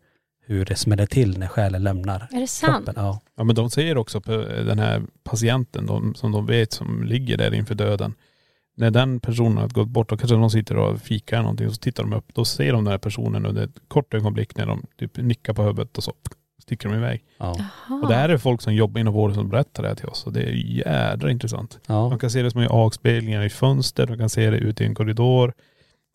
[0.46, 2.84] hur det smäller till när själen lämnar Är det sant?
[2.86, 3.04] kroppen.
[3.04, 3.20] Ja.
[3.36, 4.30] Ja men de säger också på
[4.66, 8.14] den här patienten de, som de vet som ligger där inför döden.
[8.82, 11.74] När den personen har gått bort, då kanske de sitter och fikar eller någonting och
[11.74, 12.24] så tittar de upp.
[12.34, 15.62] Då ser de den här personen under ett kort ögonblick när de typ nickar på
[15.62, 16.12] huvudet och så
[16.62, 17.24] sticker de iväg.
[17.38, 17.56] Ja.
[18.02, 20.26] Och det här är folk som jobbar inom vården som berättar det här till oss.
[20.26, 21.78] Och det är jädra intressant.
[21.86, 21.94] Ja.
[22.10, 24.86] De kan se det som i avspeglingar i fönster, de kan se det ute i
[24.86, 25.52] en korridor.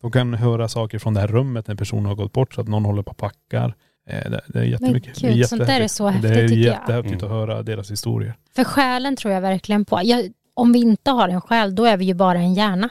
[0.01, 2.67] De kan höra saker från det här rummet när personen har gått bort så att
[2.67, 3.75] någon håller på och packar.
[4.09, 5.19] Eh, Det, det är jättemycket.
[5.19, 5.91] gud, det är sånt där är jättehäftigt.
[5.97, 6.73] så häftigt, Det är tycker jag.
[6.79, 7.25] jättehäftigt Mm.
[7.25, 8.33] att höra deras historier.
[8.55, 10.01] För själen tror jag verkligen på.
[10.03, 10.25] Jag,
[10.57, 12.89] om vi inte har en själ, då är vi ju bara en hjärna.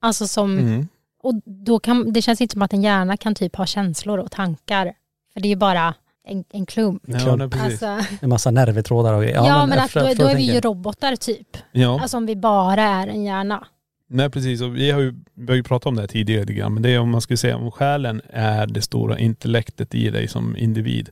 [0.00, 0.88] Alltså som, Mm.
[1.22, 4.30] och då kan, det känns inte som att en hjärna kan typ ha känslor och
[4.30, 4.92] tankar.
[5.32, 5.94] För det är ju bara
[6.28, 7.02] en, en klump.
[7.06, 7.48] Ja, nej.
[7.60, 7.86] Alltså,
[8.20, 9.36] En massa nervtrådar och grejer.
[9.36, 11.56] ja, men, jag att då, då är vi ju robotar typ.
[11.72, 12.00] ja.
[12.02, 13.66] Alltså om vi bara är en hjärna.
[14.08, 16.52] Nej precis, och vi har ju, vi har ju pratat om det här tidigare lite
[16.52, 20.10] grann, men det är om man skulle säga om själen är det stora intellektet i
[20.10, 21.08] dig som individ.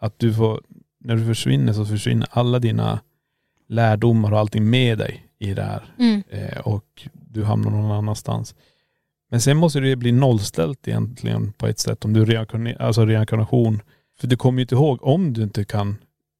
[0.00, 0.60] Att du får,
[1.00, 3.00] när du försvinner så försvinner alla dina
[3.70, 5.82] lärdomar och allting med dig i det här.
[5.98, 6.22] Mm.
[6.30, 8.54] Eh, och du hamnar någon annanstans.
[9.30, 13.82] Men sen måste det bli nollställt egentligen på ett sätt om du reinkarnerar, alltså reinkarnation
[14.20, 15.96] För du kommer ju inte ihåg om du inte kan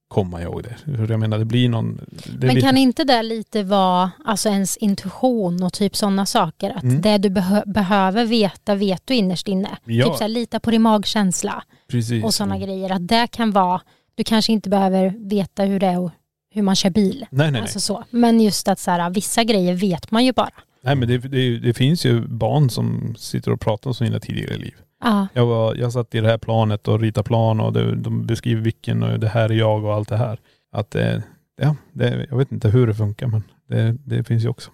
[0.07, 0.97] komma ihåg det.
[0.97, 1.95] För jag menar det blir någon...
[2.39, 6.69] Det Men lite, kan inte det lite vara alltså ens intuition och typ sådana saker?
[6.69, 7.01] Att Mm.
[7.01, 9.77] det du behö- behöver veta vet du innerst inne.
[9.85, 10.05] Ja.
[10.05, 12.23] Typ så här, lita på din magkänsla precis.
[12.23, 12.89] och sådana grejer.
[12.91, 13.81] Att det kan vara,
[14.15, 16.11] du kanske inte behöver veta hur det är och
[16.53, 17.19] hur man kör bil.
[17.19, 17.61] Nej, nej, nej.
[17.61, 18.03] Alltså så.
[18.09, 20.49] Men just att så här, vissa grejer vet man ju bara.
[20.81, 24.57] nej men det, det, det finns ju barn som sitter och pratar om sina tidigare
[24.57, 24.75] liv.
[25.03, 25.27] Ja.
[25.33, 28.61] Jag, var, jag satt i det här planet och ritade plan och det, de beskriver
[28.61, 30.39] vilken och det här är jag och allt det här.
[30.71, 31.23] Att det,
[31.61, 34.71] ja, det, jag vet inte hur det funkar men det, det finns ju också.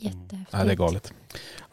[0.00, 0.52] Jättehäftigt.
[0.52, 1.12] Nej, det är galet.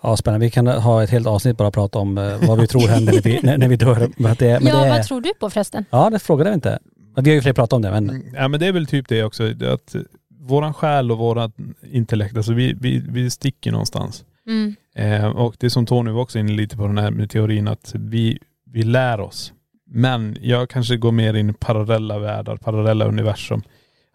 [0.02, 0.46] Ja spännande.
[0.46, 3.22] Vi kan ha ett helt avsnitt bara prata om eh, vad vi tror händer när
[3.22, 4.10] vi, när, när vi dör.
[4.18, 5.86] Men det, men ja, det, vad tror du på förresten?
[5.90, 6.80] Ja det frågade vi inte.
[7.22, 9.24] Vi har ju fler pratat om det men Ja men det är väl typ det
[9.24, 9.54] också.
[9.54, 9.96] det Att
[10.40, 11.52] våran själ och vårat
[11.92, 14.26] intellekt, alltså vi, vi, vi sticker någonstans.
[14.48, 14.76] Mm.
[14.96, 17.96] Eh, och det som Tony var också inne lite på den här med teorin att
[17.96, 19.54] vi, vi lär oss.
[19.90, 23.62] Men jag kanske går mer in i parallella världar, parallella universum.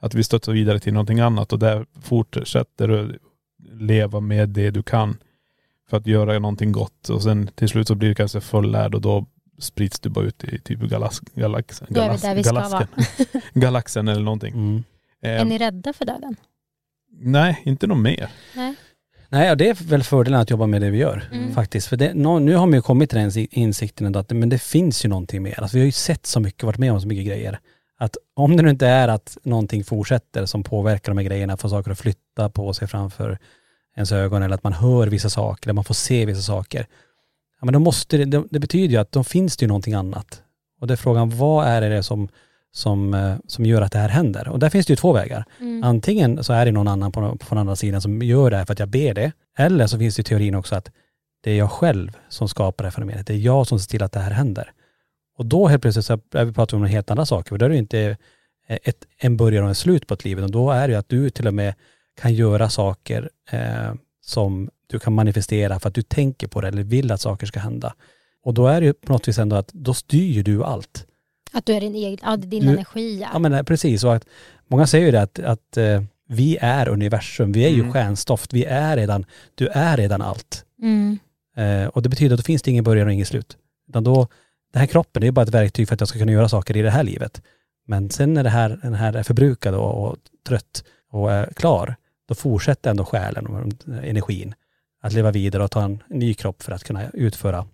[0.00, 3.18] Att vi stöter vidare till någonting annat och där fortsätter du
[3.72, 5.16] leva med det du kan.
[5.90, 9.00] För att göra någonting gott och sen till slut så blir du kanske fullärd och
[9.00, 9.26] då
[9.58, 12.88] sprids du bara ut i typ galax, galax, galax, där vi ska galaxen.
[13.54, 14.54] galaxen eller någonting.
[14.54, 14.84] mm.
[15.22, 16.36] Eh, Är ni rädda för döden?
[17.20, 18.30] Nej, inte något mer.
[18.56, 18.74] Nej.
[19.28, 21.54] Nej, det är väl fördelen att jobba med det vi gör Mm.
[21.54, 21.86] faktiskt.
[21.86, 25.04] För det, nu har man ju kommit till den insi- insikten att men det finns
[25.04, 25.60] ju någonting mer.
[25.60, 27.58] Alltså, vi har ju sett så mycket, varit med om så mycket grejer.
[27.98, 31.68] Att om det nu inte är att någonting fortsätter som påverkar de här grejerna, får
[31.68, 33.38] saker att flytta på sig framför
[33.96, 36.86] ens ögon eller att man hör vissa saker, eller man får se vissa saker.
[37.62, 39.94] Ja, men då måste det, det, det betyder ju att då finns det ju någonting
[39.94, 40.42] annat.
[40.80, 42.28] Och det är frågan, vad är det som,
[42.72, 44.48] som, eh, som gör att det här händer?
[44.48, 45.44] Och där finns det ju två vägar.
[45.60, 45.84] Mm.
[45.84, 48.64] Antingen så är det någon annan på, på den andra sidan som gör det här
[48.64, 49.32] för att jag ber det.
[49.58, 50.90] Eller så finns det teorin också att
[51.42, 53.26] det är jag själv som skapar det här fenomenet.
[53.26, 54.72] Det är jag som ser till att det här händer.
[55.38, 57.48] Och då helt plötsligt så är vi pratar om helt andra saker.
[57.48, 58.16] För då är det inte
[58.68, 60.38] ett, en början och en slut på ett liv.
[60.38, 61.74] Utan då är det ju att du till och med
[62.20, 66.82] kan göra saker eh, som du kan manifestera för att du tänker på det eller
[66.82, 67.94] vill att saker ska hända.
[68.44, 71.06] Och då är det ju på något vis ändå att då styr ju du allt.
[71.52, 73.28] Att du är din egen, ja, din Du- energi ja.
[73.32, 74.04] Ja men eh, precis.
[74.04, 74.24] Och att,
[74.68, 77.92] många säger ju det att, att eh, vi är universum, vi är ju Mm.
[77.92, 79.24] stjärnstoft, vi är redan,
[79.54, 80.64] du är redan allt.
[80.82, 81.18] Mm.
[81.56, 83.56] Eh, och det betyder att då finns det ingen början och ingen slut.
[83.88, 84.28] Utan då,
[84.72, 86.76] den här kroppen det är bara ett verktyg för att jag ska kunna göra saker
[86.76, 87.42] i det här livet.
[87.86, 90.16] Men sen när det här, den här är förbrukad och, och
[90.48, 91.96] trött och är klar,
[92.28, 93.72] då fortsätter ändå själen och
[94.04, 94.54] energin
[95.02, 97.66] att leva vidare och ta en ny kropp för att kunna utföra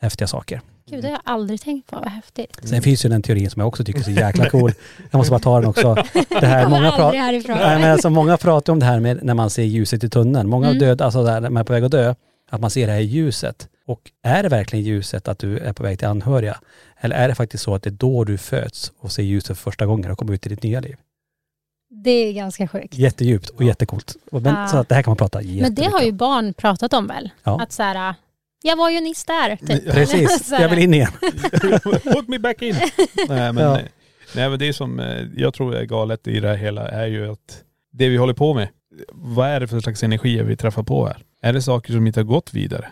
[0.00, 0.60] häftiga saker.
[0.90, 1.96] Gud, det har jag aldrig tänkt på.
[1.96, 2.60] Vad häftigt.
[2.62, 4.72] Sen finns ju den teorin som jag också tycker är så jäkla cool.
[5.10, 5.94] Jag måste bara ta den också.
[6.40, 7.12] Det här, många, pra-.
[7.12, 10.48] Nej, men alltså, många pratar om det här med när man ser ljuset i tunneln.
[10.48, 10.78] Många Mm.
[10.78, 12.14] död, alltså där, när man är på väg att dö,
[12.50, 13.68] att man ser det här ljuset.
[13.86, 16.56] Och är det verkligen ljuset att du är på väg till anhöriga?
[17.00, 19.54] Eller är det faktiskt så att det är då du föds och ser ljuset för
[19.70, 20.96] första gången och kommer ut i ditt nya liv?
[21.90, 22.94] Det är ganska sjukt.
[22.94, 24.16] Jättedjupt och jättecoolt.
[24.32, 24.68] Och Men, Ah.
[24.68, 27.06] Så att det här kan man prata Men det jättemycket har ju barn pratat om
[27.06, 27.30] väl?
[27.44, 27.60] Ja.
[27.62, 28.14] Att så här,
[28.62, 29.56] jag var ju nyss där.
[29.56, 29.92] Typ.
[29.92, 31.10] Precis, jag vill in igen.
[32.02, 32.74] Put me back in.
[33.28, 33.72] nej, men, Ja.
[33.74, 33.88] nej,
[34.36, 37.32] nej men det som eh, jag tror är galet i det här hela är ju
[37.32, 37.62] att
[37.92, 38.68] det vi håller på med,
[39.12, 41.16] vad är det för slags energier vi träffar på här?
[41.42, 42.88] Är det saker som inte har gått vidare?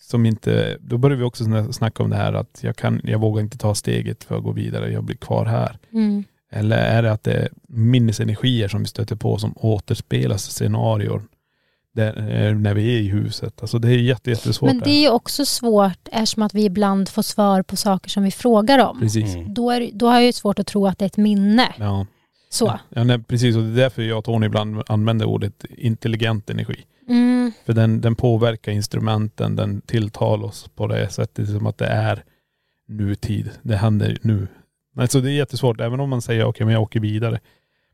[0.00, 3.18] Som inte, då börjar vi också sna- snacka om det här att jag kan, jag
[3.18, 5.78] vågar inte ta steget för att gå vidare, jag blir kvar här.
[5.92, 6.24] Mm.
[6.52, 11.22] Eller är det att det är minnesenergier som vi stöter på som återspelas i scenarier
[11.94, 13.60] där, eh, när vi är i huset?
[13.60, 14.66] Alltså det är jätte, jättesvårt.
[14.66, 18.22] Men det är ju också svårt eftersom att vi ibland får svar på saker som
[18.22, 19.00] vi frågar om.
[19.00, 19.34] Precis.
[19.34, 19.54] Mm.
[19.54, 21.74] Då, är, då har jag ju svårt att tro att det är ett minne.
[21.78, 22.06] Ja.
[22.48, 22.78] Så.
[22.88, 26.84] Ja, nej, precis, och det är därför jag och Tony ibland använder ordet intelligent energi.
[27.08, 27.52] Mm.
[27.66, 32.24] För den, den påverkar instrumenten, den tilltalar oss på det sättet som att det är
[32.88, 33.50] nutid.
[33.62, 34.48] Det händer nu.
[34.94, 37.40] Men så det är jättesvårt, även om man säger okej men jag åker vidare.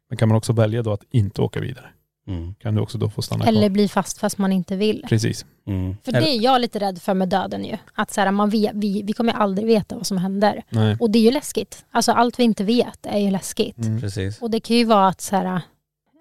[0.08, 1.86] Men kan man också välja då att inte åka vidare?
[2.28, 2.54] Mm.
[2.54, 3.68] Kan du också då få stanna Eller kvar?
[3.68, 5.04] bli fast fast man inte vill.
[5.08, 5.46] Precis.
[5.66, 5.96] Mm.
[6.04, 7.76] För det är jag lite rädd för med döden ju.
[7.94, 10.62] Att så här, man vet, vi, vi kommer aldrig veta vad som händer.
[10.70, 10.96] Nej.
[11.00, 11.84] Och det är ju läskigt.
[11.90, 13.78] Alltså allt vi inte vet är ju läskigt.
[13.78, 14.00] Mm.
[14.00, 14.42] Precis.
[14.42, 15.60] Och det kan ju vara att, så här,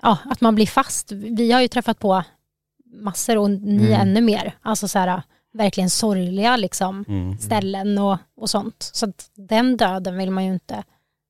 [0.02, 1.12] ja, att man blir fast.
[1.12, 2.24] Vi har ju träffat på
[3.02, 4.02] massor och ni Mm.
[4.02, 4.54] ännu mer.
[4.62, 5.22] Alltså så här,
[5.54, 7.38] verkligen sorgliga liksom, Mm.
[7.38, 8.90] ställen och, och sånt.
[8.94, 10.84] Så att den döden vill man ju inte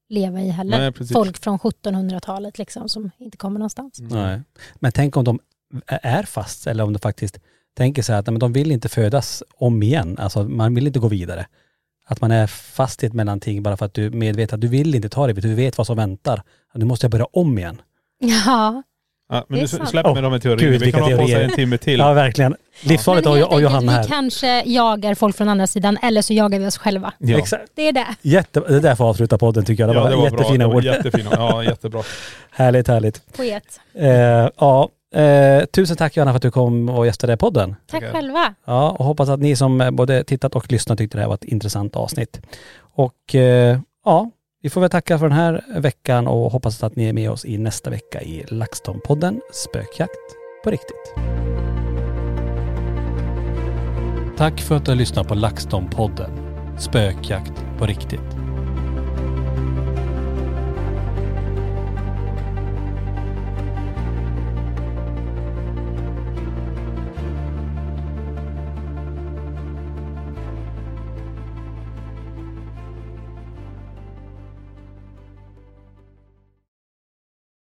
[0.09, 0.77] leva i heller.
[0.99, 1.07] Nej.
[1.07, 3.99] Folk från 1700-talet liksom, som inte kommer någonstans.
[3.99, 4.11] Mm.
[4.13, 4.41] Nej.
[4.75, 5.39] Men tänk om de
[5.87, 7.39] är fast eller om de faktiskt
[7.77, 10.17] tänker sig att nej, men de vill inte födas om igen.
[10.19, 11.47] Alltså man vill inte gå vidare.
[12.05, 15.09] Att man är fast i ett mellanting bara för att du att du vill inte
[15.09, 16.43] ta det, du vet vad som väntar.
[16.73, 17.81] Nu måste jag börja om igen.
[18.45, 18.83] Ja,
[19.31, 20.71] Ja, men nu släpper vi Åh, de här teorierna.
[20.71, 21.99] gud, Vi kan hålla på sig en timme till.
[21.99, 22.55] Ja verkligen.
[22.81, 24.03] Livsfarligt helt och Johanna här.
[24.03, 27.13] Vi kanske jagar folk från andra sidan eller så jagar vi oss själva.
[27.17, 27.37] Ja.
[27.37, 27.71] Exakt.
[27.75, 28.05] Det är det.
[28.21, 29.89] Jätte, det där får avsluta podden tycker jag.
[29.95, 30.77] Det Ja, var, det var jättefina bra.
[30.77, 30.83] ord.
[30.83, 31.29] Det var jättefina.
[31.33, 32.03] Ja, jättebra.
[32.51, 33.21] härligt, härligt.
[33.37, 33.79] Poet.
[33.93, 37.75] Eh, ja, eh, tusen tack Johanna för att du kom och gästade podden.
[37.91, 38.13] Tack Tackar.
[38.13, 38.53] själva.
[38.65, 41.35] Ja, och hoppas att ni som eh, både tittat och lyssnat tyckte det här var
[41.35, 42.41] ett intressant avsnitt.
[42.95, 44.29] Och eh, ja,
[44.61, 47.45] vi får väl tacka för den här veckan och hoppas att ni är med oss
[47.45, 51.13] i nästa vecka i LaxTon-podden Spökjakt på riktigt.
[54.37, 56.31] Tack för att du har lyssnat på LaxTon-podden
[56.77, 58.38] Spökjakt på riktigt.